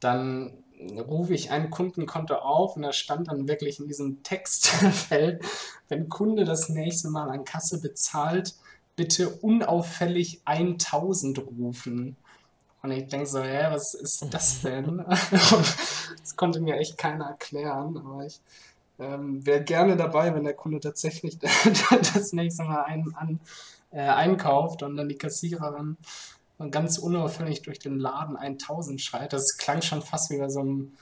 dann 0.00 0.52
rufe 0.98 1.34
ich 1.34 1.50
ein 1.50 1.70
Kundenkonto 1.70 2.34
auf 2.34 2.76
und 2.76 2.82
da 2.82 2.92
stand 2.92 3.28
dann 3.28 3.48
wirklich 3.48 3.80
in 3.80 3.86
diesem 3.86 4.22
Textfeld, 4.22 5.44
wenn 5.88 6.08
Kunde 6.08 6.44
das 6.44 6.68
nächste 6.68 7.08
Mal 7.10 7.30
an 7.30 7.44
Kasse 7.44 7.80
bezahlt, 7.80 8.54
bitte 8.96 9.28
unauffällig 9.28 10.40
1000 10.44 11.38
rufen. 11.38 12.16
Und 12.82 12.90
ich 12.90 13.08
denke 13.08 13.26
so, 13.26 13.42
hä, 13.42 13.66
was 13.70 13.94
ist 13.94 14.26
das 14.30 14.60
denn? 14.62 15.04
Das 16.20 16.36
konnte 16.36 16.60
mir 16.60 16.76
echt 16.76 16.96
keiner 16.96 17.26
erklären, 17.26 17.98
aber 17.98 18.24
ich 18.24 18.40
ähm, 18.98 19.44
wäre 19.44 19.62
gerne 19.62 19.96
dabei, 19.96 20.34
wenn 20.34 20.44
der 20.44 20.54
Kunde 20.54 20.80
tatsächlich 20.80 21.38
das 22.14 22.32
nächste 22.32 22.64
Mal 22.64 22.82
einen 22.82 23.14
an, 23.14 23.40
äh, 23.90 24.00
einkauft 24.00 24.82
und 24.82 24.96
dann 24.96 25.08
die 25.08 25.18
Kassiererin 25.18 25.96
und 26.58 26.70
ganz 26.70 26.98
unauffällig 26.98 27.62
durch 27.62 27.78
den 27.78 27.98
Laden 27.98 28.36
1000 28.36 29.00
schreit. 29.00 29.32
Das 29.32 29.56
klang 29.56 29.82
schon 29.82 30.02
fast 30.02 30.30
wie 30.30 30.38
bei 30.38 30.48
so 30.48 30.60
einem, 30.60 30.92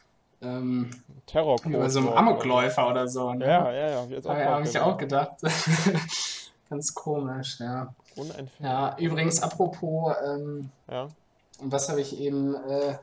ähm, 0.40 0.90
wie 1.32 1.76
bei 1.76 1.88
so 1.88 2.00
einem. 2.00 2.08
Amokläufer 2.08 2.88
oder 2.88 3.08
so. 3.08 3.32
Ne? 3.34 3.46
Ja, 3.46 3.72
ja, 3.72 3.90
ja, 3.90 4.04
jetzt 4.04 4.26
auch 4.26 4.34
Habe 4.34 4.66
ich 4.66 4.78
auch 4.78 4.96
gedacht. 4.96 5.32
Ganz 6.70 6.94
komisch, 6.94 7.58
ja. 7.60 7.94
Ja, 8.58 8.96
übrigens, 8.98 9.42
apropos, 9.42 10.14
ähm, 10.26 10.70
Ja. 10.90 11.08
was 11.60 11.88
habe 11.90 12.00
ich 12.00 12.18
eben 12.18 12.54
äh, 12.54 12.94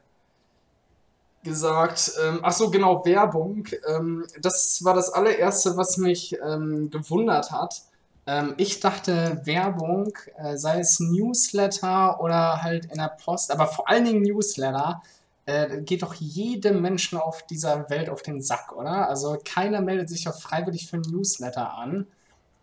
gesagt? 1.43 2.11
Ähm, 2.23 2.39
ach 2.43 2.51
so, 2.53 2.69
genau, 2.69 3.03
Werbung. 3.05 3.65
Ähm, 3.87 4.25
das 4.41 4.83
war 4.83 4.93
das 4.93 5.11
allererste, 5.11 5.77
was 5.77 5.97
mich 5.97 6.37
ähm, 6.45 6.89
gewundert 6.89 7.51
hat. 7.51 7.81
Ähm, 8.27 8.53
ich 8.57 8.79
dachte, 8.79 9.41
Werbung, 9.45 10.13
äh, 10.37 10.57
sei 10.57 10.79
es 10.79 10.99
Newsletter 10.99 12.19
oder 12.21 12.61
halt 12.61 12.85
in 12.85 12.97
der 12.97 13.15
Post, 13.23 13.51
aber 13.51 13.67
vor 13.67 13.89
allen 13.89 14.05
Dingen 14.05 14.21
Newsletter, 14.21 15.01
äh, 15.45 15.81
geht 15.81 16.03
doch 16.03 16.13
jedem 16.13 16.81
Menschen 16.81 17.17
auf 17.17 17.43
dieser 17.47 17.89
Welt 17.89 18.09
auf 18.09 18.21
den 18.21 18.41
Sack, 18.41 18.73
oder? 18.75 19.09
Also 19.09 19.37
keiner 19.43 19.81
meldet 19.81 20.09
sich 20.09 20.25
doch 20.25 20.39
freiwillig 20.39 20.87
für 20.87 20.97
Newsletter 20.97 21.73
an. 21.73 22.05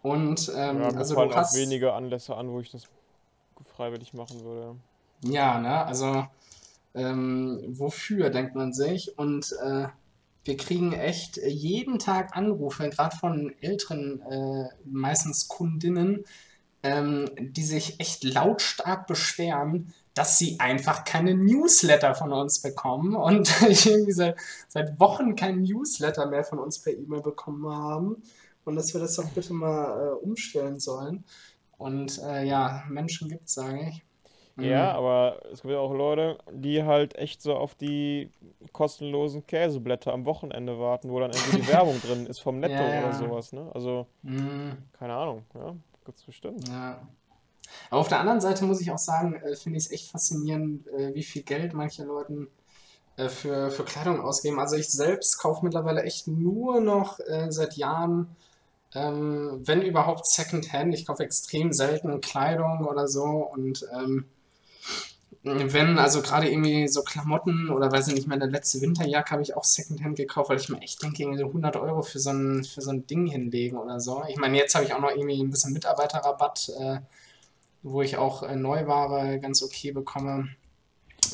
Und 0.03 0.53
ähm, 0.55 0.83
Ja, 0.83 0.93
mir 0.93 0.97
also 0.99 1.15
fallen 1.17 1.31
du 1.31 1.35
auch 1.35 1.39
hast. 1.41 1.57
wenige 1.57 1.93
Anlässe 1.95 2.37
an, 2.37 2.49
wo 2.51 2.61
ich 2.61 2.71
das 2.71 2.85
freiwillig 3.75 4.15
machen 4.15 4.45
würde. 4.45 4.77
Ja, 5.23 5.59
ne? 5.59 5.85
Also, 5.85 6.27
ähm, 6.97 7.63
wofür, 7.69 8.31
denkt 8.31 8.55
man 8.55 8.73
sich. 8.73 9.17
Und 9.19 9.55
äh, 9.63 9.87
wir 10.45 10.57
kriegen 10.57 10.93
echt 10.93 11.37
jeden 11.37 11.99
Tag 11.99 12.37
Anrufe, 12.37 12.89
gerade 12.89 13.17
von 13.17 13.55
älteren, 13.61 14.23
äh, 14.23 14.69
meistens 14.85 15.49
Kundinnen, 15.49 16.25
ähm, 16.83 17.29
die 17.39 17.65
sich 17.65 18.01
echt 18.01 18.25
lautstark 18.25 19.07
beschweren, 19.07 19.93
dass 20.15 20.39
sie 20.39 20.59
einfach 20.61 21.05
keine 21.05 21.35
Newsletter 21.35 22.15
von 22.15 22.33
uns 22.33 22.63
bekommen 22.63 23.15
und 23.15 23.51
irgendwie 23.63 24.13
seit, 24.13 24.37
seit 24.69 24.99
Wochen 24.99 25.37
kein 25.37 25.63
Newsletter 25.63 26.27
mehr 26.27 26.45
von 26.45 26.59
uns 26.59 26.79
per 26.79 26.95
E-Mail 26.95 27.21
bekommen 27.23 27.69
haben 27.69 28.23
und 28.65 28.77
dass 28.77 28.95
wir 28.95 29.01
das 29.01 29.17
doch 29.17 29.29
bitte 29.31 29.53
mal 29.53 30.09
äh, 30.09 30.25
umstellen 30.25 30.81
sollen. 30.81 31.25
Und 31.77 32.19
äh, 32.23 32.45
ja, 32.45 32.85
Menschen 32.89 33.29
gibt 33.29 33.49
es, 33.49 33.55
sage 33.55 33.91
ich. 33.91 34.06
Ja, 34.59 34.93
Mhm. 34.93 34.97
aber 34.97 35.43
es 35.53 35.63
gibt 35.63 35.73
ja 35.73 35.79
auch 35.81 35.93
Leute, 35.93 36.39
die 36.51 36.83
halt 36.85 37.15
echt 37.17 37.43
so 37.43 37.55
auf 37.57 37.75
die 37.75 38.31
kostenlosen 38.73 39.47
Käseblätter 39.47 40.13
am 40.13 40.25
Wochenende 40.25 40.79
warten, 40.79 41.11
wo 41.11 41.21
dann 41.21 41.31
irgendwie 41.31 41.53
die 41.53 41.67
Werbung 41.67 42.01
drin 42.01 42.27
ist 42.27 42.39
vom 42.41 42.59
Netto 42.61 42.85
Ja, 42.85 42.99
oder 42.99 43.09
ja. 43.09 43.13
sowas, 43.13 43.53
ne? 43.53 43.71
Also, 43.75 44.07
Mhm. 44.23 44.79
keine 44.99 45.15
Ahnung, 45.15 45.45
ja, 45.55 45.77
gibt's 46.05 46.25
bestimmt. 46.25 46.65
Ja. 46.69 47.07
Aber 47.91 48.01
auf 48.01 48.09
der 48.09 48.21
anderen 48.21 48.41
Seite 48.41 48.65
muss 48.65 48.81
ich 48.81 48.91
auch 48.91 48.99
sagen, 48.99 49.35
äh, 49.35 49.57
finde 49.57 49.79
ich 49.79 49.87
es 49.87 49.91
echt 49.91 50.11
faszinierend, 50.11 50.87
äh, 50.89 51.15
wie 51.15 51.23
viel 51.23 51.43
Geld 51.43 51.75
manche 51.75 52.05
Leute 52.05 52.49
äh, 53.17 53.29
für, 53.29 53.71
für 53.71 53.85
Kleidung 53.85 54.21
ausgeben. 54.21 54.59
Also 54.61 54.77
ich 54.77 54.89
selbst 54.91 55.39
kaufe 55.39 55.65
mittlerweile 55.65 56.03
echt 56.03 56.29
nur 56.29 56.81
noch 56.81 57.21
äh, 57.21 57.51
seit 57.51 57.75
Jahren, 57.77 58.37
ähm, 58.95 59.63
wenn 59.67 59.83
überhaupt 59.83 60.27
Secondhand. 60.27 60.95
Ich 60.95 61.07
kaufe 61.07 61.25
extrem 61.25 61.73
selten 61.73 62.21
Kleidung 62.21 62.87
oder 62.87 63.09
so 63.09 63.25
und 63.25 63.87
ähm, 63.93 64.27
wenn, 65.47 65.99
also 65.99 66.23
gerade 66.23 66.51
irgendwie 66.51 66.89
so 66.89 67.03
Klamotten 67.03 67.71
oder 67.71 67.93
weiß 67.93 68.09
ich 68.09 68.15
nicht, 68.15 68.27
meine 68.27 68.47
letzte 68.47 68.81
Winterjacke 68.81 69.31
habe 69.31 69.43
ich 69.43 69.57
auch 69.57 69.63
Secondhand 69.63 70.17
gekauft, 70.17 70.51
weil 70.51 70.59
ich 70.59 70.69
mir 70.69 70.81
echt 70.81 71.03
denke, 71.03 71.23
irgendwie 71.23 71.39
so 71.39 71.47
100 71.47 71.77
Euro 71.77 72.03
für 72.03 72.19
so 72.19 72.31
ein, 72.31 72.65
für 72.65 72.81
so 72.81 72.91
ein 72.91 73.07
Ding 73.07 73.27
hinlegen 73.27 73.79
oder 73.79 74.01
so. 74.01 74.25
Ich 74.29 74.39
meine, 74.39 74.57
jetzt 74.57 74.75
habe 74.75 74.85
ich 74.85 74.93
auch 74.93 75.01
noch 75.01 75.11
irgendwie 75.11 75.41
ein 75.41 75.51
bisschen 75.51 75.73
Mitarbeiterrabatt, 75.73 76.73
äh, 76.81 76.99
wo 77.83 78.03
ich 78.03 78.17
auch 78.17 78.43
äh, 78.43 78.57
Neuware 78.57 79.39
ganz 79.39 79.63
okay 79.63 79.93
bekomme. 79.93 80.49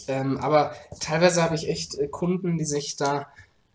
Ähm, 0.09 0.39
aber 0.39 0.75
teilweise 1.01 1.43
habe 1.43 1.55
ich 1.55 1.69
echt 1.69 1.99
äh, 1.99 2.09
Kunden, 2.09 2.59
die 2.59 2.65
sich 2.65 2.97
da 2.97 3.29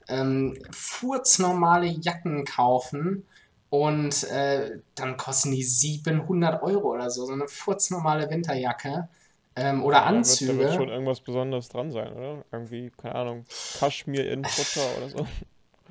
ähm, 0.08 0.58
furznormale 0.72 1.88
Jacken 1.88 2.46
kaufen 2.46 3.26
und 3.70 4.24
äh, 4.26 4.80
dann 4.96 5.18
kosten 5.18 5.52
die 5.52 5.64
700 5.64 6.62
Euro 6.62 6.94
oder 6.94 7.10
so, 7.10 7.26
so 7.26 7.34
eine 7.34 7.48
furznormale 7.48 8.30
Winterjacke 8.30 9.10
ähm, 9.58 9.84
oder 9.84 9.98
Ja, 9.98 10.06
da 10.12 10.16
wird, 10.16 10.42
da 10.42 10.48
wird 10.48 10.70
schon 10.70 10.82
Anzüge. 10.82 10.92
irgendwas 10.94 11.20
Besonderes 11.20 11.68
dran 11.70 11.92
sein, 11.92 12.14
oder? 12.14 12.46
Irgendwie, 12.52 12.92
keine 12.96 13.16
Ahnung, 13.16 13.46
Kaschmir 13.80 14.30
in 14.32 14.46
Futter 14.46 14.88
oder 14.98 15.10
so. 15.10 15.28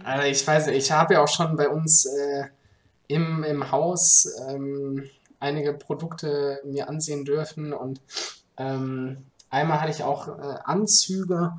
Also 0.04 0.26
ich 0.28 0.46
weiß, 0.46 0.68
ich 0.68 0.92
habe 0.92 1.14
ja 1.14 1.22
auch 1.24 1.28
schon 1.28 1.56
bei 1.56 1.68
uns 1.68 2.06
äh, 2.06 2.44
im, 3.08 3.44
im 3.44 3.70
Haus 3.70 4.28
ähm, 4.48 5.08
einige 5.40 5.72
Produkte 5.72 6.60
mir 6.64 6.88
ansehen 6.88 7.24
dürfen 7.24 7.72
und 7.72 8.00
ähm, 8.58 9.18
einmal 9.50 9.80
hatte 9.80 9.90
ich 9.92 10.02
auch 10.02 10.28
äh, 10.28 10.54
Anzüge, 10.64 11.52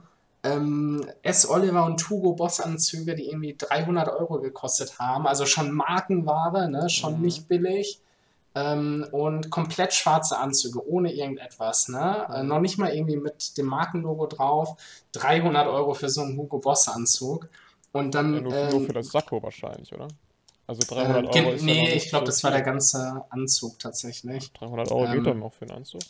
ähm, 0.43 1.05
S. 1.23 1.49
Oliver 1.49 1.85
und 1.85 2.09
Hugo 2.09 2.33
Boss 2.33 2.59
Anzüge, 2.61 3.15
die 3.15 3.27
irgendwie 3.29 3.55
300 3.57 4.07
Euro 4.09 4.39
gekostet 4.39 4.99
haben, 4.99 5.27
also 5.27 5.45
schon 5.45 5.71
Markenware, 5.71 6.69
ne, 6.69 6.89
schon 6.89 7.15
Mhm. 7.17 7.21
nicht 7.21 7.47
billig. 7.47 7.99
Ähm, 8.57 9.05
und 9.11 9.49
komplett 9.51 9.93
schwarze 9.93 10.37
Anzüge, 10.37 10.85
ohne 10.87 11.13
irgendetwas, 11.13 11.89
ne? 11.89 12.27
Äh, 12.33 12.43
noch 12.43 12.59
nicht 12.61 12.77
mal 12.77 12.93
irgendwie 12.95 13.17
mit 13.17 13.57
dem 13.57 13.67
Markenlogo 13.67 14.27
drauf. 14.27 14.77
300 15.13 15.67
Euro 15.67 15.93
für 15.93 16.09
so 16.09 16.21
einen 16.21 16.37
Hugo 16.37 16.59
Boss 16.59 16.87
Anzug. 16.87 17.49
Und 17.91 18.15
Ja, 18.31 18.39
dann, 18.39 18.41
nur, 18.41 18.53
für- 18.53 18.67
nur 18.67 18.79
für 18.81 18.93
ähm, 18.93 18.93
das 18.93 19.11
Sakko 19.11 19.41
wahrscheinlich, 19.43 19.91
oder? 19.93 20.13
Also 20.67 20.83
300 20.85 21.25
ähm, 21.25 21.27
Euro 21.27 21.51
gen- 21.51 21.53
ist 21.53 21.67
ja 21.67 21.75
nee, 21.75 21.93
ich 21.95 22.09
glaube, 22.09 22.25
so 22.25 22.27
das 22.27 22.43
war 22.43 22.51
der 22.51 22.61
ganze 22.61 23.23
Anzug 23.29 23.79
tatsächlich. 23.79 24.51
300 24.53 24.89
Euro 24.89 25.07
geht 25.09 25.25
dann 25.25 25.39
Ähm, 25.39 25.39
noch 25.39 25.55
für 25.55 25.63
einen 25.65 25.71
Anzug. 25.77 26.05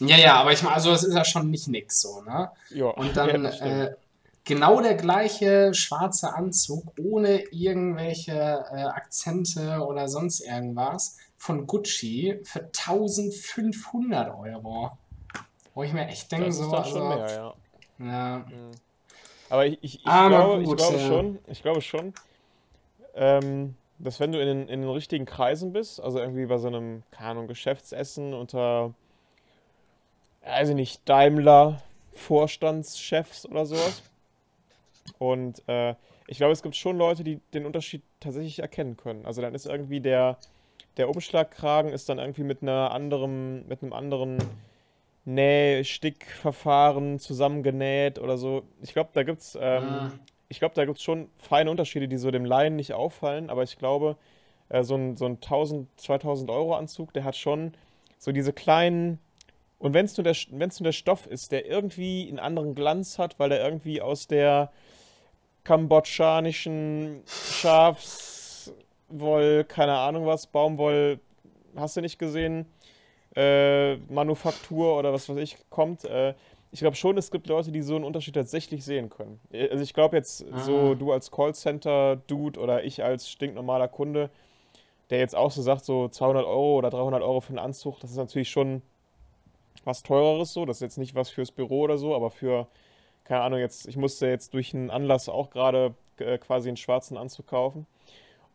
ja, 0.00 0.16
ja, 0.16 0.34
aber 0.40 0.52
ich 0.52 0.62
meine, 0.62 0.74
also 0.76 0.92
es 0.92 1.02
ist 1.02 1.14
ja 1.14 1.24
schon 1.24 1.50
nicht 1.50 1.68
nix 1.68 2.00
so, 2.00 2.22
ne? 2.22 2.50
Ja, 2.70 2.94
Und 2.94 3.16
ja, 3.22 3.36
dann 3.36 3.44
das 3.44 3.56
stimmt. 3.58 3.84
äh, 3.84 3.94
genau 4.44 4.80
der 4.80 4.94
gleiche 4.94 5.74
schwarze 5.74 6.34
Anzug 6.34 6.92
ohne 6.98 7.42
irgendwelche 7.52 8.32
äh, 8.32 8.82
Akzente 8.84 9.84
oder 9.86 10.08
sonst 10.08 10.40
irgendwas 10.40 11.16
von 11.40 11.66
Gucci 11.66 12.38
für 12.42 12.60
1500 12.60 14.28
Euro. 14.36 14.90
Wo 15.74 15.82
ich 15.82 15.92
mir 15.94 16.06
echt 16.06 16.30
denke, 16.30 16.52
so, 16.52 16.70
also, 16.70 17.08
mehr, 17.08 17.54
ja. 17.98 18.06
ja. 18.06 18.38
Mhm. 18.46 18.70
Aber 19.48 19.66
ich, 19.66 19.78
ich, 19.80 20.00
ich 20.00 20.06
Aber 20.06 20.28
glaube, 20.28 20.62
ich 20.62 20.68
gut, 20.68 20.78
glaube 20.78 20.98
ja. 20.98 21.06
schon, 21.08 21.38
ich 21.46 21.62
glaube 21.62 21.80
schon, 21.80 22.12
ähm, 23.14 23.74
dass 23.98 24.20
wenn 24.20 24.32
du 24.32 24.40
in 24.40 24.46
den, 24.46 24.68
in 24.68 24.82
den 24.82 24.90
richtigen 24.90 25.24
Kreisen 25.24 25.72
bist, 25.72 25.98
also 25.98 26.18
irgendwie 26.18 26.44
bei 26.44 26.58
so 26.58 26.68
einem, 26.68 27.04
keine 27.10 27.30
Ahnung, 27.30 27.48
Geschäftsessen 27.48 28.34
unter, 28.34 28.92
weiß 30.44 30.68
ich 30.68 30.74
nicht, 30.74 31.08
Daimler 31.08 31.82
Vorstandschefs 32.12 33.46
oder 33.46 33.64
sowas. 33.64 34.02
Und 35.18 35.66
äh, 35.68 35.94
ich 36.26 36.36
glaube, 36.36 36.52
es 36.52 36.62
gibt 36.62 36.76
schon 36.76 36.98
Leute, 36.98 37.24
die 37.24 37.40
den 37.54 37.64
Unterschied 37.64 38.02
tatsächlich 38.20 38.58
erkennen 38.58 38.98
können. 38.98 39.24
Also 39.24 39.40
dann 39.40 39.54
ist 39.54 39.64
irgendwie 39.64 40.00
der, 40.00 40.36
der 40.96 41.08
Umschlagkragen 41.08 41.92
ist 41.92 42.08
dann 42.08 42.18
irgendwie 42.18 42.44
mit 42.44 42.62
einer 42.62 42.90
anderen, 42.92 43.66
mit 43.68 43.82
einem 43.82 43.92
anderen 43.92 44.38
Näh-Stickverfahren 45.24 47.18
zusammengenäht 47.18 48.18
oder 48.18 48.38
so. 48.38 48.62
Ich 48.82 48.92
glaube, 48.92 49.10
da 49.12 49.22
gibt's, 49.22 49.56
ähm, 49.60 49.84
Äh, 49.84 50.10
ich 50.48 50.58
glaube, 50.58 50.74
da 50.74 50.84
gibt's 50.84 51.02
schon 51.02 51.28
feine 51.38 51.70
Unterschiede, 51.70 52.08
die 52.08 52.16
so 52.16 52.30
dem 52.30 52.44
Laien 52.44 52.74
nicht 52.76 52.92
auffallen, 52.92 53.50
aber 53.50 53.62
ich 53.62 53.78
glaube, 53.78 54.16
äh, 54.68 54.82
so 54.82 54.96
ein, 54.96 55.16
so 55.16 55.26
ein 55.26 55.40
1000, 55.40 55.88
2000 56.00 56.50
Euro 56.50 56.74
Anzug, 56.74 57.12
der 57.12 57.24
hat 57.24 57.36
schon 57.36 57.72
so 58.18 58.32
diese 58.32 58.52
kleinen, 58.52 59.20
und 59.78 59.94
wenn 59.94 60.06
es 60.06 60.16
nur 60.16 60.24
der, 60.24 60.34
wenn 60.50 60.68
es 60.68 60.80
nur 60.80 60.86
der 60.86 60.92
Stoff 60.92 61.26
ist, 61.26 61.52
der 61.52 61.66
irgendwie 61.66 62.28
einen 62.28 62.38
anderen 62.40 62.74
Glanz 62.74 63.18
hat, 63.18 63.38
weil 63.38 63.50
der 63.50 63.62
irgendwie 63.64 64.02
aus 64.02 64.26
der 64.26 64.72
kambodschanischen 65.64 67.22
Schafswoll, 69.10 69.64
keine 69.64 69.96
Ahnung 69.96 70.26
was, 70.26 70.46
Baumwoll, 70.46 71.18
hast 71.76 71.96
du 71.96 72.00
nicht 72.00 72.18
gesehen, 72.18 72.66
äh, 73.36 73.96
Manufaktur 73.96 74.98
oder 74.98 75.12
was 75.12 75.28
weiß 75.28 75.38
ich, 75.38 75.56
kommt. 75.70 76.04
Äh, 76.04 76.34
ich 76.72 76.80
glaube 76.80 76.96
schon, 76.96 77.18
es 77.18 77.30
gibt 77.30 77.48
Leute, 77.48 77.72
die 77.72 77.82
so 77.82 77.96
einen 77.96 78.04
Unterschied 78.04 78.34
tatsächlich 78.34 78.84
sehen 78.84 79.10
können. 79.10 79.40
Also 79.52 79.82
ich 79.82 79.92
glaube 79.92 80.16
jetzt 80.16 80.38
so, 80.64 80.92
ah, 80.92 80.94
du 80.94 81.12
als 81.12 81.30
Callcenter-Dude 81.30 82.60
oder 82.60 82.84
ich 82.84 83.02
als 83.02 83.28
stinknormaler 83.28 83.88
Kunde, 83.88 84.30
der 85.10 85.18
jetzt 85.18 85.34
auch 85.34 85.50
so 85.50 85.62
sagt, 85.62 85.84
so 85.84 86.08
200 86.08 86.44
Euro 86.46 86.76
oder 86.76 86.90
300 86.90 87.22
Euro 87.22 87.40
für 87.40 87.50
einen 87.50 87.58
Anzug, 87.58 87.98
das 87.98 88.12
ist 88.12 88.16
natürlich 88.16 88.50
schon 88.50 88.82
was 89.84 90.04
teureres 90.04 90.52
so. 90.52 90.64
Das 90.64 90.76
ist 90.76 90.82
jetzt 90.82 90.98
nicht 90.98 91.16
was 91.16 91.30
fürs 91.30 91.50
Büro 91.50 91.80
oder 91.80 91.98
so, 91.98 92.14
aber 92.14 92.30
für, 92.30 92.68
keine 93.24 93.42
Ahnung, 93.42 93.58
jetzt, 93.58 93.88
ich 93.88 93.96
musste 93.96 94.28
jetzt 94.28 94.54
durch 94.54 94.72
einen 94.72 94.90
Anlass 94.90 95.28
auch 95.28 95.50
gerade 95.50 95.94
äh, 96.18 96.38
quasi 96.38 96.68
einen 96.68 96.76
schwarzen 96.76 97.16
Anzug 97.16 97.48
kaufen. 97.48 97.86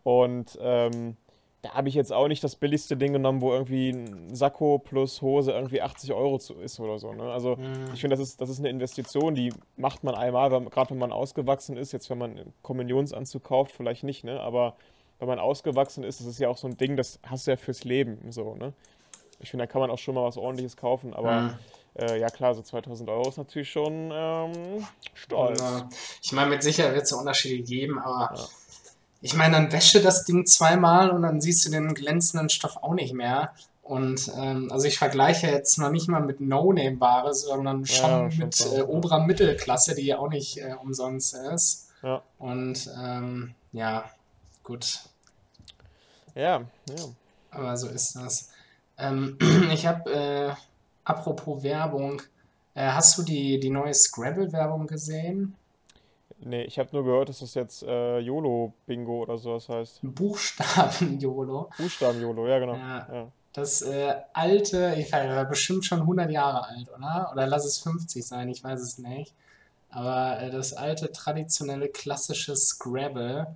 Und 0.05 0.55
ähm, 0.61 1.17
da 1.63 1.71
habe 1.71 1.89
ich 1.89 1.95
jetzt 1.95 2.13
auch 2.13 2.27
nicht 2.27 2.43
das 2.43 2.55
billigste 2.57 2.95
Ding 2.95 3.11
genommen, 3.11 3.41
wo 3.41 3.51
irgendwie 3.51 3.89
ein 3.89 4.35
Sakko 4.35 4.77
plus 4.77 5.23
Hose 5.23 5.51
irgendwie 5.51 5.81
80 5.81 6.13
Euro 6.13 6.37
zu, 6.37 6.53
ist 6.59 6.79
oder 6.79 6.99
so. 6.99 7.11
Ne? 7.11 7.23
Also 7.23 7.55
mh, 7.55 7.93
ich 7.95 8.01
finde, 8.01 8.15
das 8.15 8.27
ist, 8.27 8.39
das 8.39 8.49
ist 8.49 8.59
eine 8.59 8.69
Investition, 8.69 9.33
die 9.33 9.51
macht 9.77 10.03
man 10.03 10.13
einmal, 10.13 10.51
gerade 10.69 10.91
wenn 10.91 10.99
man 10.99 11.11
ausgewachsen 11.11 11.75
ist. 11.75 11.91
Jetzt, 11.91 12.11
wenn 12.11 12.19
man 12.19 12.37
einen 12.37 12.53
Kommunionsanzug 12.61 13.43
kauft, 13.43 13.71
vielleicht 13.71 14.03
nicht, 14.03 14.23
ne? 14.23 14.39
Aber 14.41 14.75
wenn 15.17 15.27
man 15.27 15.39
ausgewachsen 15.39 16.03
ist, 16.03 16.19
das 16.19 16.27
ist 16.27 16.37
ja 16.37 16.49
auch 16.49 16.57
so 16.57 16.67
ein 16.67 16.77
Ding, 16.77 16.97
das 16.97 17.19
hast 17.25 17.47
du 17.47 17.51
ja 17.51 17.57
fürs 17.57 17.83
Leben. 17.83 18.19
So, 18.31 18.53
ne? 18.53 18.73
Ich 19.39 19.49
finde, 19.49 19.65
da 19.65 19.71
kann 19.71 19.81
man 19.81 19.89
auch 19.89 19.97
schon 19.97 20.13
mal 20.13 20.23
was 20.23 20.37
Ordentliches 20.37 20.77
kaufen. 20.77 21.15
Aber 21.15 21.31
mh. 21.41 21.59
äh, 21.95 22.19
ja, 22.19 22.27
klar, 22.29 22.53
so 22.53 22.61
2000 22.61 23.09
Euro 23.09 23.27
ist 23.27 23.37
natürlich 23.37 23.71
schon 23.71 24.11
ähm, 24.13 24.85
stolz. 25.15 25.63
Ich 26.21 26.31
meine, 26.31 26.51
mit 26.51 26.61
Sicherheit 26.61 26.93
wird 26.93 27.05
es 27.05 27.11
Unterschiede 27.13 27.63
geben, 27.63 27.97
aber 27.97 28.35
Ja. 28.35 28.45
Ich 29.21 29.33
meine, 29.35 29.53
dann 29.55 29.71
wäsche 29.71 30.01
das 30.01 30.25
Ding 30.25 30.45
zweimal 30.45 31.09
und 31.09 31.23
dann 31.23 31.41
siehst 31.41 31.65
du 31.65 31.71
den 31.71 31.93
glänzenden 31.93 32.49
Stoff 32.49 32.77
auch 32.77 32.93
nicht 32.93 33.13
mehr. 33.13 33.53
Und 33.81 34.31
ähm, 34.35 34.69
also 34.71 34.87
ich 34.87 34.97
vergleiche 34.97 35.47
jetzt 35.47 35.77
noch 35.77 35.91
nicht 35.91 36.07
mal 36.07 36.21
mit 36.21 36.41
No-Name-Ware, 36.41 37.33
sondern 37.33 37.83
Ja, 37.83 37.87
schon 37.87 38.31
schon 38.31 38.39
mit 38.39 38.59
äh. 38.61 38.77
Ja. 38.79 38.87
oberer 38.87 39.19
Mittelklasse, 39.19 39.93
die 39.95 40.07
ja 40.07 40.17
auch 40.17 40.29
nicht 40.29 40.57
äh, 40.57 40.73
umsonst 40.81 41.35
ist. 41.35 41.89
Ja, 42.01 42.21
Und 42.39 42.89
ähm, 42.99 43.53
ja, 43.71 44.05
gut, 44.63 45.01
ja, 46.35 46.61
ja. 46.89 47.05
aber 47.51 47.77
so 47.77 47.87
ist 47.87 48.15
das. 48.15 48.49
Ähm, 48.97 49.37
ich 49.71 49.85
habe, 49.85 50.11
äh, 50.11 50.53
apropos 51.03 51.63
Werbung, 51.63 52.21
äh, 52.73 52.87
hast 52.87 53.17
du 53.17 53.23
die, 53.23 53.59
die 53.59 53.69
neue 53.69 53.93
Scrabble-Werbung 53.93 54.87
gesehen? 54.87 55.55
Nee, 56.47 56.61
ich 56.63 56.77
habe 56.77 56.89
nur 56.93 57.03
gehört, 57.03 57.29
dass 57.29 57.39
das 57.39 57.55
jetzt 57.55 57.81
äh, 57.83 58.19
YOLO-Bingo 58.19 59.23
oder 59.23 59.37
sowas 59.39 59.67
heißt. 59.67 59.99
Buchstaben-YOLO. 60.03 61.69
Buchstaben-YOLO, 61.77 62.47
ja, 62.47 62.59
genau. 62.59 62.75
Ja, 62.75 63.07
Ja. 63.11 63.27
das 63.53 63.81
äh, 63.81 64.13
alte, 64.33 64.95
ich 64.97 65.11
weiß, 65.11 65.27
war 65.35 65.45
bestimmt 65.45 65.85
schon 65.85 66.01
100 66.01 66.29
Jahre 66.29 66.67
alt, 66.67 66.87
oder? 66.95 67.29
Oder 67.33 67.47
lass 67.47 67.65
es 67.65 67.79
50 67.79 68.25
sein, 68.25 68.47
ich 68.49 68.63
weiß 68.63 68.79
es 68.79 68.99
nicht. 68.99 69.33
Aber 69.89 70.39
äh, 70.39 70.51
das 70.51 70.73
alte, 70.73 71.11
traditionelle, 71.11 71.87
klassische 71.89 72.55
Scrabble, 72.55 73.47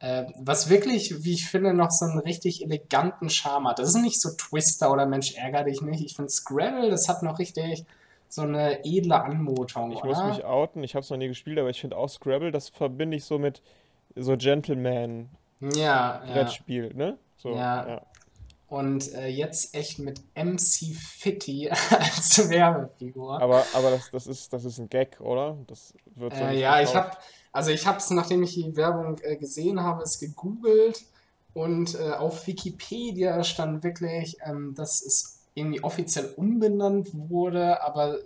äh, 0.00 0.24
was 0.38 0.70
wirklich, 0.70 1.24
wie 1.24 1.34
ich 1.34 1.48
finde, 1.50 1.74
noch 1.74 1.90
so 1.90 2.06
einen 2.06 2.20
richtig 2.20 2.62
eleganten 2.64 3.28
Charme 3.28 3.68
hat. 3.68 3.78
Das 3.78 3.90
ist 3.90 3.96
nicht 4.00 4.20
so 4.22 4.30
Twister 4.30 4.90
oder 4.90 5.04
Mensch, 5.06 5.34
ärger 5.34 5.64
dich 5.64 5.82
nicht. 5.82 6.02
Ich 6.02 6.16
finde 6.16 6.30
Scrabble, 6.30 6.88
das 6.88 7.08
hat 7.10 7.22
noch 7.22 7.38
richtig 7.38 7.84
so 8.28 8.42
eine 8.42 8.84
edle 8.84 9.22
Anmutung, 9.22 9.92
Ich 9.92 10.02
muss 10.04 10.22
mich 10.24 10.38
oder? 10.38 10.50
outen, 10.50 10.84
ich 10.84 10.94
habe 10.94 11.02
es 11.02 11.10
noch 11.10 11.16
nie 11.16 11.28
gespielt, 11.28 11.58
aber 11.58 11.70
ich 11.70 11.80
finde 11.80 11.96
auch 11.96 12.08
Scrabble, 12.08 12.52
das 12.52 12.68
verbinde 12.68 13.16
ich 13.16 13.24
so 13.24 13.38
mit 13.38 13.62
so 14.14 14.32
Ja, 14.32 14.36
ja, 16.26 16.36
Gentleman-Brettspiel, 16.36 16.94
ne? 16.94 17.18
So, 17.36 17.50
ja. 17.50 17.88
ja. 17.88 18.02
Und 18.68 19.14
äh, 19.14 19.28
jetzt 19.28 19.74
echt 19.74 19.98
mit 19.98 20.20
MC 20.34 20.94
Fitty 20.94 21.70
als 21.70 22.48
Werbefigur. 22.50 23.40
Aber, 23.40 23.64
aber 23.72 23.90
das, 23.90 24.10
das 24.10 24.26
ist, 24.26 24.52
das 24.52 24.64
ist 24.64 24.78
ein 24.78 24.90
Gag, 24.90 25.20
oder? 25.20 25.56
Das 25.66 25.94
wird 26.14 26.34
so 26.34 26.44
Äh, 26.44 26.60
ja, 26.60 26.82
ich 26.82 26.94
habe, 26.94 27.12
also 27.52 27.70
ich 27.70 27.86
habe 27.86 27.98
es, 27.98 28.10
nachdem 28.10 28.42
ich 28.42 28.54
die 28.54 28.76
Werbung 28.76 29.16
äh, 29.22 29.36
gesehen 29.36 29.82
habe, 29.82 30.02
es 30.02 30.18
gegoogelt 30.18 31.02
und 31.54 31.94
äh, 31.94 32.10
auf 32.10 32.46
Wikipedia 32.46 33.42
stand 33.42 33.82
wirklich, 33.82 34.36
ähm, 34.44 34.74
dass 34.74 35.00
es 35.00 35.37
irgendwie 35.58 35.82
offiziell 35.82 36.32
umbenannt 36.36 37.08
wurde, 37.12 37.82
aber 37.82 38.18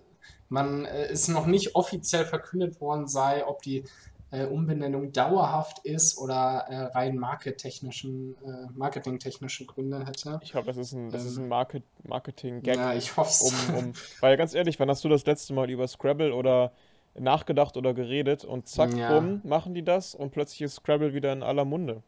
man 0.48 0.84
äh, 0.84 1.10
ist 1.12 1.28
noch 1.28 1.46
nicht 1.46 1.74
offiziell 1.74 2.24
verkündet 2.26 2.80
worden 2.80 3.06
sei, 3.08 3.46
ob 3.46 3.62
die 3.62 3.84
äh, 4.30 4.46
Umbenennung 4.46 5.12
dauerhaft 5.12 5.80
ist 5.80 6.18
oder 6.18 6.66
äh, 6.68 6.76
rein 6.96 7.16
markettechnischen, 7.18 8.36
äh, 8.44 8.70
marketingtechnische 8.74 9.66
Gründe 9.66 10.06
hätte. 10.06 10.40
Ich 10.40 10.50
glaube, 10.50 10.66
das 10.66 10.76
ist 10.76 10.92
ein, 10.92 11.12
ist 11.12 11.36
Ähm, 11.36 11.38
ein 11.38 11.48
Market, 11.48 11.84
Marketing-Gag, 12.04 12.76
ja, 12.76 12.94
ich 12.94 13.16
hoffe 13.16 13.30
es. 13.30 13.40
um, 13.40 13.70
um, 13.70 13.92
weil 14.20 14.36
ganz 14.36 14.54
ehrlich, 14.54 14.78
wann 14.80 14.90
hast 14.90 15.04
du 15.04 15.08
das 15.08 15.24
letzte 15.26 15.52
Mal 15.54 15.70
über 15.70 15.86
Scrabble 15.86 16.34
oder 16.34 16.72
nachgedacht 17.14 17.76
oder 17.76 17.94
geredet 17.94 18.44
und 18.44 18.68
zack, 18.68 18.96
Ja, 18.98 19.06
bumm, 19.06 19.40
machen 19.44 19.74
die 19.74 19.84
das 19.84 20.14
und 20.14 20.32
plötzlich 20.32 20.62
ist 20.62 20.76
Scrabble 20.76 21.14
wieder 21.14 21.32
in 21.32 21.42
aller 21.42 21.64
Munde, 21.64 22.02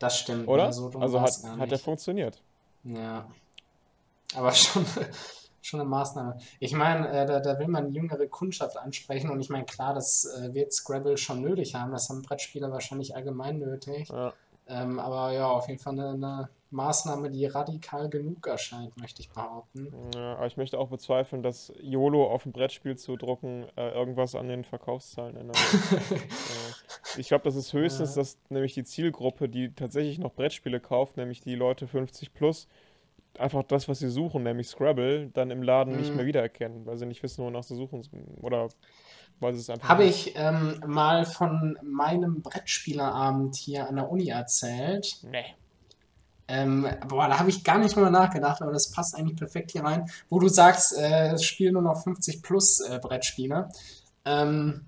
das 0.00 0.18
stimmt, 0.18 0.48
oder? 0.48 0.72
So 0.72 0.88
dumm 0.88 1.02
Also 1.02 1.20
hat, 1.20 1.30
es 1.30 1.44
hat 1.58 1.70
der 1.70 1.78
nicht. 1.78 1.80
funktioniert. 1.80 2.42
Ja. 2.84 3.28
Aber 4.36 4.52
schon, 4.52 4.84
schon 5.62 5.80
eine 5.80 5.88
Maßnahme. 5.88 6.38
Ich 6.58 6.72
meine, 6.72 7.08
äh, 7.08 7.26
da, 7.26 7.40
da 7.40 7.58
will 7.58 7.68
man 7.68 7.92
jüngere 7.92 8.26
Kundschaft 8.26 8.76
ansprechen 8.76 9.30
und 9.30 9.40
ich 9.40 9.48
meine, 9.50 9.64
klar, 9.64 9.94
das 9.94 10.24
äh, 10.24 10.54
wird 10.54 10.72
Scrabble 10.72 11.16
schon 11.16 11.40
nötig 11.42 11.74
haben. 11.74 11.92
Das 11.92 12.08
haben 12.08 12.22
Brettspieler 12.22 12.70
wahrscheinlich 12.70 13.14
allgemein 13.16 13.58
nötig. 13.58 14.08
Ja. 14.08 14.32
Ähm, 14.68 15.00
aber 15.00 15.32
ja, 15.32 15.48
auf 15.48 15.66
jeden 15.68 15.80
Fall 15.80 15.94
eine, 15.94 16.10
eine 16.10 16.48
Maßnahme, 16.70 17.30
die 17.30 17.44
radikal 17.46 18.08
genug 18.08 18.46
erscheint, 18.46 18.96
möchte 18.96 19.20
ich 19.20 19.30
behaupten. 19.30 19.92
Ja, 20.14 20.36
aber 20.36 20.46
ich 20.46 20.56
möchte 20.56 20.78
auch 20.78 20.88
bezweifeln, 20.88 21.42
dass 21.42 21.72
YOLO 21.80 22.24
auf 22.32 22.46
ein 22.46 22.52
Brettspiel 22.52 22.96
zu 22.96 23.16
drucken 23.16 23.66
äh, 23.76 23.90
irgendwas 23.90 24.36
an 24.36 24.46
den 24.46 24.62
Verkaufszahlen 24.62 25.36
ändern 25.36 25.56
wird. 25.56 26.20
Äh, 26.20 27.20
ich 27.20 27.26
glaube, 27.26 27.42
das 27.42 27.56
ist 27.56 27.72
höchstens, 27.72 28.14
Ja. 28.14 28.22
dass 28.22 28.38
nämlich 28.50 28.74
die 28.74 28.84
Zielgruppe, 28.84 29.48
die 29.48 29.74
tatsächlich 29.74 30.20
noch 30.20 30.32
Brettspiele 30.32 30.78
kauft, 30.78 31.16
nämlich 31.16 31.40
die 31.40 31.56
Leute 31.56 31.88
50 31.88 32.32
plus, 32.32 32.68
einfach 33.38 33.62
das, 33.62 33.88
was 33.88 33.98
sie 33.98 34.10
suchen, 34.10 34.42
nämlich 34.42 34.68
Scrabble, 34.68 35.30
dann 35.32 35.50
im 35.50 35.62
Laden 35.62 35.96
nicht 35.96 36.10
mehr 36.10 36.20
Hm. 36.20 36.26
wiedererkennen, 36.26 36.86
weil 36.86 36.98
sie 36.98 37.06
nicht 37.06 37.22
wissen, 37.22 37.44
wonach 37.44 37.62
sie 37.62 37.76
suchen 37.76 38.02
oder 38.40 38.68
weil 39.40 39.54
sie 39.54 39.60
es 39.60 39.70
einfach 39.70 39.88
Habe 39.88 40.04
ich 40.04 40.34
ähm, 40.36 40.80
mal 40.86 41.24
von 41.24 41.78
meinem 41.82 42.42
Brettspielerabend 42.42 43.56
hier 43.56 43.88
an 43.88 43.96
der 43.96 44.10
Uni 44.10 44.28
erzählt. 44.28 45.18
Nee. 45.22 45.44
Ähm, 46.48 46.86
boah, 47.06 47.28
da 47.28 47.38
habe 47.38 47.48
ich 47.48 47.62
gar 47.62 47.78
nicht 47.78 47.94
drüber 47.94 48.10
nachgedacht, 48.10 48.60
aber 48.60 48.72
das 48.72 48.90
passt 48.90 49.14
eigentlich 49.14 49.38
perfekt 49.38 49.70
hier 49.70 49.84
rein. 49.84 50.10
Wo 50.28 50.40
du 50.40 50.48
sagst, 50.48 50.98
äh, 50.98 51.32
es 51.32 51.44
spielen 51.44 51.74
nur 51.74 51.82
noch 51.82 52.02
50 52.02 52.42
plus 52.42 52.80
äh, 52.80 52.98
Brettspiele. 53.00 53.68
Ähm, 54.24 54.86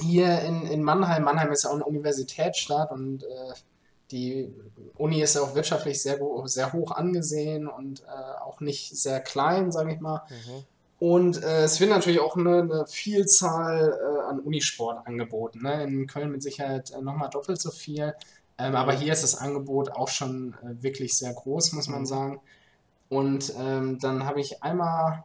hier 0.00 0.40
in, 0.42 0.66
in 0.66 0.82
Mannheim, 0.82 1.24
Mannheim 1.24 1.50
ist 1.50 1.64
ja 1.64 1.70
auch 1.70 1.74
eine 1.74 1.84
Universitätsstadt 1.84 2.92
und 2.92 3.22
äh, 3.24 3.54
die 4.10 4.52
Uni 4.96 5.20
ist 5.22 5.34
ja 5.34 5.42
auch 5.42 5.54
wirtschaftlich 5.54 6.00
sehr, 6.02 6.18
sehr 6.44 6.72
hoch 6.72 6.92
angesehen 6.92 7.66
und 7.68 8.02
äh, 8.02 8.40
auch 8.44 8.60
nicht 8.60 8.96
sehr 8.96 9.20
klein, 9.20 9.72
sage 9.72 9.92
ich 9.94 10.00
mal. 10.00 10.22
Mhm. 10.30 10.64
Und 10.98 11.42
äh, 11.42 11.64
es 11.64 11.78
wird 11.80 11.90
natürlich 11.90 12.20
auch 12.20 12.36
eine, 12.36 12.60
eine 12.60 12.86
Vielzahl 12.86 13.98
äh, 14.00 14.30
an 14.30 14.40
Unisport 14.40 15.06
angeboten. 15.06 15.62
Ne? 15.62 15.84
In 15.84 16.06
Köln 16.06 16.30
mit 16.30 16.42
Sicherheit 16.42 16.90
äh, 16.90 17.02
nochmal 17.02 17.28
doppelt 17.30 17.60
so 17.60 17.70
viel. 17.70 18.14
Ähm, 18.58 18.74
aber 18.76 18.94
Mhm. 18.94 18.98
hier 18.98 19.12
ist 19.12 19.22
das 19.22 19.34
Angebot 19.36 19.90
auch 19.90 20.08
schon 20.08 20.54
äh, 20.62 20.82
wirklich 20.82 21.16
sehr 21.18 21.34
groß, 21.34 21.72
muss 21.72 21.88
man 21.88 22.00
Mhm. 22.00 22.06
sagen. 22.06 22.40
Und 23.08 23.52
ähm, 23.58 23.98
dann 24.00 24.24
habe 24.24 24.40
ich 24.40 24.62
einmal 24.62 25.24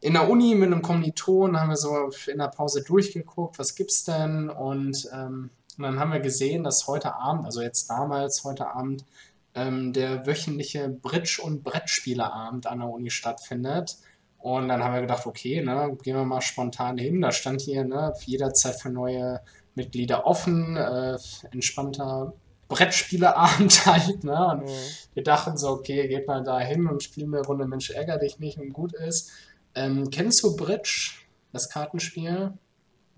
in 0.00 0.14
der 0.14 0.28
Uni 0.28 0.54
mit 0.54 0.66
einem 0.72 0.82
Kommiliton, 0.82 1.60
haben 1.60 1.68
wir 1.68 1.76
so 1.76 2.10
in 2.26 2.38
der 2.38 2.48
Pause 2.48 2.82
durchgeguckt, 2.82 3.58
was 3.58 3.74
gibt's 3.74 4.04
denn? 4.04 4.48
Und, 4.50 5.08
ähm, 5.12 5.50
und 5.80 5.84
dann 5.84 5.98
haben 5.98 6.12
wir 6.12 6.20
gesehen, 6.20 6.62
dass 6.62 6.86
heute 6.86 7.14
Abend, 7.14 7.46
also 7.46 7.62
jetzt 7.62 7.88
damals, 7.88 8.44
heute 8.44 8.66
Abend, 8.66 9.06
ähm, 9.54 9.94
der 9.94 10.26
wöchentliche 10.26 10.90
Bridge- 10.90 11.40
und 11.42 11.64
Brettspieleabend 11.64 12.66
an 12.66 12.80
der 12.80 12.88
Uni 12.90 13.08
stattfindet. 13.08 13.96
Und 14.36 14.68
dann 14.68 14.84
haben 14.84 14.92
wir 14.92 15.00
gedacht, 15.00 15.24
okay, 15.24 15.62
ne, 15.62 15.96
gehen 16.02 16.16
wir 16.16 16.26
mal 16.26 16.42
spontan 16.42 16.98
hin. 16.98 17.22
Da 17.22 17.32
stand 17.32 17.62
hier, 17.62 17.84
ne, 17.84 18.12
jederzeit 18.26 18.78
für 18.78 18.90
neue 18.90 19.40
Mitglieder 19.74 20.26
offen, 20.26 20.76
äh, 20.76 21.16
entspannter 21.50 22.34
Brettspieleabend 22.68 23.86
halt, 23.86 24.22
ne? 24.22 24.48
Und 24.48 24.60
Mhm. 24.64 25.14
wir 25.14 25.22
dachten 25.22 25.56
so, 25.56 25.70
okay, 25.70 26.08
geht 26.08 26.26
mal 26.26 26.44
da 26.44 26.60
hin 26.60 26.86
und 26.86 27.02
spielen 27.02 27.34
eine 27.34 27.42
Runde 27.42 27.66
Mensch 27.66 27.88
ärger 27.88 28.18
dich 28.18 28.38
nicht 28.38 28.58
und 28.58 28.74
gut 28.74 28.92
ist. 28.92 29.30
Ähm, 29.74 30.10
kennst 30.10 30.42
du 30.42 30.54
Bridge, 30.56 31.12
das 31.54 31.70
Kartenspiel? 31.70 32.52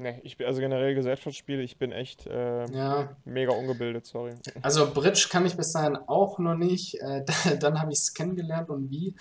Nee, 0.03 0.21
ich 0.25 0.37
bin 0.37 0.49
also 0.49 0.61
generell 0.61 0.95
Gesellschaftsspiele, 0.97 1.63
ich 1.63 1.79
bin 1.79 1.93
echt 1.93 2.27
äh, 2.27 2.67
Ja, 2.73 3.11
mega 3.25 3.53
ungebildet, 3.53 4.05
sorry. 4.05 4.33
also 4.61 4.91
Bridge 4.93 5.29
kann 5.31 5.47
ich 5.47 5.57
bis 5.57 5.71
dahin 5.73 5.97
auch 5.97 6.41
noch 6.41 6.57
nicht. 6.57 7.01
Äh, 7.01 7.25
dann 7.61 7.81
habe 7.81 7.93
ich 7.93 7.99
es 8.01 8.13
kennengelernt 8.15 8.69
und 8.69 8.91
wie. 8.91 9.15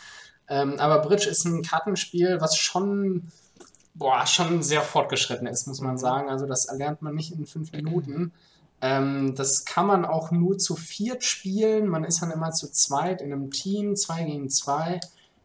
Ähm, 0.50 0.80
aber 0.80 1.00
Bridge 1.08 1.30
ist 1.30 1.46
ein 1.46 1.62
Kartenspiel, 1.62 2.42
was 2.42 2.58
schon, 2.58 3.28
boah, 3.94 4.26
schon 4.26 4.64
sehr 4.64 4.82
fortgeschritten 4.82 5.46
ist, 5.48 5.68
muss 5.68 5.82
man 5.82 5.94
Mhm. 5.94 5.98
sagen. 6.00 6.30
Also 6.30 6.48
das 6.48 6.66
erlernt 6.66 7.02
man 7.04 7.14
nicht 7.14 7.32
in 7.32 7.46
fünf 7.46 7.72
Minuten. 7.74 8.34
Ähm, 8.82 9.36
das 9.36 9.64
kann 9.66 9.86
man 9.86 10.04
auch 10.06 10.32
nur 10.32 10.58
zu 10.58 10.76
viert 10.76 11.24
spielen. 11.24 11.88
Man 11.88 12.04
ist 12.04 12.24
dann 12.24 12.32
immer 12.32 12.52
zu 12.52 12.72
zweit 12.72 13.22
in 13.22 13.32
einem 13.32 13.52
Team, 13.52 13.96
zwei 13.96 14.24
gegen 14.24 14.50
zwei. 14.50 15.00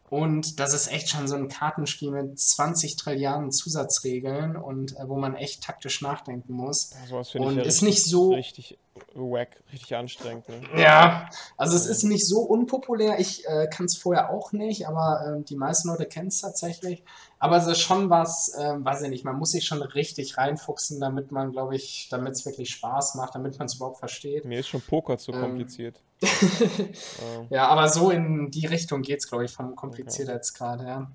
Und 0.09 0.59
das 0.59 0.73
ist 0.73 0.91
echt 0.91 1.09
schon 1.09 1.27
so 1.27 1.35
ein 1.35 1.49
Kartenspiel 1.49 2.11
mit 2.11 2.39
20 2.39 2.95
Trilliarden 2.95 3.51
Zusatzregeln 3.51 4.55
und 4.55 4.95
äh, 4.97 5.07
wo 5.07 5.17
man 5.17 5.35
echt 5.35 5.63
taktisch 5.63 6.01
nachdenken 6.01 6.53
muss. 6.53 6.91
Sowas 7.09 7.29
finde 7.29 7.47
ich 7.47 7.51
Und 7.51 7.57
ja 7.57 7.63
ist 7.63 7.81
nicht 7.81 7.97
richtig, 7.97 8.11
so, 8.11 8.33
richtig 8.33 8.77
wack, 9.13 9.61
richtig 9.71 9.95
anstrengend, 9.95 10.47
ne? 10.47 10.81
ja, 10.81 11.29
also 11.57 11.75
es 11.75 11.85
ist 11.87 12.03
nicht 12.03 12.25
so 12.25 12.39
unpopulär. 12.39 13.19
Ich 13.19 13.45
äh, 13.47 13.67
kann 13.67 13.85
es 13.85 13.97
vorher 13.97 14.29
auch 14.29 14.53
nicht, 14.53 14.87
aber 14.87 15.25
ähm, 15.27 15.45
die 15.45 15.57
meisten 15.57 15.89
Leute 15.89 16.05
kennen 16.05 16.29
es 16.29 16.39
tatsächlich. 16.39 17.03
Aber 17.39 17.57
es 17.57 17.67
ist 17.67 17.81
schon 17.81 18.09
was, 18.09 18.55
ähm, 18.57 18.85
weiß 18.85 19.01
ich 19.03 19.09
nicht, 19.09 19.25
man 19.25 19.37
muss 19.37 19.51
sich 19.51 19.65
schon 19.65 19.81
richtig 19.81 20.37
reinfuchsen, 20.37 20.99
damit 20.99 21.31
man, 21.31 21.51
glaube 21.51 21.75
ich, 21.75 22.07
damit 22.09 22.33
es 22.33 22.45
wirklich 22.45 22.69
Spaß 22.71 23.15
macht, 23.15 23.35
damit 23.35 23.59
man 23.59 23.67
es 23.67 23.75
überhaupt 23.75 23.99
versteht. 23.99 24.45
Mir 24.45 24.59
ist 24.59 24.69
schon 24.69 24.81
Poker 24.81 25.17
zu 25.17 25.33
Ähm, 25.33 25.41
kompliziert. 25.41 25.97
Ähm, 25.97 26.06
ja, 27.49 27.67
aber 27.67 27.89
so 27.89 28.09
in 28.09 28.49
die 28.49 28.65
Richtung 28.65 29.01
geht 29.01 29.19
es, 29.19 29.27
glaube 29.27 29.45
ich, 29.45 29.51
vom 29.51 29.67
okay. 29.67 29.75
komplizierter 29.75 30.33
jetzt 30.33 30.53
gerade, 30.53 30.85
ja. 30.85 31.11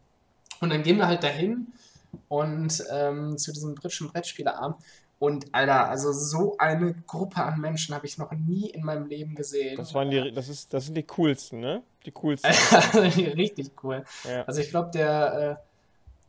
Und 0.61 0.71
dann 0.71 0.83
gehen 0.83 0.97
wir 0.99 1.09
halt 1.09 1.25
dahin 1.25 1.69
und 2.29 2.85
ähm, 2.93 3.37
zu 3.37 3.53
diesem 3.53 3.75
britischen 3.75 4.09
Brettspielerabend. 4.09 4.77
Und 5.19 5.55
Alter, 5.55 5.89
also 5.89 6.13
so 6.13 6.57
eine 6.59 6.95
Gruppe 7.07 7.43
an 7.45 7.61
Menschen 7.61 7.95
habe 7.95 8.07
ich 8.07 8.19
noch 8.19 8.33
nie 8.33 8.71
in 8.71 8.85
meinem 8.85 9.07
Leben 9.07 9.37
gesehen. 9.37 9.77
Das 9.77 9.95
waren 9.95 10.11
die, 10.11 10.33
das 10.33 10.49
ist, 10.49 10.75
das 10.75 10.87
sind 10.87 10.97
die 10.97 11.05
coolsten, 11.05 11.61
ne? 11.61 11.83
Die 12.05 12.11
coolsten. 12.11 12.51
Richtig 12.95 13.71
cool. 13.85 14.05
Ja. 14.25 14.43
Also 14.45 14.61
ich 14.61 14.71
glaube, 14.71 14.91
der, 14.91 15.59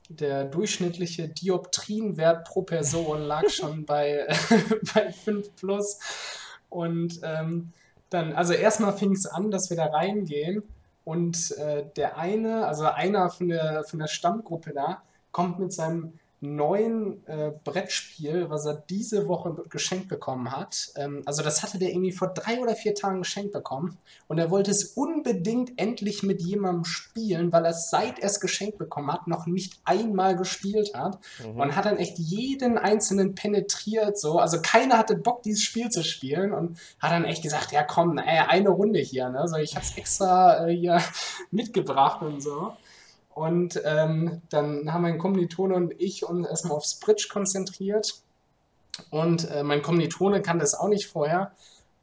äh, 0.10 0.14
der 0.14 0.44
durchschnittliche 0.46 1.28
Dioptrienwert 1.28 2.48
pro 2.48 2.62
Person 2.62 3.22
lag 3.22 3.50
schon 3.50 3.86
bei, 3.88 4.28
bei 4.94 5.12
5 5.12 5.56
plus. 5.56 6.00
Und 6.70 7.20
ähm, 7.24 7.74
dann, 8.14 8.34
also 8.34 8.54
erstmal 8.54 8.94
fing 8.94 9.14
es 9.14 9.26
an, 9.26 9.52
dass 9.52 9.70
wir 9.70 9.78
da 9.78 9.86
reingehen 9.86 10.64
und 11.04 11.52
äh, 11.58 11.86
der 11.96 12.18
eine, 12.18 12.68
also 12.68 12.86
einer 12.86 13.30
von 13.30 13.50
der, 13.50 13.84
von 13.84 14.00
der 14.00 14.08
Stammgruppe 14.08 14.74
da, 14.74 15.02
kommt 15.32 15.60
mit 15.60 15.74
seinem 15.74 16.14
neuen 16.44 17.26
äh, 17.26 17.52
Brettspiel, 17.64 18.50
was 18.50 18.66
er 18.66 18.84
diese 18.90 19.28
Woche 19.28 19.56
geschenkt 19.70 20.10
bekommen 20.10 20.52
hat. 20.52 20.92
Ähm, 20.98 21.24
also 21.26 21.42
das 21.42 21.64
hatte 21.64 21.80
der 21.80 21.90
irgendwie 21.92 22.12
vor 22.12 22.34
drei 22.34 22.60
oder 22.60 22.76
vier 22.76 22.94
Tagen 22.94 23.20
geschenkt 23.20 23.54
bekommen. 23.54 23.98
Und 24.28 24.40
er 24.40 24.52
wollte 24.52 24.72
es 24.72 24.84
unbedingt 24.96 25.80
endlich 25.80 26.22
mit 26.22 26.42
jemandem 26.42 26.84
spielen, 26.84 27.54
weil 27.54 27.64
er 27.64 27.72
es 27.72 27.90
seit 27.90 28.20
er 28.20 28.26
es 28.26 28.42
geschenkt 28.42 28.78
bekommen 28.78 29.12
hat, 29.12 29.28
noch 29.28 29.46
nicht 29.46 29.80
einmal 29.86 30.36
gespielt 30.36 30.94
hat. 30.94 31.18
Mhm. 31.42 31.60
Und 31.60 31.76
hat 31.78 31.86
dann 31.86 31.98
echt 31.98 32.20
jeden 32.20 32.78
einzelnen 32.78 33.36
penetriert, 33.36 34.20
so. 34.20 34.38
Also 34.40 34.62
keiner 34.62 34.98
hatte 34.98 35.16
Bock, 35.16 35.44
dieses 35.44 35.64
Spiel 35.64 35.90
zu 35.90 36.04
spielen 36.04 36.54
und 36.54 36.78
hat 37.00 37.12
dann 37.12 37.24
echt 37.24 37.42
gesagt, 37.42 37.72
ja 37.72 37.84
komm, 37.84 38.18
ey, 38.18 38.40
eine 38.48 38.70
Runde 38.70 39.00
hier, 39.00 39.30
ne? 39.30 39.48
So, 39.48 39.56
ich 39.56 39.78
hab's 39.78 39.96
extra 39.98 40.68
äh, 40.68 40.76
hier 40.76 41.02
mitgebracht 41.52 42.22
und 42.22 42.44
so. 42.44 42.74
Und 43.36 43.82
ähm, 43.84 44.42
dann 44.50 44.94
haben 44.94 45.02
mein 45.02 45.18
Kommilitone 45.18 45.76
und 45.76 46.00
ich 46.00 46.26
uns 46.26 46.48
erstmal 46.48 46.78
aufs 46.78 47.00
Bridge 47.00 47.28
konzentriert. 47.32 48.22
Und 49.10 49.50
äh, 49.50 49.64
mein 49.64 49.82
Kommilitone 49.82 50.42
kannte 50.42 50.64
es 50.64 50.76
auch 50.76 50.88
nicht 50.88 51.08
vorher. 51.08 51.52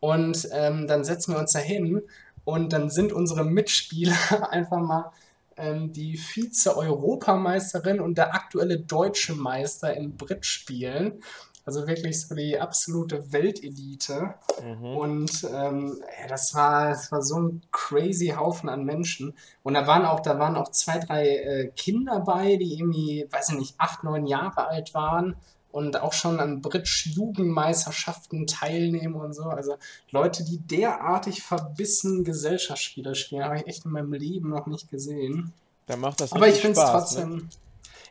Und 0.00 0.48
ähm, 0.52 0.86
dann 0.86 1.04
setzen 1.04 1.34
wir 1.34 1.38
uns 1.38 1.52
da 1.52 1.58
hin 1.58 2.02
und 2.44 2.72
dann 2.72 2.90
sind 2.90 3.12
unsere 3.12 3.44
Mitspieler 3.44 4.16
einfach 4.50 4.80
mal 4.80 5.12
ähm, 5.56 5.92
die 5.92 6.16
Vize-Europameisterin 6.16 8.00
und 8.00 8.16
der 8.18 8.34
aktuelle 8.34 8.78
deutsche 8.80 9.34
Meister 9.34 9.94
in 9.94 10.16
Brit-Spielen. 10.16 11.22
Also 11.70 11.86
wirklich 11.86 12.20
so 12.20 12.34
die 12.34 12.58
absolute 12.58 13.32
Weltelite. 13.32 14.34
Mhm. 14.60 14.96
Und 14.96 15.48
ähm, 15.54 16.02
das 16.28 16.52
war, 16.52 16.88
das 16.88 17.12
war 17.12 17.22
so 17.22 17.38
ein 17.38 17.62
crazy 17.70 18.34
Haufen 18.36 18.68
an 18.68 18.84
Menschen. 18.84 19.34
Und 19.62 19.74
da 19.74 19.86
waren 19.86 20.04
auch, 20.04 20.18
da 20.18 20.36
waren 20.40 20.56
auch 20.56 20.72
zwei, 20.72 20.98
drei 20.98 21.28
äh, 21.28 21.68
Kinder 21.76 22.18
bei, 22.26 22.56
die 22.56 22.74
irgendwie, 22.74 23.24
weiß 23.30 23.50
ich 23.50 23.58
nicht, 23.58 23.74
acht, 23.78 24.02
neun 24.02 24.26
Jahre 24.26 24.66
alt 24.66 24.94
waren 24.94 25.36
und 25.70 26.00
auch 26.00 26.12
schon 26.12 26.40
an 26.40 26.60
Bridge-Jugendmeisterschaften 26.60 28.48
teilnehmen 28.48 29.14
und 29.14 29.32
so. 29.32 29.44
Also 29.44 29.76
Leute, 30.10 30.42
die 30.42 30.58
derartig 30.58 31.40
verbissen 31.40 32.24
Gesellschaftsspiele 32.24 33.14
spielen, 33.14 33.44
habe 33.44 33.58
ich 33.58 33.68
echt 33.68 33.84
in 33.84 33.92
meinem 33.92 34.12
Leben 34.12 34.50
noch 34.50 34.66
nicht 34.66 34.90
gesehen. 34.90 35.52
Da 35.86 35.94
macht 35.94 36.20
das 36.20 36.32
Aber 36.32 36.48
ich 36.48 36.56
finde 36.56 36.80
es 36.80 36.88
Spaß, 36.88 37.18
ne? 37.18 37.42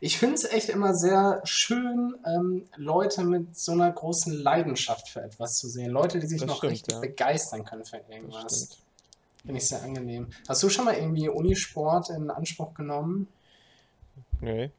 Ich 0.02 0.18
finde 0.18 0.36
es 0.36 0.46
echt 0.46 0.70
immer 0.70 0.94
sehr 0.96 1.42
schön, 1.44 2.16
ähm, 2.26 2.66
Leute 2.78 3.24
mit 3.24 3.58
so 3.58 3.74
einer 3.74 3.92
großen 3.92 4.34
Leidenschaft 4.34 5.10
für 5.10 5.22
etwas 5.22 5.58
zu 5.58 5.68
sehen. 5.68 5.92
Leute, 5.92 6.20
die 6.20 6.28
sich 6.28 6.40
Das 6.40 6.48
noch 6.48 6.58
stimmt, 6.58 6.74
richtig 6.74 6.94
ja. 6.94 7.00
begeistern 7.00 7.66
können 7.66 7.86
für 7.86 8.02
irgendwas. 8.10 8.78
Finde 9.46 9.58
ich 9.58 9.68
sehr 9.68 9.82
angenehm. 9.84 10.28
Hast 10.48 10.62
du 10.64 10.70
schon 10.70 10.86
mal 10.86 10.96
irgendwie 10.96 11.30
Unisport 11.30 12.10
in 12.10 12.30
Anspruch 12.30 12.74
genommen? 12.74 13.28
Nee. 14.42 14.72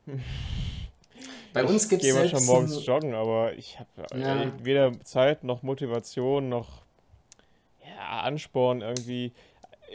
Bei 1.53 1.65
uns 1.65 1.89
gibt 1.89 2.03
es 2.03 2.09
Ich 2.09 2.15
gehe 2.15 2.23
mal 2.23 2.29
schon 2.29 2.45
morgens 2.47 2.77
ein- 2.77 2.83
joggen, 2.85 3.15
aber 3.15 3.55
ich 3.55 3.79
habe 3.79 4.19
Ja. 4.19 4.53
weder 4.63 4.93
Zeit 5.05 5.45
noch 5.45 5.63
Motivation 5.63 6.49
noch 6.49 6.83
ja, 7.85 8.21
Ansporn 8.23 8.83
irgendwie. 8.83 9.33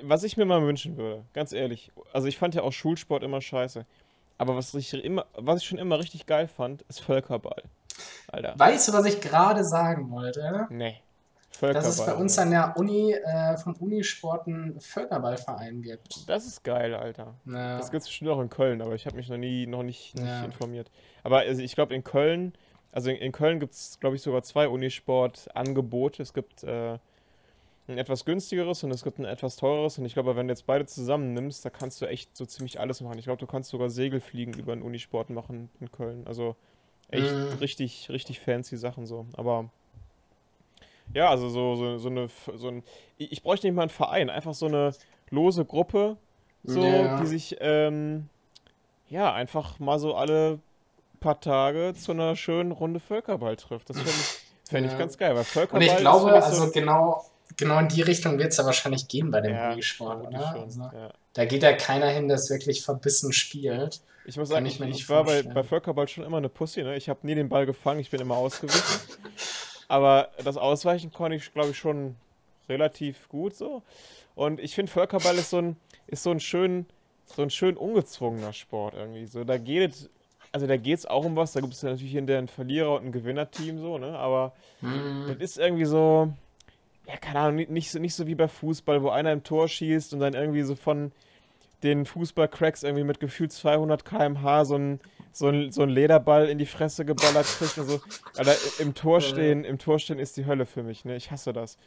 Was 0.04 0.24
ich 0.24 0.36
mir 0.36 0.46
mal 0.46 0.62
wünschen 0.64 0.98
würde, 0.98 1.24
ganz 1.34 1.54
ehrlich. 1.54 1.92
Also 2.12 2.28
ich 2.28 2.38
fand 2.38 2.54
ja 2.56 2.64
auch 2.64 2.74
Schulsport 2.74 3.24
immer 3.24 3.40
scheiße. 3.42 3.86
Aber 4.38 4.56
was 4.56 4.74
ich 4.74 4.94
immer, 4.94 5.26
was 5.34 5.62
ich 5.62 5.68
schon 5.68 5.78
immer 5.78 6.00
richtig 6.00 6.26
geil 6.26 6.48
fand, 6.48 6.82
ist 6.84 7.02
Völkerball. 7.02 7.64
Alter. 8.28 8.54
Weißt 8.58 8.88
du, 8.90 8.94
was 8.94 9.06
ich 9.06 9.22
gerade 9.22 9.64
sagen 9.64 10.12
wollte? 10.12 10.68
Nee. 10.70 10.98
Völkerball. 11.52 11.84
Dass 11.90 12.00
es 12.00 12.06
bei 12.06 12.14
uns 12.16 12.38
an 12.38 12.52
der 12.52 12.76
Uni, 12.76 13.14
äh, 13.14 13.56
vom 13.58 13.76
Unisport 13.76 14.46
einen 14.48 14.80
Völkerballverein 14.82 15.82
gibt. 15.82 16.28
Das 16.30 16.46
ist 16.46 16.64
geil, 16.66 16.94
Alter. 16.94 17.36
Ja. 17.46 17.78
Das 17.78 17.92
gibt 17.92 18.02
es 18.02 18.08
bestimmt 18.08 18.30
auch 18.32 18.42
in 18.42 18.50
Köln, 18.50 18.82
aber 18.82 18.94
ich 18.96 19.06
habe 19.06 19.16
mich 19.16 19.30
noch 19.30 19.38
nie, 19.38 19.66
noch 19.66 19.84
nicht, 19.84 20.16
nicht 20.16 20.28
Ja. 20.28 20.44
informiert. 20.44 20.92
Aber 21.24 21.40
also 21.40 21.62
ich 21.62 21.74
glaube 21.76 21.96
in 21.96 22.04
Köln, 22.04 22.54
also 22.92 23.10
in, 23.10 23.16
in 23.18 23.32
Köln 23.32 23.62
gibt 23.62 23.74
es, 23.74 23.98
glaube 24.02 24.18
ich, 24.18 24.22
sogar 24.22 24.44
zwei 24.44 24.68
Unisport-Angebote. 24.68 26.22
Es 26.24 26.34
gibt 26.34 26.64
äh, 26.64 26.98
ein 27.88 27.98
etwas 27.98 28.26
günstigeres 28.26 28.84
und 28.84 28.92
es 28.92 29.04
gibt 29.04 29.20
ein 29.20 29.26
etwas 29.26 29.58
teureres. 29.58 29.98
Und 30.00 30.06
ich 30.06 30.14
glaube, 30.14 30.36
wenn 30.36 30.48
du 30.48 30.52
jetzt 30.52 30.66
beide 30.66 30.86
zusammennimmst, 30.86 31.64
da 31.64 31.70
kannst 31.70 32.02
du 32.02 32.06
echt 32.08 32.36
so 32.36 32.46
ziemlich 32.46 32.80
alles 32.80 33.02
machen. 33.02 33.20
Ich 33.20 33.26
glaube, 33.26 33.40
du 33.40 33.46
kannst 33.48 33.70
sogar 33.70 33.90
Segelfliegen 33.90 34.56
über 34.56 34.74
einen 34.74 34.82
Unisport 34.82 35.30
machen 35.30 35.70
in 35.80 35.92
Köln. 35.92 36.26
Also 36.26 36.56
echt 37.10 37.36
Mhm. 37.36 37.58
richtig, 37.60 38.10
richtig 38.10 38.40
fancy 38.40 38.78
Sachen 38.78 39.06
so. 39.06 39.28
Aber 39.38 39.70
ja, 41.14 41.30
also 41.30 41.50
so, 41.50 41.76
so, 41.76 41.98
so 42.00 42.10
eine, 42.10 42.28
so 42.56 42.68
ein, 42.70 42.84
ich 43.18 43.32
ich 43.32 43.44
bräuchte 43.44 43.68
nicht 43.68 43.76
mal 43.76 43.84
einen 43.84 43.90
Verein, 43.90 44.30
einfach 44.32 44.56
so 44.56 44.66
eine 44.66 44.92
lose 45.30 45.64
Gruppe, 45.66 46.18
so, 46.64 47.06
Ja. 47.06 47.16
die 47.20 47.28
sich, 47.28 47.58
ähm, 47.60 48.28
ja, 49.08 49.32
einfach 49.32 49.78
mal 49.80 50.00
so 50.00 50.16
alle 50.16 50.60
paar 51.20 51.40
Tage 51.40 51.94
zu 51.96 52.12
einer 52.12 52.36
schönen 52.36 52.72
Runde 52.72 53.00
Völkerball 53.00 53.56
trifft. 53.56 53.90
Das 53.92 53.98
fände 54.02 54.12
ich, 54.22 54.28
fänd 54.70 54.86
ich 54.88 54.94
Ja. 54.94 54.98
ganz 54.98 55.18
geil, 55.20 55.32
weil 55.36 55.42
Und 55.44 55.46
Völkerball 55.46 55.84
ich 55.84 55.94
ist 55.94 56.00
glaube, 56.00 56.26
für 56.28 56.34
mich 56.34 56.44
also 56.44 56.66
so, 56.66 56.72
genau, 56.72 57.24
genau 57.58 57.80
in 57.80 57.88
die 57.88 58.02
Richtung 58.02 58.38
wird 58.38 58.52
es 58.52 58.58
ja 58.58 58.66
wahrscheinlich 58.66 59.08
gehen 59.08 59.32
bei 59.32 59.42
dem 59.42 59.54
ja, 59.54 59.76
vermutlich 59.76 59.96
oder? 59.98 60.48
schon, 60.48 60.62
Also, 60.64 60.82
ja. 60.82 61.12
da 61.34 61.46
geht 61.46 61.64
ja 61.64 61.74
keiner 61.74 62.08
hin, 62.10 62.28
der 62.28 62.38
es 62.38 62.50
wirklich 62.50 62.84
verbissen 62.84 63.34
spielt. 63.34 64.02
Ich 64.26 64.38
muss 64.38 64.50
sagen, 64.50 64.66
ich 64.66 64.74
ich, 64.74 64.80
mir 64.80 64.88
ich 64.88 64.94
nicht 64.94 65.10
war 65.10 65.24
bei, 65.24 65.44
bei 65.44 65.64
Völkerball 65.64 66.08
schon 66.08 66.24
immer 66.24 66.38
eine 66.38 66.50
Pussy, 66.50 66.84
ne? 66.84 66.96
Ich 66.96 67.10
habe 67.10 67.20
nie 67.24 67.36
den 67.36 67.50
Ball 67.50 67.66
gefangen, 67.66 68.00
ich 68.00 68.10
bin 68.10 68.22
immer 68.22 68.36
ausgewichen. 68.38 69.00
Aber 69.88 70.30
das 70.44 70.58
Ausweichen 70.58 71.12
konnte 71.14 71.38
ich, 71.38 71.54
glaube 71.54 71.70
ich, 71.70 71.78
schon 71.78 72.16
relativ 72.68 73.30
gut 73.30 73.56
so. 73.56 73.84
Und 74.34 74.60
ich 74.60 74.74
finde, 74.74 74.92
Völkerball 74.92 75.36
ist 75.36 75.52
so 75.52 75.60
ein, 75.60 75.78
ist 76.08 76.24
so 76.24 76.32
ein 76.32 76.40
schön, 76.40 76.88
so 77.36 77.44
ein 77.44 77.50
schön 77.52 77.78
ungezwungener 77.78 78.54
Sport 78.54 78.96
irgendwie. 78.96 79.28
So, 79.28 79.44
da 79.44 79.58
geht 79.60 79.92
es, 79.92 80.10
also 80.52 80.66
da 80.66 80.78
geht 80.78 80.98
es 81.00 81.06
auch 81.06 81.24
um 81.26 81.36
was, 81.36 81.54
da 81.54 81.62
gibt 81.62 81.74
es 81.74 81.82
ja 81.84 81.90
natürlich 81.90 82.14
hinterher 82.14 82.40
einen 82.40 82.48
Verlierer 82.48 82.96
und 82.96 83.06
ein 83.06 83.12
Gewinnerteam 83.12 83.80
so, 83.80 83.98
ne? 84.00 84.18
Aber 84.18 84.54
Hm. 84.80 85.26
das 85.28 85.38
ist 85.38 85.58
irgendwie 85.60 85.86
so, 85.86 86.34
ja, 87.08 87.18
keine 87.18 87.40
Ahnung, 87.40 87.66
nicht- 87.72 87.92
so, 87.92 88.00
nicht 88.00 88.14
so 88.16 88.28
wie 88.28 88.36
bei 88.36 88.48
Fußball, 88.48 89.02
wo 89.04 89.10
einer 89.10 89.32
im 89.32 89.44
Tor 89.44 89.68
schießt 89.68 90.14
und 90.14 90.20
dann 90.20 90.34
irgendwie 90.34 90.64
so 90.64 90.76
von 90.76 91.12
den 91.84 92.06
Fußballcracks 92.06 92.84
irgendwie 92.84 93.04
mit 93.04 93.20
gefühlt 93.20 93.52
200 93.52 94.06
km/h 94.06 94.66
so 94.66 94.76
ein, 94.76 95.00
so 95.32 95.50
ein, 95.50 95.72
so 95.72 95.84
ein 95.84 95.90
Lederball 95.90 96.48
in 96.48 96.58
die 96.58 96.66
Fresse 96.66 97.06
geballert 97.06 97.46
kriegt 97.46 97.78
und 97.78 97.86
so. 97.88 98.00
Alter, 98.38 98.56
im 98.80 98.96
Tor 98.96 99.20
stehen, 99.22 99.64
im 99.66 99.78
Tor 99.78 100.00
stehen 100.00 100.18
ist 100.18 100.38
die 100.38 100.46
Hölle 100.46 100.66
für 100.66 100.82
mich, 100.84 101.06
ne? 101.06 101.16
Ich 101.16 101.30
hasse 101.32 101.54
das. 101.54 101.78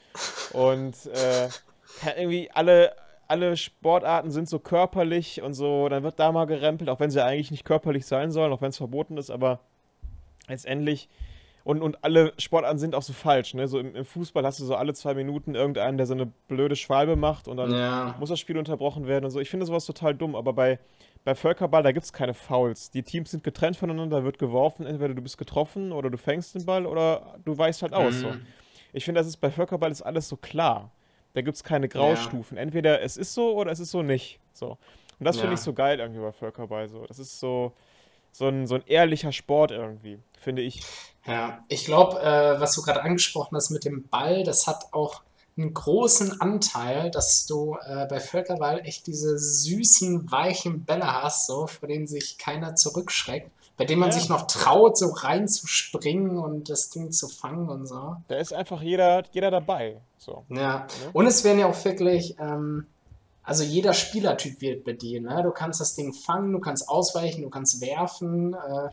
Und 0.52 0.94
äh, 1.06 1.48
irgendwie 2.16 2.50
alle, 2.52 2.92
alle 3.26 3.56
Sportarten 3.56 4.30
sind 4.30 4.48
so 4.48 4.58
körperlich 4.58 5.42
und 5.42 5.54
so, 5.54 5.88
dann 5.88 6.02
wird 6.02 6.20
da 6.20 6.30
mal 6.30 6.44
gerempelt, 6.46 6.90
auch 6.90 7.00
wenn 7.00 7.10
sie 7.10 7.24
eigentlich 7.24 7.50
nicht 7.50 7.64
körperlich 7.64 8.06
sein 8.06 8.30
sollen, 8.30 8.52
auch 8.52 8.60
wenn 8.60 8.70
es 8.70 8.76
verboten 8.76 9.16
ist, 9.16 9.30
aber 9.30 9.60
letztendlich 10.46 11.08
und, 11.68 11.82
und 11.82 12.02
alle 12.02 12.32
Sportarten 12.38 12.78
sind 12.78 12.94
auch 12.94 13.02
so 13.02 13.12
falsch, 13.12 13.52
ne? 13.52 13.68
So 13.68 13.78
im, 13.78 13.94
im 13.94 14.06
Fußball 14.06 14.42
hast 14.42 14.58
du 14.58 14.64
so 14.64 14.74
alle 14.74 14.94
zwei 14.94 15.12
Minuten 15.12 15.54
irgendeinen, 15.54 15.98
der 15.98 16.06
so 16.06 16.14
eine 16.14 16.24
blöde 16.24 16.76
Schwalbe 16.76 17.14
macht 17.14 17.46
und 17.46 17.58
dann 17.58 17.70
Ja. 17.70 18.16
muss 18.18 18.30
das 18.30 18.40
Spiel 18.40 18.56
unterbrochen 18.56 19.06
werden 19.06 19.26
und 19.26 19.30
so. 19.30 19.38
Ich 19.38 19.50
finde 19.50 19.66
sowas 19.66 19.84
total 19.84 20.14
dumm, 20.14 20.34
aber 20.34 20.54
bei, 20.54 20.78
bei 21.24 21.34
Völkerball, 21.34 21.82
da 21.82 21.92
gibt 21.92 22.04
es 22.06 22.12
keine 22.14 22.32
Fouls. 22.32 22.90
Die 22.90 23.02
Teams 23.02 23.32
sind 23.32 23.44
getrennt 23.44 23.76
voneinander, 23.76 24.24
wird 24.24 24.38
geworfen, 24.38 24.86
entweder 24.86 25.12
du 25.12 25.20
bist 25.20 25.36
getroffen 25.36 25.92
oder 25.92 26.08
du 26.08 26.16
fängst 26.16 26.54
den 26.54 26.64
Ball 26.64 26.86
oder 26.86 27.34
du 27.44 27.58
weichst 27.58 27.82
halt 27.82 27.92
aus. 27.92 28.20
So. 28.20 28.30
Hm. 28.30 28.46
Ich 28.94 29.04
finde, 29.04 29.20
das 29.20 29.26
ist 29.26 29.36
bei 29.36 29.50
Völkerball 29.50 29.90
ist 29.90 30.00
alles 30.00 30.26
so 30.26 30.36
klar. 30.38 30.90
Da 31.34 31.42
gibt 31.42 31.56
es 31.56 31.62
keine 31.64 31.86
Graustufen. 31.90 32.56
Entweder 32.56 33.02
es 33.02 33.18
ist 33.18 33.34
so 33.34 33.54
oder 33.54 33.70
es 33.72 33.78
ist 33.78 33.90
so 33.90 34.02
nicht. 34.02 34.40
So. 34.54 34.78
Und 35.18 35.26
das 35.26 35.36
finde 35.36 35.48
Ja. 35.48 35.54
ich 35.54 35.60
so 35.60 35.74
geil 35.74 36.00
irgendwie 36.00 36.22
bei 36.22 36.32
Völkerball. 36.32 36.88
So. 36.88 37.04
Das 37.04 37.18
ist 37.18 37.38
so, 37.38 37.72
so, 38.32 38.48
ein, 38.48 38.66
so 38.66 38.76
ein 38.76 38.82
ehrlicher 38.86 39.32
Sport 39.32 39.70
irgendwie, 39.70 40.18
finde 40.40 40.62
ich. 40.62 40.80
Ja, 41.29 41.64
ich 41.68 41.85
glaube, 41.85 42.20
äh, 42.20 42.59
was 42.61 42.74
du 42.74 42.83
gerade 42.83 43.03
angesprochen 43.03 43.55
hast 43.57 43.70
mit 43.70 43.85
dem 43.85 44.09
Ball, 44.09 44.43
das 44.45 44.66
hat 44.66 44.87
auch 44.93 45.22
einen 45.57 45.74
großen 45.74 46.41
Anteil, 46.41 47.11
dass 47.11 47.45
du 47.47 47.76
äh, 47.85 48.07
bei 48.07 48.20
Völkerball 48.20 48.81
echt 48.85 49.07
diese 49.07 49.39
süßen, 49.39 50.31
weichen 50.31 50.85
Bälle 50.85 51.22
hast, 51.22 51.47
so, 51.47 51.66
vor 51.66 51.89
denen 51.89 52.07
sich 52.07 52.39
keiner 52.39 52.76
zurückschreckt, 52.76 53.51
bei 53.76 53.85
denen 53.85 54.01
man 54.01 54.11
Ja. 54.11 54.14
sich 54.14 54.29
noch 54.29 54.47
traut, 54.47 54.97
so 54.97 55.09
reinzuspringen 55.11 56.39
und 56.39 56.70
das 56.70 56.91
Ding 56.91 57.11
zu 57.12 57.29
fangen 57.29 57.68
und 57.68 57.87
so. 57.87 58.16
Da 58.29 58.37
ist 58.37 58.53
einfach 58.53 58.83
jeder, 58.83 59.24
jeder 59.33 59.51
dabei. 59.51 60.01
So. 60.16 60.45
Ja, 60.49 60.87
und 61.12 61.26
es 61.26 61.45
werden 61.45 61.59
ja 61.59 61.66
auch 61.66 61.85
wirklich, 61.85 62.37
ähm, 62.39 62.87
also 63.43 63.64
jeder 63.64 63.95
Spielertyp 63.95 64.61
wird 64.61 64.85
bedient. 64.85 65.26
Ne? 65.26 65.43
Du 65.43 65.51
kannst 65.51 65.81
das 65.81 65.95
Ding 65.95 66.12
fangen, 66.12 66.53
du 66.53 66.61
kannst 66.61 66.89
ausweichen, 66.89 67.43
du 67.43 67.51
kannst 67.51 67.81
werfen. 67.81 68.55
Äh, 68.55 68.89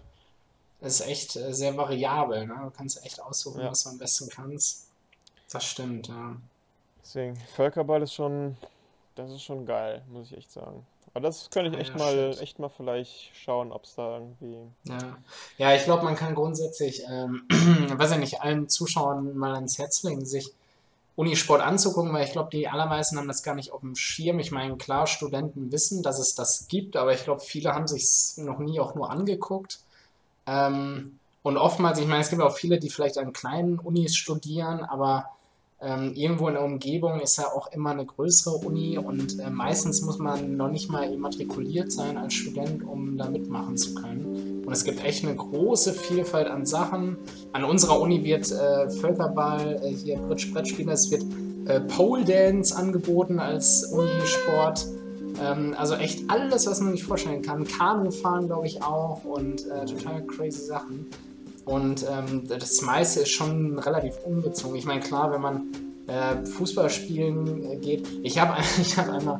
ist 0.81 1.01
echt 1.01 1.35
äh, 1.35 1.53
sehr 1.53 1.75
variabel. 1.77 2.45
Ne? 2.45 2.55
Du 2.63 2.69
kannst 2.71 3.03
echt 3.05 3.21
aussuchen, 3.21 3.61
Ja. 3.61 3.71
was 3.71 3.83
du 3.83 3.89
am 3.89 3.97
besten 3.97 4.29
kannst. 4.29 4.87
Das 5.51 5.63
stimmt, 5.63 6.07
ja. 6.07 6.35
Deswegen, 7.01 7.35
Völkerball 7.55 8.01
ist 8.01 8.13
schon, 8.13 8.57
das 9.15 9.31
ist 9.31 9.43
schon 9.43 9.65
geil, 9.65 10.01
muss 10.09 10.31
ich 10.31 10.37
echt 10.37 10.51
sagen. 10.51 10.85
Aber 11.13 11.21
das 11.21 11.49
könnte 11.49 11.71
ich 11.71 11.77
echt 11.79 11.91
ja, 11.91 11.97
mal, 11.97 12.11
stimmt. 12.11 12.41
echt 12.41 12.59
mal 12.59 12.69
vielleicht 12.69 13.31
schauen, 13.35 13.71
ob 13.71 13.85
es 13.85 13.95
da 13.95 14.15
irgendwie. 14.17 14.57
Ja, 14.83 15.17
ja 15.57 15.75
ich 15.75 15.83
glaube, 15.85 16.03
man 16.03 16.15
kann 16.15 16.35
grundsätzlich, 16.35 17.03
ähm, 17.09 17.43
weiß 17.49 18.11
ich 18.11 18.17
nicht, 18.17 18.41
allen 18.41 18.67
Zuschauern 18.67 19.37
mal 19.37 19.55
ans 19.55 19.77
Herz 19.77 20.03
legen, 20.03 20.25
sich 20.25 20.51
Unisport 21.15 21.61
anzugucken, 21.61 22.11
weil 22.11 22.25
ich 22.25 22.33
glaube, 22.33 22.49
die 22.51 22.67
allermeisten 22.67 23.17
haben 23.17 23.29
das 23.29 23.43
gar 23.43 23.55
nicht 23.55 23.71
auf 23.71 23.79
dem 23.79 23.95
Schirm. 23.95 24.39
Ich 24.39 24.51
meine, 24.51 24.75
klar, 24.75 25.07
Studenten 25.07 25.71
wissen, 25.71 26.03
dass 26.03 26.19
es 26.19 26.35
das 26.35 26.67
gibt, 26.67 26.97
aber 26.97 27.13
ich 27.13 27.23
glaube, 27.23 27.39
viele 27.39 27.73
haben 27.73 27.87
sich 27.87 28.33
noch 28.35 28.59
nie 28.59 28.81
auch 28.81 28.95
nur 28.95 29.09
angeguckt. 29.09 29.79
Ähm, 30.47 31.19
und 31.43 31.57
oftmals, 31.57 31.99
ich 31.99 32.07
meine, 32.07 32.21
es 32.21 32.29
gibt 32.29 32.41
auch 32.41 32.55
viele, 32.55 32.79
die 32.79 32.89
vielleicht 32.89 33.17
an 33.17 33.33
kleinen 33.33 33.77
Unis 33.77 34.15
studieren, 34.15 34.81
aber 34.83 35.25
ähm, 35.81 36.13
irgendwo 36.15 36.47
in 36.47 36.55
der 36.55 36.63
Umgebung 36.63 37.19
ist 37.19 37.37
ja 37.37 37.45
auch 37.53 37.71
immer 37.71 37.91
eine 37.91 38.05
größere 38.05 38.55
Uni 38.55 38.97
und 38.97 39.39
äh, 39.39 39.49
meistens 39.49 40.01
muss 40.01 40.17
man 40.17 40.55
noch 40.57 40.71
nicht 40.71 40.89
mal 40.89 41.03
immatrikuliert 41.11 41.91
sein 41.91 42.17
als 42.17 42.33
Student, 42.33 42.83
um 42.83 43.17
da 43.17 43.29
mitmachen 43.29 43.77
zu 43.77 43.93
können. 43.93 44.63
Und 44.65 44.73
es 44.73 44.83
gibt 44.83 45.03
echt 45.03 45.23
eine 45.23 45.35
große 45.35 45.93
Vielfalt 45.93 46.47
an 46.47 46.65
Sachen. 46.65 47.17
An 47.51 47.65
unserer 47.65 47.99
Uni 47.99 48.23
wird 48.23 48.51
äh, 48.51 48.89
Völkerball, 48.89 49.79
äh, 49.83 49.93
hier 49.93 50.17
Bridge 50.17 50.47
Brettspieler, 50.51 50.93
es 50.93 51.11
wird 51.11 51.23
äh, 51.67 51.81
Pole 51.81 52.23
Dance 52.23 52.75
angeboten 52.75 53.39
als 53.39 53.83
Unisport. 53.83 54.87
Ähm, 55.41 55.75
also 55.77 55.95
echt 55.95 56.29
alles, 56.29 56.67
was 56.67 56.81
man 56.81 56.91
sich 56.91 57.03
vorstellen 57.03 57.41
kann. 57.41 57.65
Kanufahren, 57.65 58.47
glaube 58.47 58.67
ich, 58.67 58.81
auch 58.81 59.23
und 59.23 59.65
äh, 59.67 59.85
total 59.85 60.25
crazy 60.25 60.65
Sachen. 60.65 61.07
Und 61.65 62.05
ähm, 62.09 62.43
das 62.47 62.81
meiste 62.81 63.21
ist 63.21 63.31
schon 63.31 63.79
relativ 63.79 64.15
ungezwungen. 64.23 64.77
Ich 64.77 64.85
meine, 64.85 65.01
klar, 65.01 65.31
wenn 65.31 65.41
man 65.41 65.63
äh, 66.07 66.45
Fußball 66.45 66.89
spielen 66.89 67.63
äh, 67.63 67.77
geht. 67.77 68.07
Ich 68.23 68.39
habe 68.39 68.53
ich 68.81 68.97
hab 68.97 69.09
einmal 69.09 69.39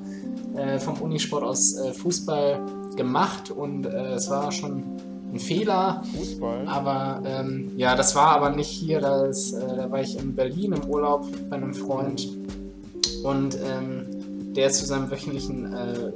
äh, 0.56 0.80
vom 0.80 1.00
Unisport 1.02 1.44
aus 1.44 1.78
äh, 1.78 1.94
Fußball 1.94 2.60
gemacht 2.96 3.52
und 3.52 3.86
äh, 3.86 4.14
es 4.14 4.30
war 4.30 4.52
schon 4.52 4.84
ein 5.34 5.40
Fehler. 5.40 6.02
Fußball. 6.18 6.68
Aber 6.68 7.22
ähm, 7.26 7.72
ja, 7.78 7.96
das 7.96 8.16
war 8.16 8.30
aber 8.30 8.50
nicht 8.50 8.70
hier. 8.70 9.02
Da, 9.02 9.26
ist, 9.26 9.54
äh, 9.54 9.76
da 9.76 9.92
war 9.92 10.02
ich 10.02 10.18
in 10.18 10.34
Berlin 10.34 10.74
im 10.74 10.90
Urlaub 10.90 11.28
bei 11.50 11.58
einem 11.58 11.74
Freund 11.74 12.28
und 13.24 13.58
ähm, 13.64 14.15
der 14.56 14.68
ist 14.68 14.80
zu 14.80 14.86
seinem 14.86 15.10
wöchentlichen 15.12 15.74
äh, 15.74 16.12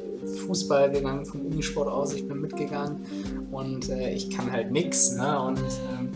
Fußball 0.46 0.92
gegangen 0.92 1.26
vom 1.26 1.42
Unisport 1.42 1.88
aus. 1.88 2.14
Ich 2.14 2.28
bin 2.28 2.42
mitgegangen 2.42 3.06
und 3.52 3.90
äh, 3.90 4.14
ich 4.14 4.30
kann 4.30 4.52
halt 4.52 4.72
nichts. 4.72 5.12
Ne? 5.12 5.42
Und 5.42 5.60
ähm, 5.60 6.10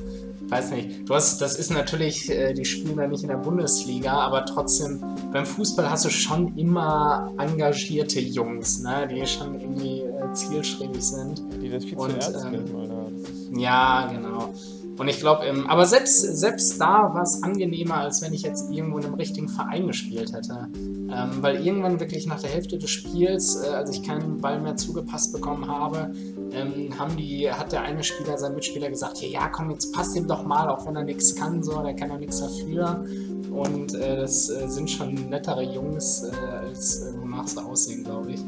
weiß 0.49 0.71
nicht, 0.71 1.07
du 1.07 1.15
hast, 1.15 1.41
das 1.41 1.57
ist 1.57 1.71
natürlich, 1.71 2.29
äh, 2.29 2.53
die 2.53 2.65
spielen 2.65 2.97
da 2.97 3.07
nicht 3.07 3.23
in 3.23 3.29
der 3.29 3.37
Bundesliga, 3.37 4.13
aber 4.13 4.45
trotzdem, 4.45 5.03
beim 5.31 5.45
Fußball 5.45 5.89
hast 5.89 6.05
du 6.05 6.09
schon 6.09 6.57
immer 6.57 7.33
engagierte 7.37 8.19
Jungs, 8.19 8.81
ne? 8.81 9.07
die 9.11 9.25
schon 9.25 9.59
irgendwie 9.59 10.01
äh, 10.01 10.33
zielstrebig 10.33 11.01
sind. 11.01 11.41
Die 11.61 11.69
das 11.69 11.83
viel 11.83 11.97
zu 11.97 12.03
Und, 12.03 12.11
ernst 12.11 12.45
ähm, 12.45 12.51
nehmen, 12.51 13.21
ist, 13.21 13.59
Ja, 13.59 14.11
genau. 14.11 14.53
Und 14.97 15.07
ich 15.07 15.19
glaube, 15.19 15.45
ähm, 15.45 15.67
aber 15.67 15.85
selbst, 15.85 16.21
selbst 16.21 16.79
da 16.79 17.13
war 17.13 17.23
es 17.23 17.41
angenehmer, 17.41 17.95
als 17.95 18.21
wenn 18.21 18.33
ich 18.33 18.43
jetzt 18.43 18.71
irgendwo 18.71 18.99
in 18.99 19.05
einem 19.05 19.15
richtigen 19.15 19.49
Verein 19.49 19.87
gespielt 19.87 20.33
hätte. 20.33 20.67
Ähm, 20.75 21.41
weil 21.41 21.65
irgendwann 21.65 21.99
wirklich 21.99 22.27
nach 22.27 22.39
der 22.39 22.51
Hälfte 22.51 22.77
des 22.77 22.89
Spiels, 22.89 23.55
äh, 23.55 23.69
als 23.69 23.89
ich 23.89 24.03
keinen 24.03 24.39
Ball 24.39 24.61
mehr 24.61 24.75
zugepasst 24.75 25.33
bekommen 25.33 25.67
habe, 25.67 26.11
ähm, 26.51 26.97
haben 26.97 27.17
die, 27.17 27.51
hat 27.51 27.71
der 27.71 27.81
eine 27.81 28.03
Spieler 28.03 28.37
seinem 28.37 28.55
Mitspieler 28.55 28.89
gesagt, 28.89 29.17
ja, 29.21 29.27
ja, 29.27 29.49
komm, 29.49 29.71
jetzt 29.71 29.93
passt 29.93 30.15
ihm 30.15 30.27
doch 30.27 30.45
mal, 30.45 30.69
auch 30.69 30.85
wenn 30.85 30.95
er 30.95 31.03
nichts 31.03 31.35
kann, 31.35 31.63
so, 31.63 31.81
der 31.81 31.95
kann 31.95 32.11
auch 32.11 32.19
nichts 32.19 32.39
dafür. 32.39 33.03
Und 33.51 33.93
äh, 33.93 34.17
das 34.17 34.49
äh, 34.49 34.67
sind 34.67 34.89
schon 34.89 35.13
nettere 35.29 35.63
Jungs, 35.63 36.23
äh, 36.23 36.45
als 36.45 37.01
äh, 37.01 37.13
wonach 37.21 37.47
sie 37.47 37.63
aussehen, 37.63 38.03
glaube 38.03 38.31
ich. 38.31 38.39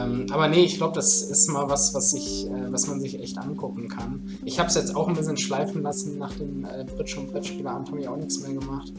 Ähm, 0.00 0.26
aber 0.30 0.48
nee, 0.48 0.64
ich 0.64 0.76
glaube, 0.76 0.94
das 0.94 1.22
ist 1.22 1.48
mal 1.48 1.68
was, 1.68 1.94
was, 1.94 2.12
ich, 2.14 2.46
äh, 2.46 2.70
was 2.72 2.86
man 2.86 3.00
sich 3.00 3.20
echt 3.20 3.38
angucken 3.38 3.88
kann. 3.88 4.22
Ich 4.44 4.58
habe 4.58 4.68
es 4.68 4.74
jetzt 4.74 4.94
auch 4.94 5.08
ein 5.08 5.14
bisschen 5.14 5.36
schleifen 5.36 5.82
lassen. 5.82 6.18
Nach 6.18 6.32
dem 6.34 6.64
äh, 6.64 6.84
Bridge- 6.84 7.18
und 7.18 7.32
Brettspielerabend 7.32 7.88
habe 7.88 8.00
ich 8.00 8.08
auch 8.08 8.16
nichts 8.16 8.40
mehr 8.40 8.52
gemacht. 8.52 8.92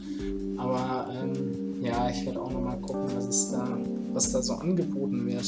Aber 0.58 1.08
ähm, 1.14 1.82
ja, 1.84 2.10
ich 2.10 2.26
werde 2.26 2.42
auch 2.42 2.52
noch 2.52 2.62
mal 2.62 2.78
gucken, 2.78 3.04
was, 3.16 3.26
es 3.28 3.52
da, 3.52 3.78
was 4.14 4.32
da 4.32 4.42
so 4.42 4.54
angeboten 4.54 5.26
wird. 5.28 5.46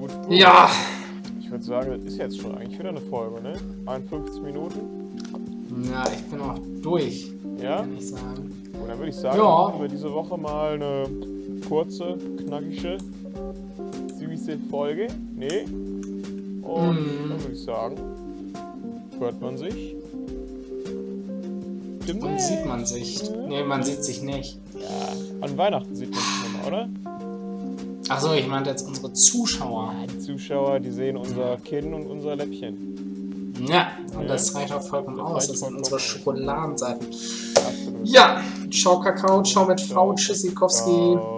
gut, 0.00 0.10
gut. 0.26 0.30
Ja, 0.36 0.68
Ich 1.40 1.50
würde 1.50 1.64
sagen, 1.64 1.90
das 1.96 2.04
ist 2.12 2.18
jetzt 2.18 2.38
schon 2.40 2.54
eigentlich 2.56 2.78
wieder 2.78 2.90
eine 2.90 3.00
Folge, 3.00 3.40
ne? 3.40 3.54
51 3.86 4.42
Minuten. 4.42 4.80
ja, 5.90 6.04
ich 6.12 6.22
bin 6.24 6.40
auch 6.40 6.58
durch, 6.82 7.32
Ja? 7.62 7.76
kann 7.78 7.96
ich 7.96 8.08
sagen. 8.08 8.52
Und 8.80 8.88
dann 8.88 8.98
würde 8.98 9.10
ich 9.10 9.16
sagen, 9.16 9.38
Ja. 9.38 9.44
machen 9.68 9.80
wir 9.80 9.88
diese 9.88 10.12
Woche 10.12 10.36
mal 10.36 10.74
eine 10.74 11.04
kurze, 11.68 12.18
knackige, 12.44 12.98
süße 14.48 14.58
Folge. 14.70 15.08
Nee. 15.36 15.64
Und 16.62 16.96
Mhm. 16.96 17.28
dann 17.30 17.40
würde 17.42 17.52
ich 17.52 17.62
sagen, 17.62 17.96
hört 19.18 19.40
man 19.40 19.56
sich. 19.56 19.94
Und 20.86 22.08
Demnächst. 22.08 22.48
sieht 22.48 22.66
man 22.66 22.86
sich. 22.86 23.22
Nee, 23.48 23.62
man 23.64 23.82
sieht 23.82 24.02
sich 24.02 24.22
nicht. 24.22 24.58
Ja, 24.74 25.46
an 25.46 25.56
Weihnachten 25.58 25.94
sieht 25.94 26.10
man 26.10 26.20
sich 26.20 26.52
nochmal, 26.52 26.66
oder? 26.68 26.88
Achso, 28.08 28.32
ich 28.32 28.46
meinte 28.46 28.70
jetzt 28.70 28.86
unsere 28.86 29.12
Zuschauer. 29.12 29.92
Die 30.10 30.18
Zuschauer, 30.18 30.80
die 30.80 30.90
sehen 30.90 31.16
unser 31.18 31.56
Kinn 31.58 31.92
und 31.92 32.06
unser 32.06 32.36
Läppchen. 32.36 33.54
Ja, 33.68 33.88
und 34.14 34.22
Ja. 34.22 34.28
das 34.28 34.54
reicht 34.54 34.72
auch 34.72 34.80
vollkommen 34.82 35.20
aus. 35.20 35.48
Das 35.48 35.60
sind 35.60 35.76
unsere. 35.76 35.98
Schokoladenseiten. 35.98 37.06
Absolut. 37.06 38.08
Ja, 38.08 38.40
ciao 38.70 39.00
Kakao, 39.00 39.42
ciao 39.42 39.66
mit 39.66 39.80
V, 39.80 39.86
Ciao. 39.88 40.14
Tschüssikowski. 40.14 40.90
Ciao. 40.90 41.37